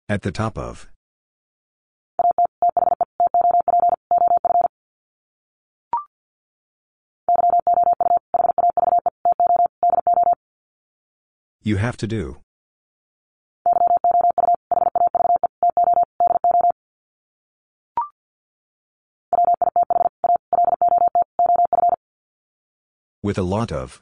At 0.06 0.20
the 0.20 0.30
top 0.30 0.58
of. 0.58 0.88
You 11.62 11.76
have 11.76 11.96
to 11.98 12.06
do. 12.06 12.38
With 23.28 23.36
a 23.36 23.42
lot 23.42 23.70
of. 23.70 24.00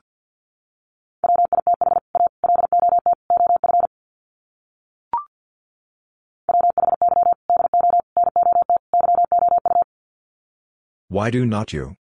Why 11.08 11.30
do 11.30 11.44
not 11.44 11.72
you? 11.72 11.96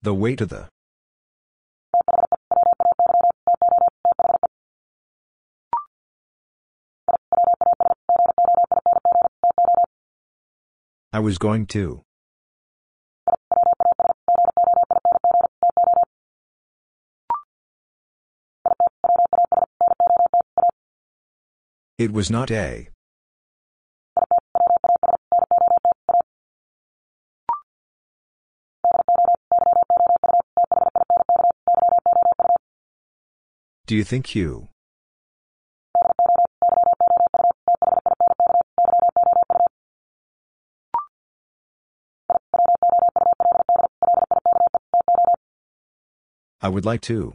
The 0.00 0.14
way 0.14 0.34
to 0.36 0.46
the. 0.46 0.71
I 11.14 11.20
was 11.20 11.36
going 11.36 11.66
to. 11.66 12.04
It 21.98 22.12
was 22.12 22.30
not 22.30 22.50
a. 22.50 22.88
Do 33.86 33.94
you 33.94 34.04
think 34.04 34.34
you? 34.34 34.71
I 46.64 46.68
would 46.68 46.84
like 46.84 47.00
to. 47.02 47.34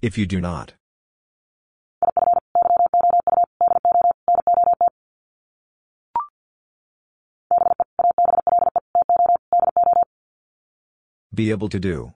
If 0.00 0.16
you 0.16 0.26
do 0.26 0.40
not. 0.40 0.74
Be 11.34 11.50
able 11.50 11.68
to 11.68 11.80
do. 11.80 12.14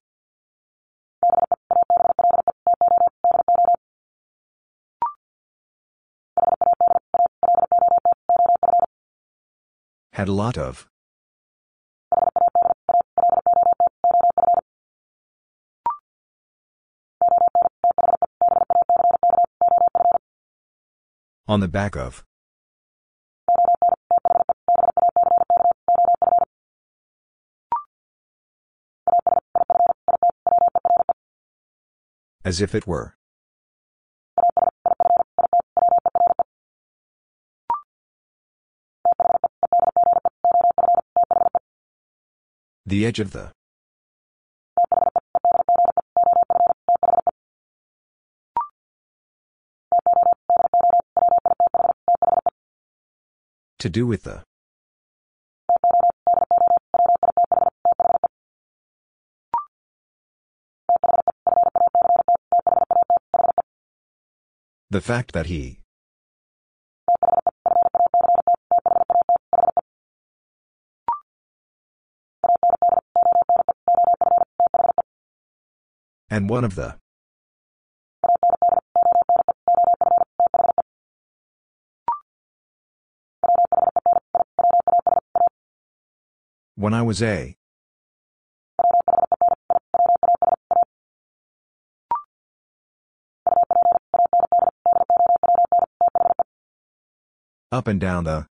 Had 10.18 10.26
a 10.26 10.32
lot 10.32 10.58
of. 10.58 10.88
On 21.46 21.60
the 21.60 21.68
back 21.68 21.96
of. 21.96 22.24
As 32.44 32.60
if 32.60 32.74
it 32.74 32.88
were. 32.88 33.17
The 42.88 43.04
edge 43.04 43.20
of 43.20 43.32
the. 43.32 43.52
To 53.80 53.90
do 53.90 54.06
with 54.06 54.22
the. 54.22 54.42
The 64.88 65.02
fact 65.02 65.32
that 65.34 65.44
he. 65.44 65.80
And 76.38 76.48
one 76.48 76.64
of 76.64 76.76
the. 76.76 76.94
When 86.76 86.94
I 86.94 87.02
was 87.02 87.20
a. 87.20 87.56
Up 97.72 97.88
and 97.88 98.00
down 98.00 98.22
the. 98.22 98.46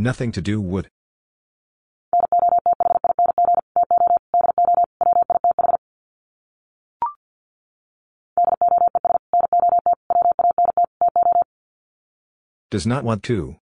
Nothing 0.00 0.30
to 0.30 0.40
do 0.40 0.60
would. 0.60 0.88
Does 12.70 12.86
not 12.86 13.02
want 13.02 13.24
to. 13.24 13.56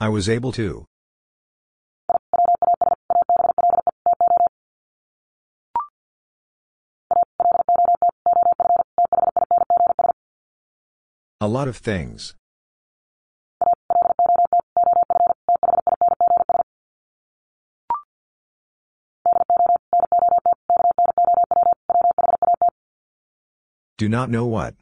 I 0.00 0.08
was 0.08 0.28
able 0.28 0.50
to. 0.52 0.86
A 11.48 11.56
lot 11.58 11.66
of 11.66 11.78
things. 11.78 12.34
Do 23.96 24.10
not 24.10 24.28
know 24.28 24.44
what. 24.44 24.74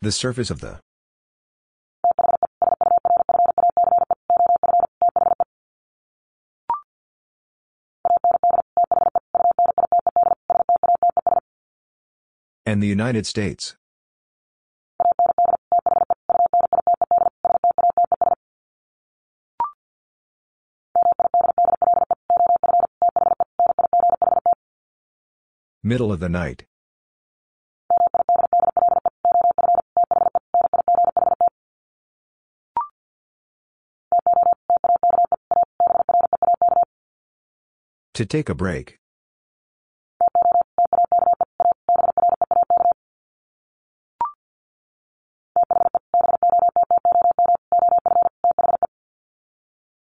The 0.00 0.12
surface 0.12 0.50
of 0.50 0.60
the. 0.60 0.78
And 12.70 12.80
the 12.80 12.86
United 12.86 13.26
States. 13.26 13.74
Middle 25.82 26.12
of 26.12 26.20
the 26.20 26.28
night. 26.28 26.66
To 38.14 38.24
take 38.24 38.48
a 38.48 38.54
break. 38.54 38.99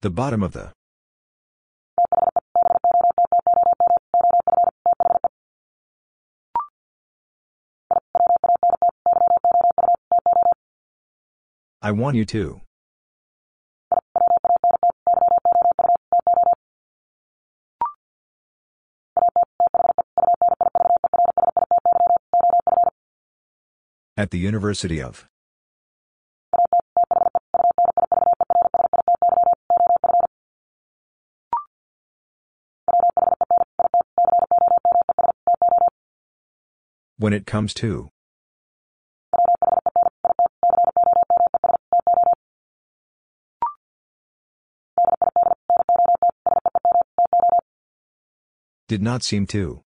The 0.06 0.10
bottom 0.10 0.44
of 0.44 0.52
the. 0.52 0.70
I 11.82 11.90
want 11.90 12.14
you 12.14 12.24
to. 12.26 12.60
At 24.16 24.30
the 24.30 24.38
University 24.38 25.02
of. 25.02 25.26
When 37.26 37.32
it 37.32 37.44
comes 37.44 37.74
to. 37.74 38.08
Did 48.86 49.02
not 49.02 49.24
seem 49.24 49.48
to. 49.48 49.82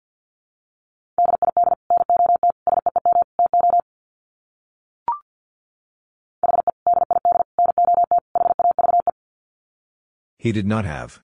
He 10.39 10.51
did 10.51 10.67
not 10.67 10.85
have. 10.85 11.23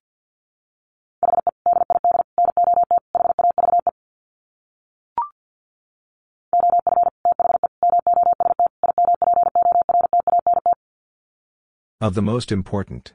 Of 12.05 12.13
the 12.13 12.21
most 12.21 12.53
important. 12.53 13.15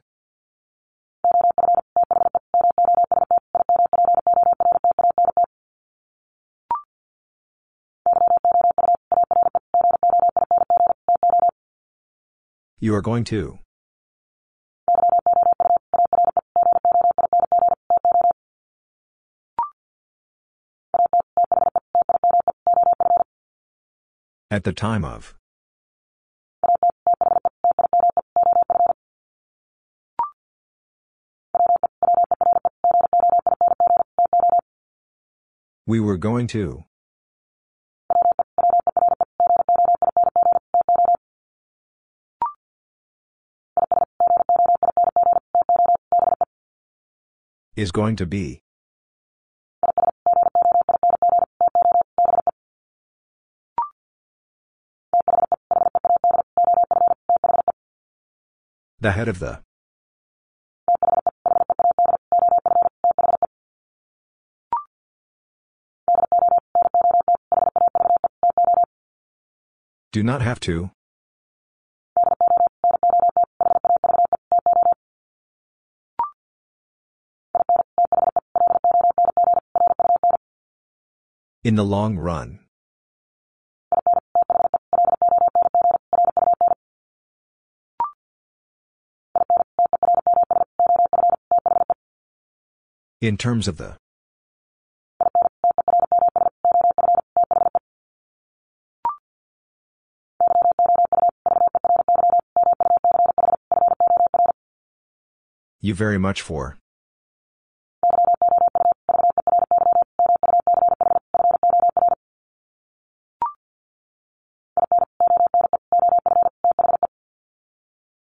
You 12.80 12.96
are 12.96 13.04
going 13.04 13.26
to. 13.26 13.60
At 24.50 24.64
the 24.64 24.74
time 24.74 25.06
of. 25.06 25.39
We 35.90 36.00
were 36.00 36.18
going 36.18 36.46
to. 36.50 36.84
Is 47.76 47.92
going 47.92 48.18
to 48.18 48.28
be. 48.28 48.62
The 59.00 59.14
head 59.14 59.28
of 59.28 59.40
the. 59.40 59.69
Do 70.12 70.24
not 70.24 70.42
have 70.42 70.60
to. 70.62 70.90
In 81.64 81.76
the 81.76 81.86
long 81.86 82.18
run. 82.18 82.62
In 93.22 93.38
terms 93.38 93.68
of 93.68 93.78
the. 93.78 93.99
You 105.90 105.96
very 105.96 106.20
much 106.20 106.44
for. 106.44 106.78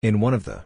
In 0.04 0.20
one 0.20 0.34
of 0.34 0.44
the. 0.44 0.62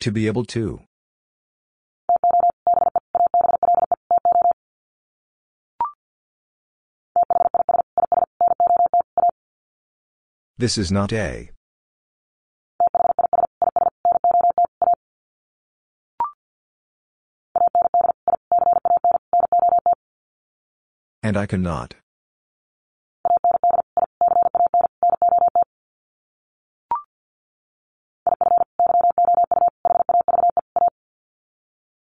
To 0.00 0.10
be 0.10 0.26
able 0.26 0.46
to. 0.46 0.80
This 10.56 10.78
is 10.78 10.92
not 10.92 11.12
a. 11.12 11.50
And 21.24 21.36
I 21.36 21.46
cannot. 21.46 21.96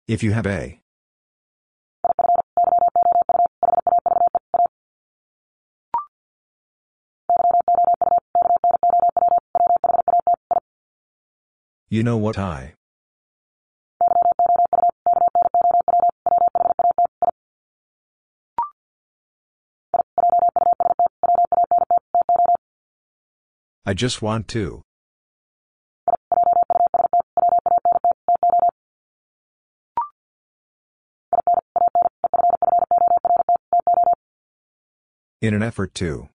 If 0.06 0.22
you 0.22 0.32
have 0.32 0.46
a. 0.46 0.83
You 11.88 12.02
know 12.02 12.16
what 12.16 12.38
I. 12.38 12.74
I 23.86 23.92
just 23.92 24.22
want 24.22 24.48
to. 24.48 24.82
In 35.42 35.52
an 35.52 35.62
effort 35.62 35.94
to. 35.96 36.28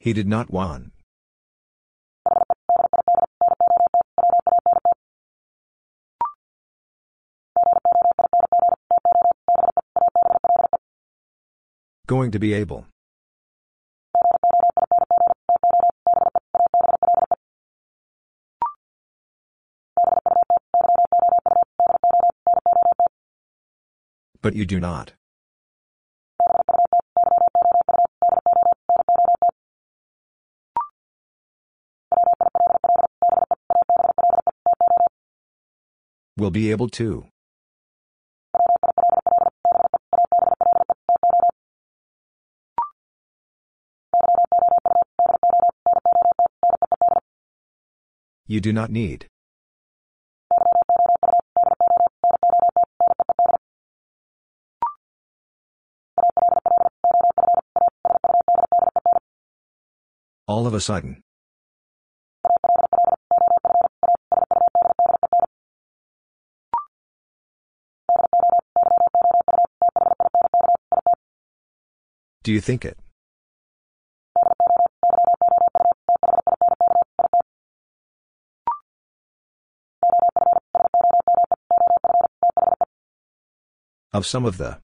He 0.00 0.12
did 0.12 0.28
not 0.28 0.48
want. 0.50 0.92
Going 12.06 12.30
to 12.30 12.38
be 12.38 12.54
able. 12.54 12.86
But 24.40 24.54
you 24.54 24.64
do 24.64 24.78
not. 24.78 25.17
Will 36.38 36.52
be 36.52 36.70
able 36.70 36.88
to. 36.90 37.26
You 48.46 48.60
do 48.60 48.72
not 48.72 48.92
need. 48.92 49.26
All 60.46 60.68
of 60.68 60.72
a 60.72 60.80
sudden. 60.80 61.20
Do 72.48 72.54
you 72.54 72.62
think 72.62 72.82
it? 72.86 72.96
Of 84.14 84.24
some 84.24 84.46
of 84.46 84.56
the. 84.56 84.78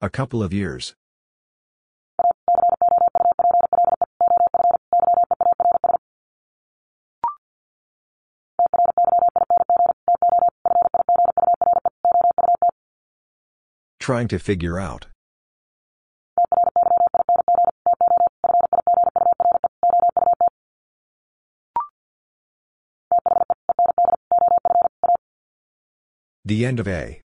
A 0.00 0.10
couple 0.10 0.42
of 0.42 0.52
years. 0.52 0.96
Trying 14.04 14.28
to 14.28 14.38
figure 14.38 14.78
out. 14.78 15.06
The 26.44 26.66
end 26.66 26.80
of 26.80 26.86
A. 26.86 27.22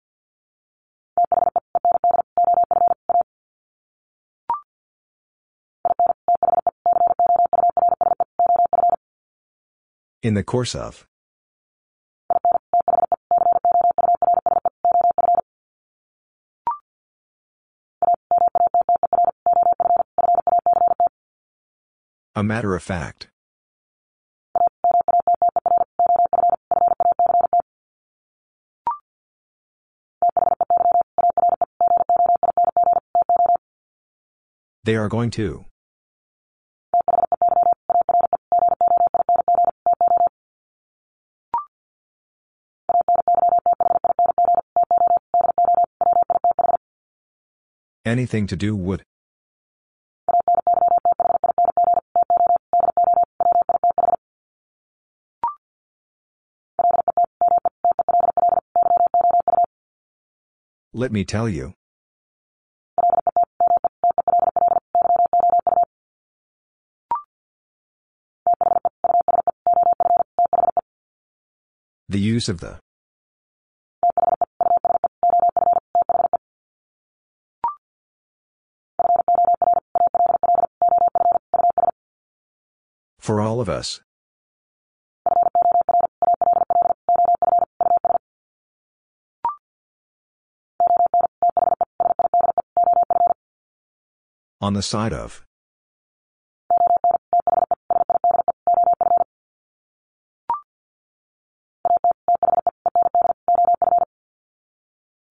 In 10.21 10.35
the 10.35 10.43
course 10.43 10.75
of. 10.75 11.07
A 22.37 22.43
matter 22.43 22.75
of 22.75 22.83
fact. 22.83 23.29
They 34.83 34.95
are 34.95 35.09
going 35.09 35.31
to. 35.31 35.65
Anything 48.05 48.45
to 48.45 48.55
do 48.55 48.75
would. 48.75 49.06
Let 60.97 61.11
me 61.11 61.23
tell 61.23 61.47
you. 61.47 61.73
The 72.09 72.17
use 72.17 72.49
of 72.49 72.61
the. 72.61 72.79
For 83.19 83.39
all 83.39 83.61
of 83.61 83.69
us. 83.69 84.01
On 94.67 94.73
the 94.73 94.81
side 94.81 95.13
of. 95.13 95.45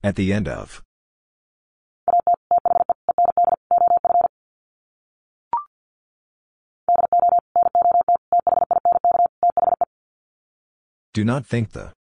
At 0.03 0.17
the 0.17 0.33
end 0.33 0.49
of. 0.49 0.83
Do 11.13 11.27
not 11.27 11.45
think 11.45 11.73
the. 11.73 11.96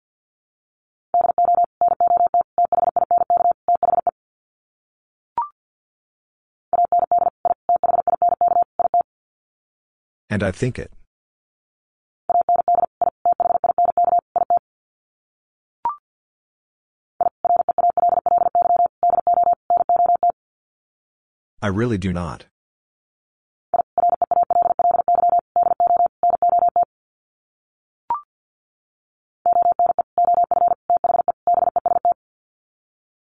And 10.43 10.49
I 10.49 10.51
think 10.51 10.77
it. 10.77 10.91
I 21.62 21.69
really 21.69 21.97
do 21.97 22.12
not. 22.12 22.47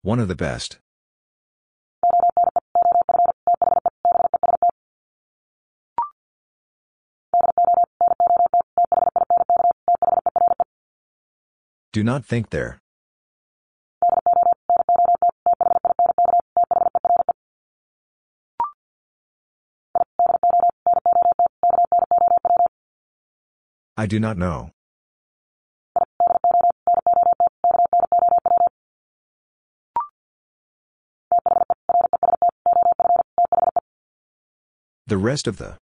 One 0.00 0.18
of 0.20 0.28
the 0.28 0.34
best. 0.34 0.78
Do 11.94 12.02
not 12.02 12.24
think 12.24 12.50
there. 12.50 12.80
I 23.96 24.06
do 24.06 24.18
not 24.18 24.36
know. 24.36 24.72
The 35.06 35.16
rest 35.16 35.46
of 35.46 35.58
the. 35.58 35.83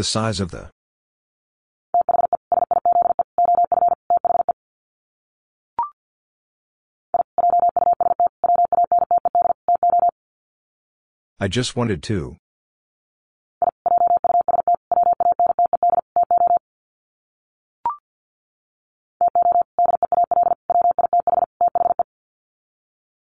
The 0.00 0.04
size 0.04 0.40
of 0.40 0.50
the. 0.50 0.70
I 11.38 11.48
just 11.48 11.76
wanted 11.76 12.02
to. 12.04 12.38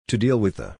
To 0.09 0.19
deal 0.19 0.39
with 0.39 0.57
the. 0.57 0.77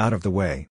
Out 0.00 0.12
of 0.12 0.22
the 0.22 0.30
way. 0.30 0.68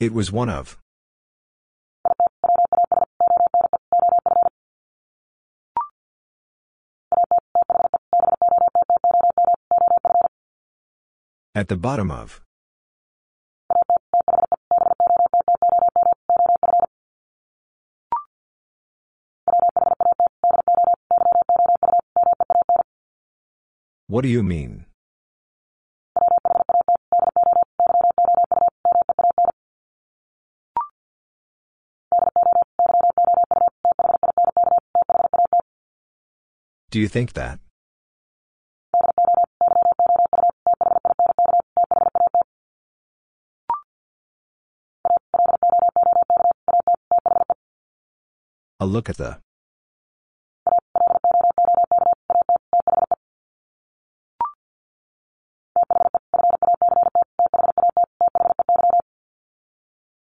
It 0.00 0.14
was 0.14 0.32
one 0.32 0.48
of. 0.48 0.78
At 11.54 11.68
the 11.68 11.76
bottom 11.76 12.10
of. 12.10 12.40
What 24.10 24.22
do 24.22 24.28
you 24.28 24.42
mean? 24.42 24.86
Do 36.90 36.98
you 36.98 37.06
think 37.06 37.34
that? 37.34 37.60
A 48.80 48.86
look 48.86 49.08
at 49.08 49.18
the 49.18 49.38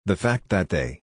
The 0.06 0.14
fact 0.14 0.50
that 0.50 0.68
they. 0.68 1.00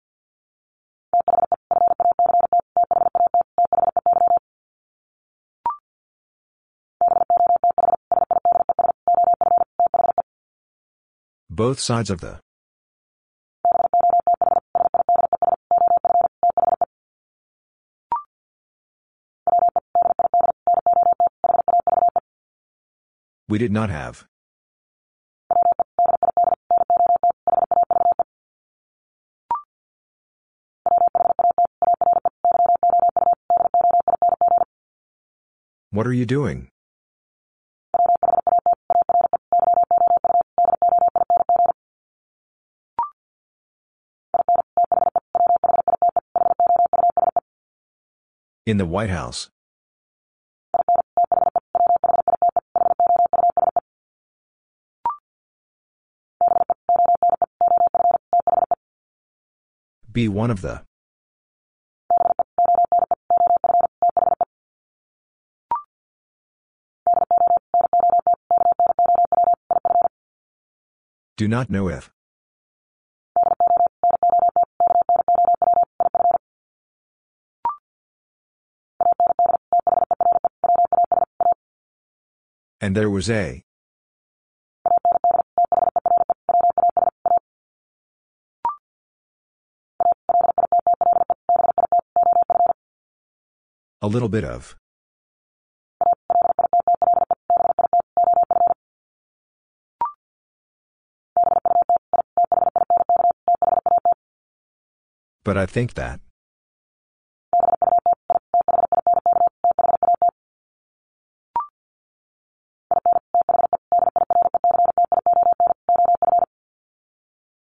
Both 11.50 11.78
sides 11.78 12.08
of 12.08 12.22
the. 12.22 12.40
We 23.46 23.58
did 23.58 23.72
not 23.72 23.90
have. 23.90 24.24
What 36.06 36.10
are 36.10 36.14
you 36.14 36.24
doing? 36.24 36.68
In 48.66 48.76
the 48.76 48.86
White 48.86 49.10
House. 49.10 49.50
Be 60.12 60.28
one 60.28 60.52
of 60.52 60.60
the. 60.60 60.85
Do 71.36 71.48
not 71.48 71.68
know 71.68 71.88
if. 71.88 72.10
And 82.80 82.96
there 82.96 83.10
was 83.10 83.28
a. 83.28 83.62
A 94.00 94.06
little 94.06 94.28
bit 94.30 94.44
of. 94.44 94.76
But 105.46 105.56
I 105.56 105.64
think 105.64 105.94
that. 105.94 106.18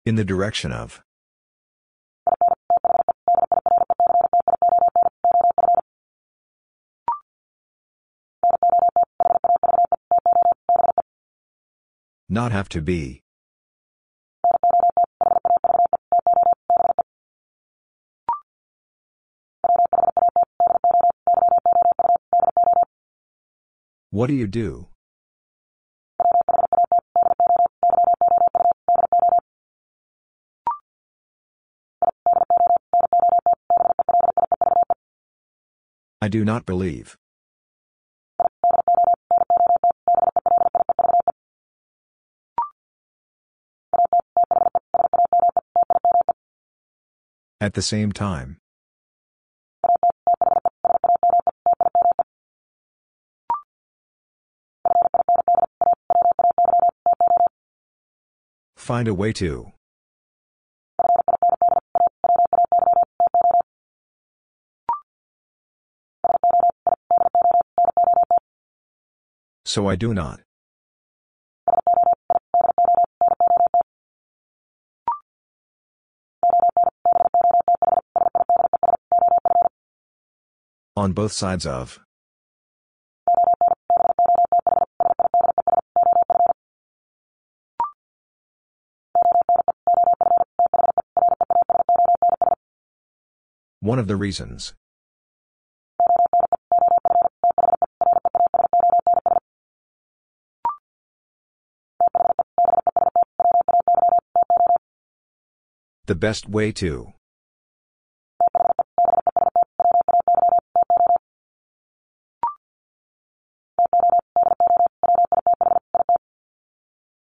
In 0.05 0.15
the 0.15 0.25
direction 0.25 0.73
of. 0.73 1.01
Not 12.27 12.51
have 12.51 12.67
to 12.69 12.81
be. 12.81 13.23
What 24.19 24.27
do 24.27 24.33
you 24.33 24.47
do? 24.47 24.87
I 36.21 36.27
do 36.27 36.43
not 36.43 36.65
believe. 36.65 37.17
At 47.61 47.73
the 47.73 47.81
same 47.81 48.11
time. 48.11 48.57
Find 58.89 59.07
a 59.07 59.13
way 59.13 59.31
to. 59.33 59.71
So 69.63 69.87
I 69.87 69.95
do 69.95 70.15
not. 70.15 70.39
On 80.95 81.11
both 81.13 81.31
sides 81.31 81.67
of. 81.67 81.99
One 93.89 93.97
of 93.97 94.05
the 94.05 94.15
reasons. 94.15 94.75
The 106.05 106.13
best 106.13 106.47
way 106.47 106.71
to. 106.73 107.13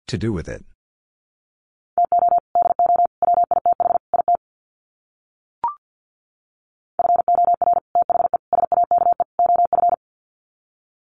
To 0.07 0.17
do 0.17 0.33
with 0.33 0.49
it. 0.49 0.65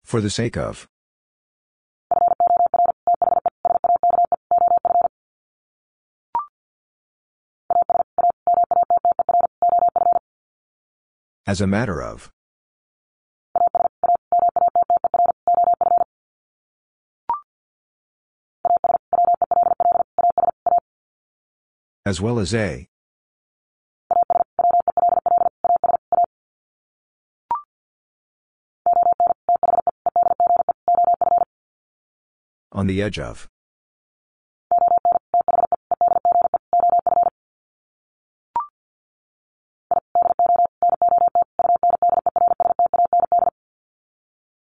For 0.10 0.22
the 0.22 0.32
sake 0.32 0.58
of. 0.58 0.88
As 11.46 11.62
a 11.62 11.68
matter 11.68 12.02
of. 12.02 12.32
As 22.04 22.20
well 22.20 22.40
as 22.40 22.56
a. 22.56 22.89
On 32.80 32.88
the 32.88 33.02
edge 33.02 33.20
of. 33.20 33.50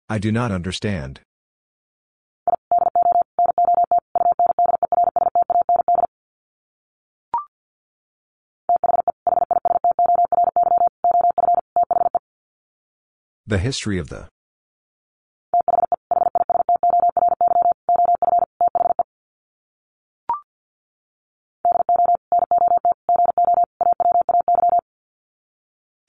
I 0.10 0.18
do 0.18 0.32
not 0.32 0.52
understand. 0.52 1.22
The 13.46 13.60
history 13.60 14.00
of 14.00 14.10
the. 14.10 14.30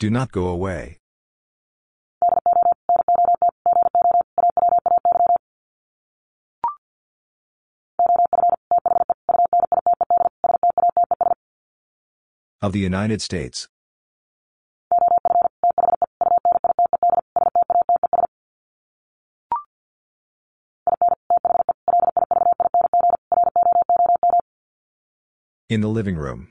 Do 0.00 0.08
not 0.08 0.32
go 0.32 0.48
away. 0.48 0.96
Of 12.62 12.72
the 12.72 12.78
United 12.78 13.20
States. 13.20 13.68
In 25.68 25.82
the 25.82 25.88
living 25.88 26.16
room. 26.16 26.48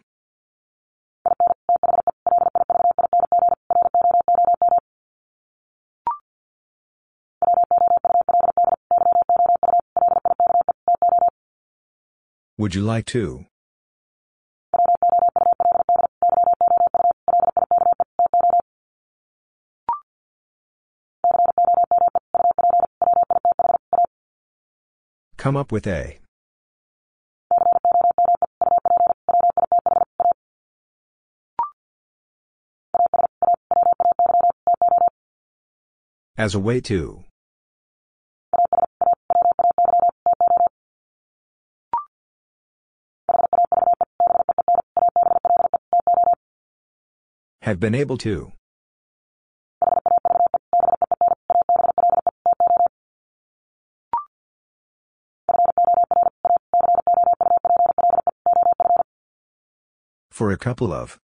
Would 12.60 12.76
you 12.76 12.82
like 12.82 13.06
to? 13.06 13.46
Come 25.38 25.56
up 25.56 25.72
with 25.72 25.88
a. 25.88 26.20
As 36.38 36.54
a 36.54 36.60
way 36.60 36.82
to. 36.82 37.24
Have 47.70 47.80
been 47.80 47.94
able 47.94 48.18
to. 48.18 48.52
For 60.32 60.50
a 60.52 60.58
couple 60.58 60.92
of. 60.92 61.20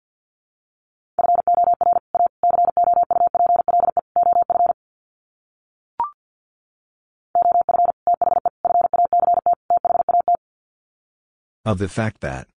Of 11.64 11.78
the 11.78 11.88
fact 11.88 12.20
that. 12.20 12.53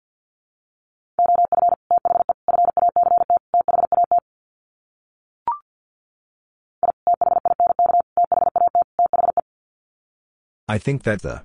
I 10.67 10.79
think 10.79 11.03
that 11.03 11.21
the. 11.21 11.43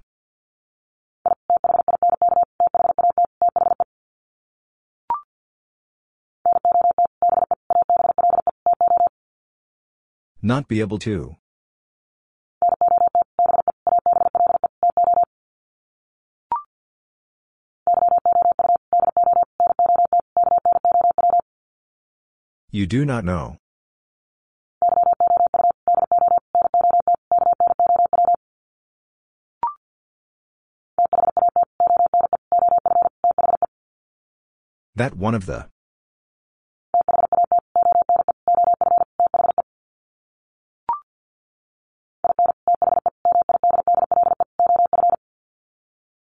Not 10.41 10.69
be 10.69 10.81
able 10.81 10.99
to. 11.01 11.37
You 22.71 22.87
do 22.87 23.05
not 23.05 23.25
know. 23.25 23.60
That 35.01 35.17
one 35.17 35.35
of 35.35 35.47
the. 35.47 35.67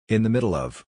In 0.09 0.23
the 0.23 0.29
middle 0.31 0.55
of. 0.55 0.83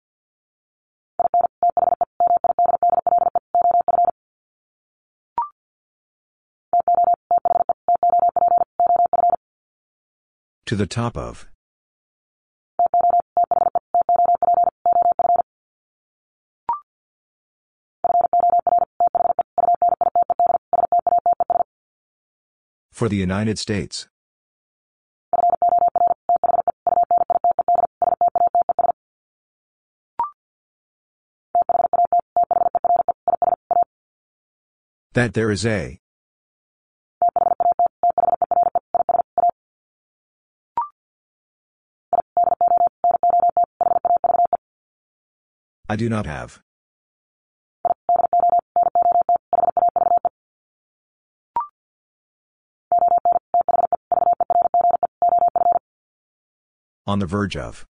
To 10.64 10.76
the 10.76 10.86
top 10.86 11.18
of. 11.18 11.46
For 23.06 23.10
the 23.10 23.16
United 23.16 23.56
States. 23.56 24.08
That 35.12 35.34
there 35.34 35.52
is 35.52 35.64
a. 35.64 36.00
I 45.88 45.94
do 45.94 46.08
not 46.08 46.26
have. 46.26 46.65
On 57.16 57.20
the 57.20 57.24
verge 57.24 57.56
of. 57.56 57.86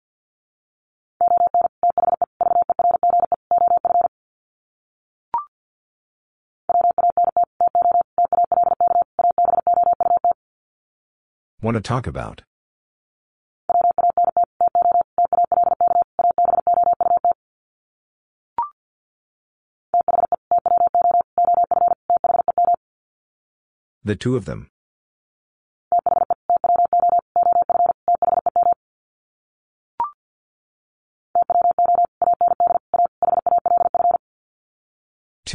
Want 11.60 11.74
to 11.74 11.80
talk 11.80 12.06
about. 12.06 12.42
The 24.05 24.14
two 24.14 24.36
of 24.36 24.44
them. 24.44 24.70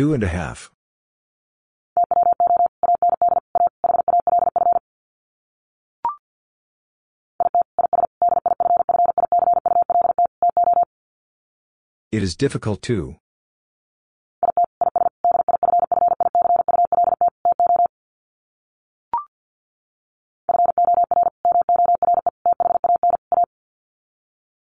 Two 0.02 0.16
and 0.16 0.24
a 0.24 0.28
half. 0.30 0.72
It 12.12 12.24
is 12.24 12.36
difficult 12.36 12.82
to. 12.82 13.18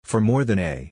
For 0.03 0.19
more 0.19 0.43
than 0.43 0.60
a. 0.60 0.91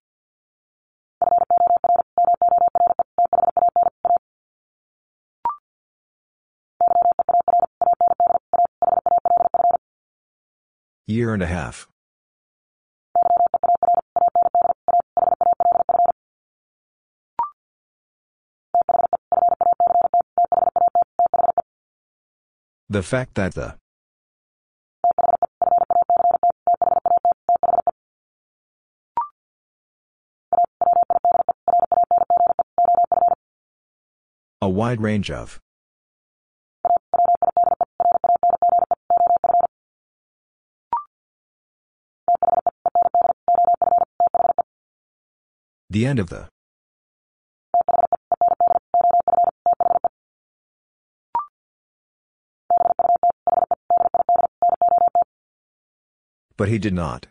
Year 11.30 11.36
and 11.36 11.44
a 11.44 11.46
half. 11.46 11.88
The 22.90 23.04
fact 23.04 23.36
that 23.36 23.54
the 23.54 23.76
A 34.64 34.68
wide 34.68 35.00
range 35.00 35.30
of. 35.30 35.62
The 45.92 46.06
end 46.06 46.20
of 46.20 46.30
the. 46.30 46.48
But 56.58 56.68
he 56.68 56.78
did 56.78 56.94
not. 56.94 57.26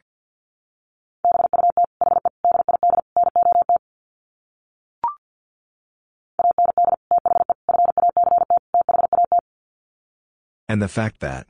And 10.68 10.82
the 10.82 10.88
fact 10.88 11.20
that. 11.20 11.46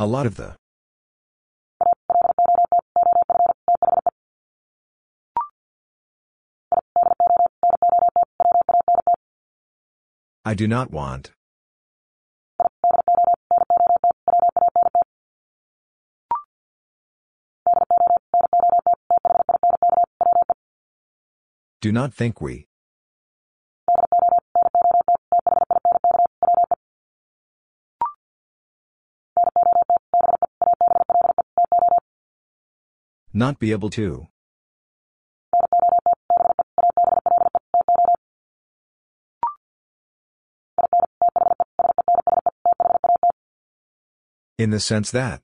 A 0.00 0.06
lot 0.06 0.24
of 0.24 0.36
the. 0.36 0.56
I 10.42 10.54
do 10.54 10.66
not 10.66 10.90
want. 10.90 11.32
Do 21.82 21.92
not 21.92 22.14
think 22.14 22.40
we. 22.40 22.69
Not 33.32 33.60
be 33.60 33.70
able 33.70 33.90
to. 33.90 34.26
In 44.58 44.70
the 44.70 44.80
sense 44.80 45.10
that. 45.12 45.42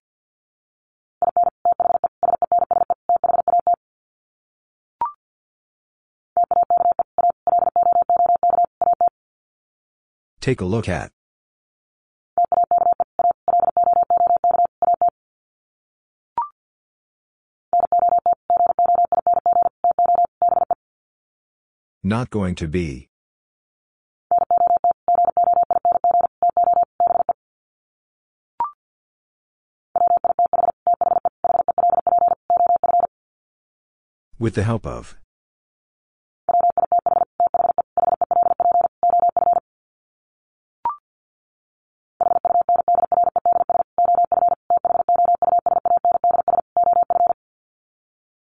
Take 10.40 10.60
a 10.60 10.64
look 10.64 10.88
at. 10.88 11.15
Not 22.06 22.30
going 22.30 22.54
to 22.54 22.68
be. 22.68 23.08
With 34.38 34.54
the 34.54 34.62
help 34.62 34.86
of. 34.86 35.16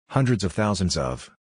Hundreds 0.10 0.44
of 0.44 0.52
thousands 0.52 0.98
of. 0.98 1.35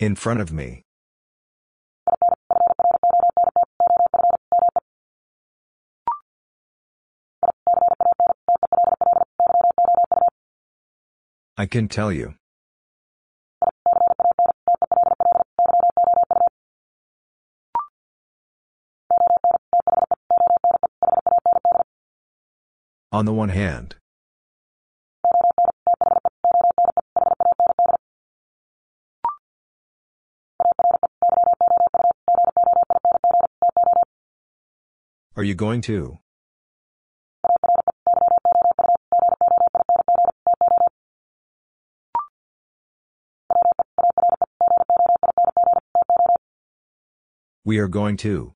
In 0.00 0.14
front 0.14 0.40
of 0.40 0.50
me. 0.50 0.82
I 11.58 11.66
can 11.66 11.86
tell 11.88 12.10
you. 12.10 12.32
On 23.12 23.26
the 23.26 23.34
one 23.34 23.50
hand. 23.50 23.99
Are 35.40 35.42
you 35.42 35.54
going 35.54 35.80
to? 35.88 36.18
We 47.64 47.78
are 47.78 47.88
going 47.88 48.18
to. 48.18 48.52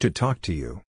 To 0.00 0.10
talk 0.10 0.40
to 0.42 0.52
you. 0.52 0.80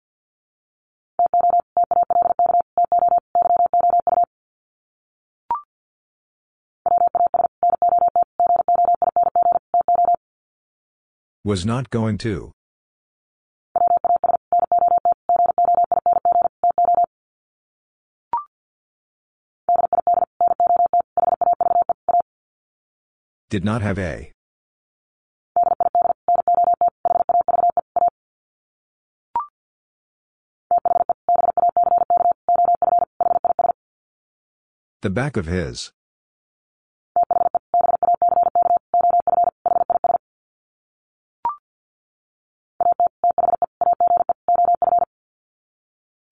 Was 11.49 11.65
not 11.65 11.89
going 11.89 12.19
to. 12.19 12.53
Did 23.49 23.65
not 23.65 23.81
have 23.81 23.99
a. 23.99 24.33
The 35.01 35.09
back 35.09 35.39
of 35.39 35.47
his. 35.47 35.93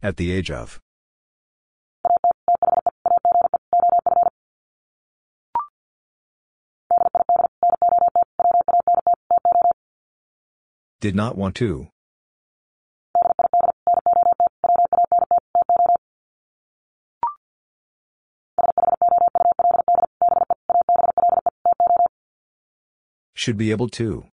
At 0.07 0.18
the 0.18 0.31
age 0.31 0.52
of. 0.52 0.81
Did 11.01 11.17
not 11.17 11.36
want 11.36 11.57
to. 11.57 11.89
Should 23.35 23.57
be 23.57 23.73
able 23.73 23.89
to. 23.89 24.28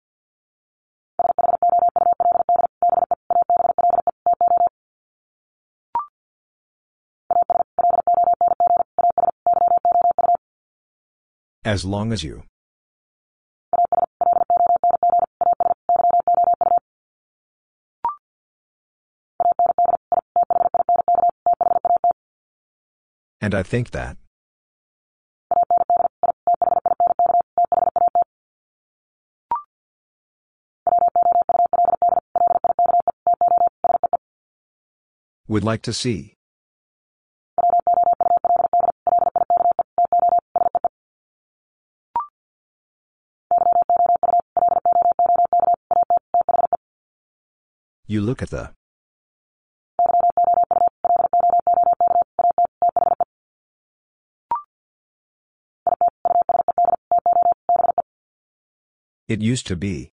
As 11.72 11.86
long 11.86 12.12
as 12.12 12.22
you. 12.22 12.42
And 23.40 23.54
I 23.54 23.62
think 23.62 23.92
that. 23.92 24.18
Would 35.48 35.64
like 35.64 35.80
to 35.82 35.94
see. 35.94 36.34
It 59.28 59.40
used 59.40 59.66
to 59.68 59.76
be. 59.76 60.12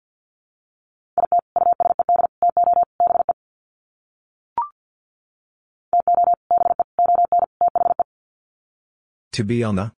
To 9.32 9.44
be 9.44 9.64
on 9.64 9.76
the. 9.76 9.97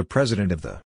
The 0.00 0.06
president 0.06 0.50
of 0.50 0.62
the. 0.62 0.80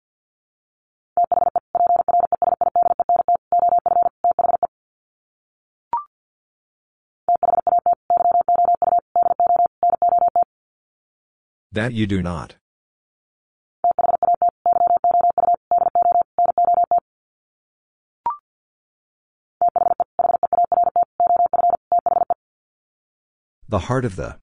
That 11.74 11.92
you 11.92 12.08
do 12.08 12.22
not. 12.22 12.56
The 23.68 23.80
heart 23.80 24.06
of 24.06 24.16
the. 24.16 24.41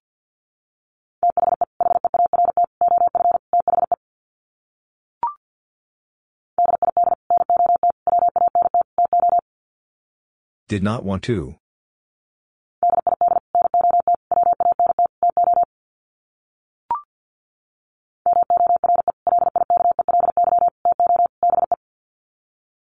Did 10.69 10.83
not 10.83 11.03
want 11.03 11.23
to. 11.23 11.55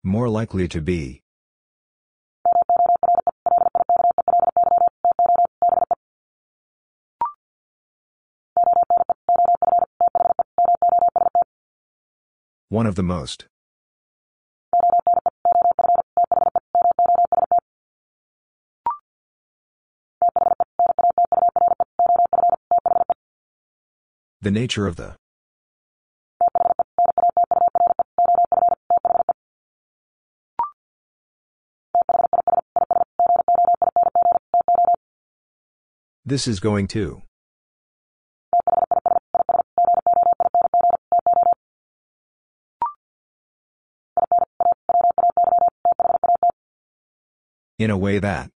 More 0.02 0.28
likely 0.28 0.66
to 0.66 0.80
be. 0.80 1.22
One 12.68 12.86
of 12.86 12.96
the 12.96 13.04
most. 13.04 13.49
The 24.42 24.50
nature 24.50 24.86
of 24.86 24.96
the. 24.96 25.16
This 36.24 36.48
is 36.48 36.58
going 36.58 36.88
to. 36.88 37.20
In 47.78 47.90
a 47.90 47.98
way 47.98 48.18
that. 48.18 48.50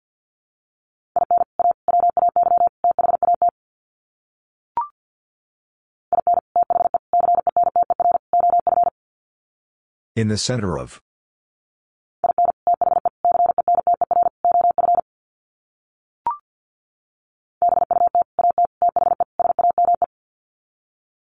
In 10.20 10.28
the 10.28 10.36
center 10.36 10.78
of. 10.78 11.00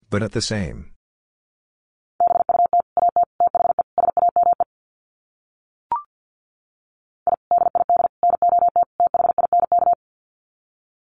But 0.09 0.23
at 0.23 0.33
the 0.33 0.41
same. 0.41 0.93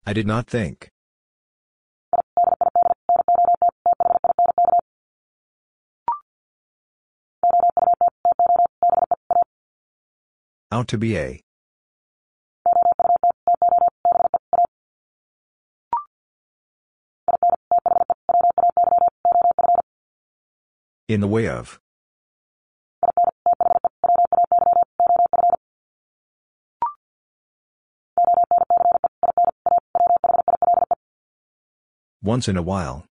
I 0.07 0.15
did 0.15 0.27
not 0.27 0.47
think. 0.47 0.89
To 10.89 10.99
be 10.99 11.17
a. 11.17 11.41
In 21.09 21.21
the 21.21 21.29
way 21.29 21.49
of. 21.49 21.81
Once 32.23 32.49
in 32.49 32.57
a 32.57 32.63
while. 32.63 33.05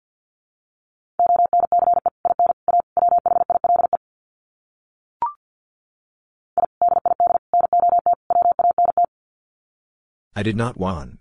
I 10.38 10.42
did 10.42 10.54
not 10.54 10.76
want. 10.76 11.18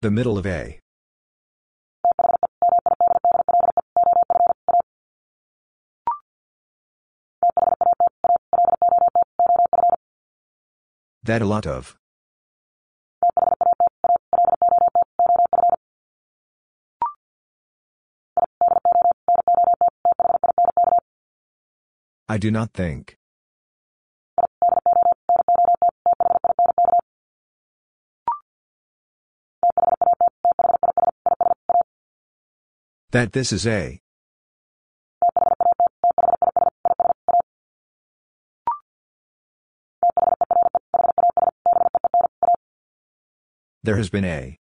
The 0.00 0.10
middle 0.10 0.38
of 0.38 0.46
A. 0.46 0.80
That 11.24 11.42
a 11.42 11.44
lot 11.44 11.66
of. 11.66 12.01
I 22.32 22.38
do 22.38 22.50
not 22.50 22.72
think. 22.72 23.18
That 33.10 33.34
this 33.34 33.52
is 33.52 33.66
a. 33.66 34.00
There 43.82 43.98
has 43.98 44.08
been 44.08 44.24
a. 44.24 44.61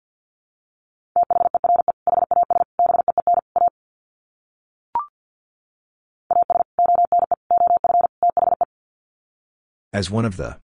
As 9.92 10.10
one 10.10 10.26
of 10.26 10.36
the. 10.36 10.58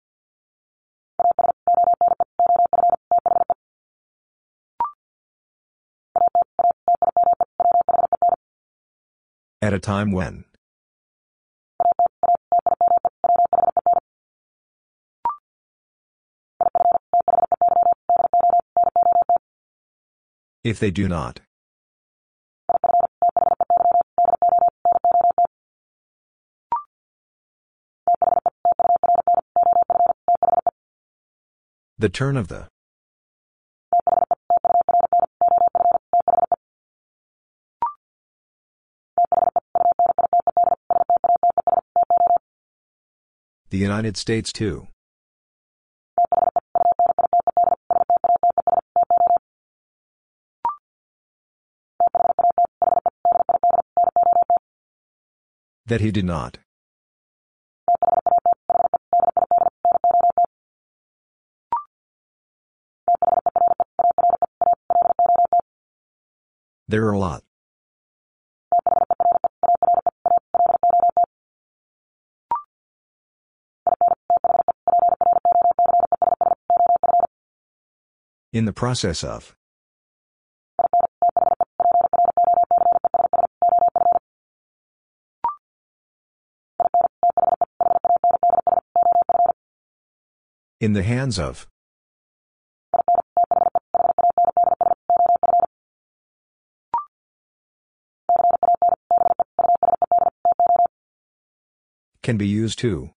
At 9.62 9.74
a 9.74 9.80
time 9.80 10.12
when. 10.12 10.44
If 20.66 20.80
they 20.80 20.92
do 20.92 21.08
not. 21.08 21.40
The 32.04 32.10
turn 32.10 32.36
of 32.36 32.50
the. 32.50 32.68
The 43.70 43.78
United 43.78 44.18
States 44.18 44.52
to. 44.52 44.90
That 55.86 56.02
he 56.02 56.12
did 56.12 56.26
not. 56.26 56.58
There 66.94 67.08
are 67.08 67.12
a 67.14 67.18
lot. 67.18 67.42
In 78.52 78.66
the 78.66 78.74
process 78.74 79.24
of. 79.24 79.56
In 90.80 90.94
the 90.94 91.02
hands 91.02 91.40
of. 91.40 91.68
Can 102.34 102.40
be 102.40 102.48
used 102.48 102.80
to. 102.80 103.12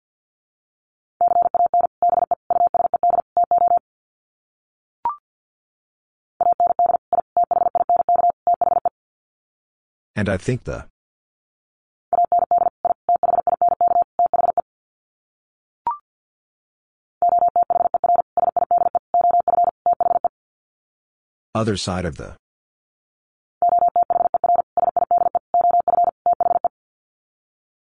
And 10.14 10.28
I 10.28 10.36
think 10.36 10.64
the. 10.64 10.84
Other 21.54 21.78
side 21.78 22.04
of 22.04 22.18
the. 22.18 22.36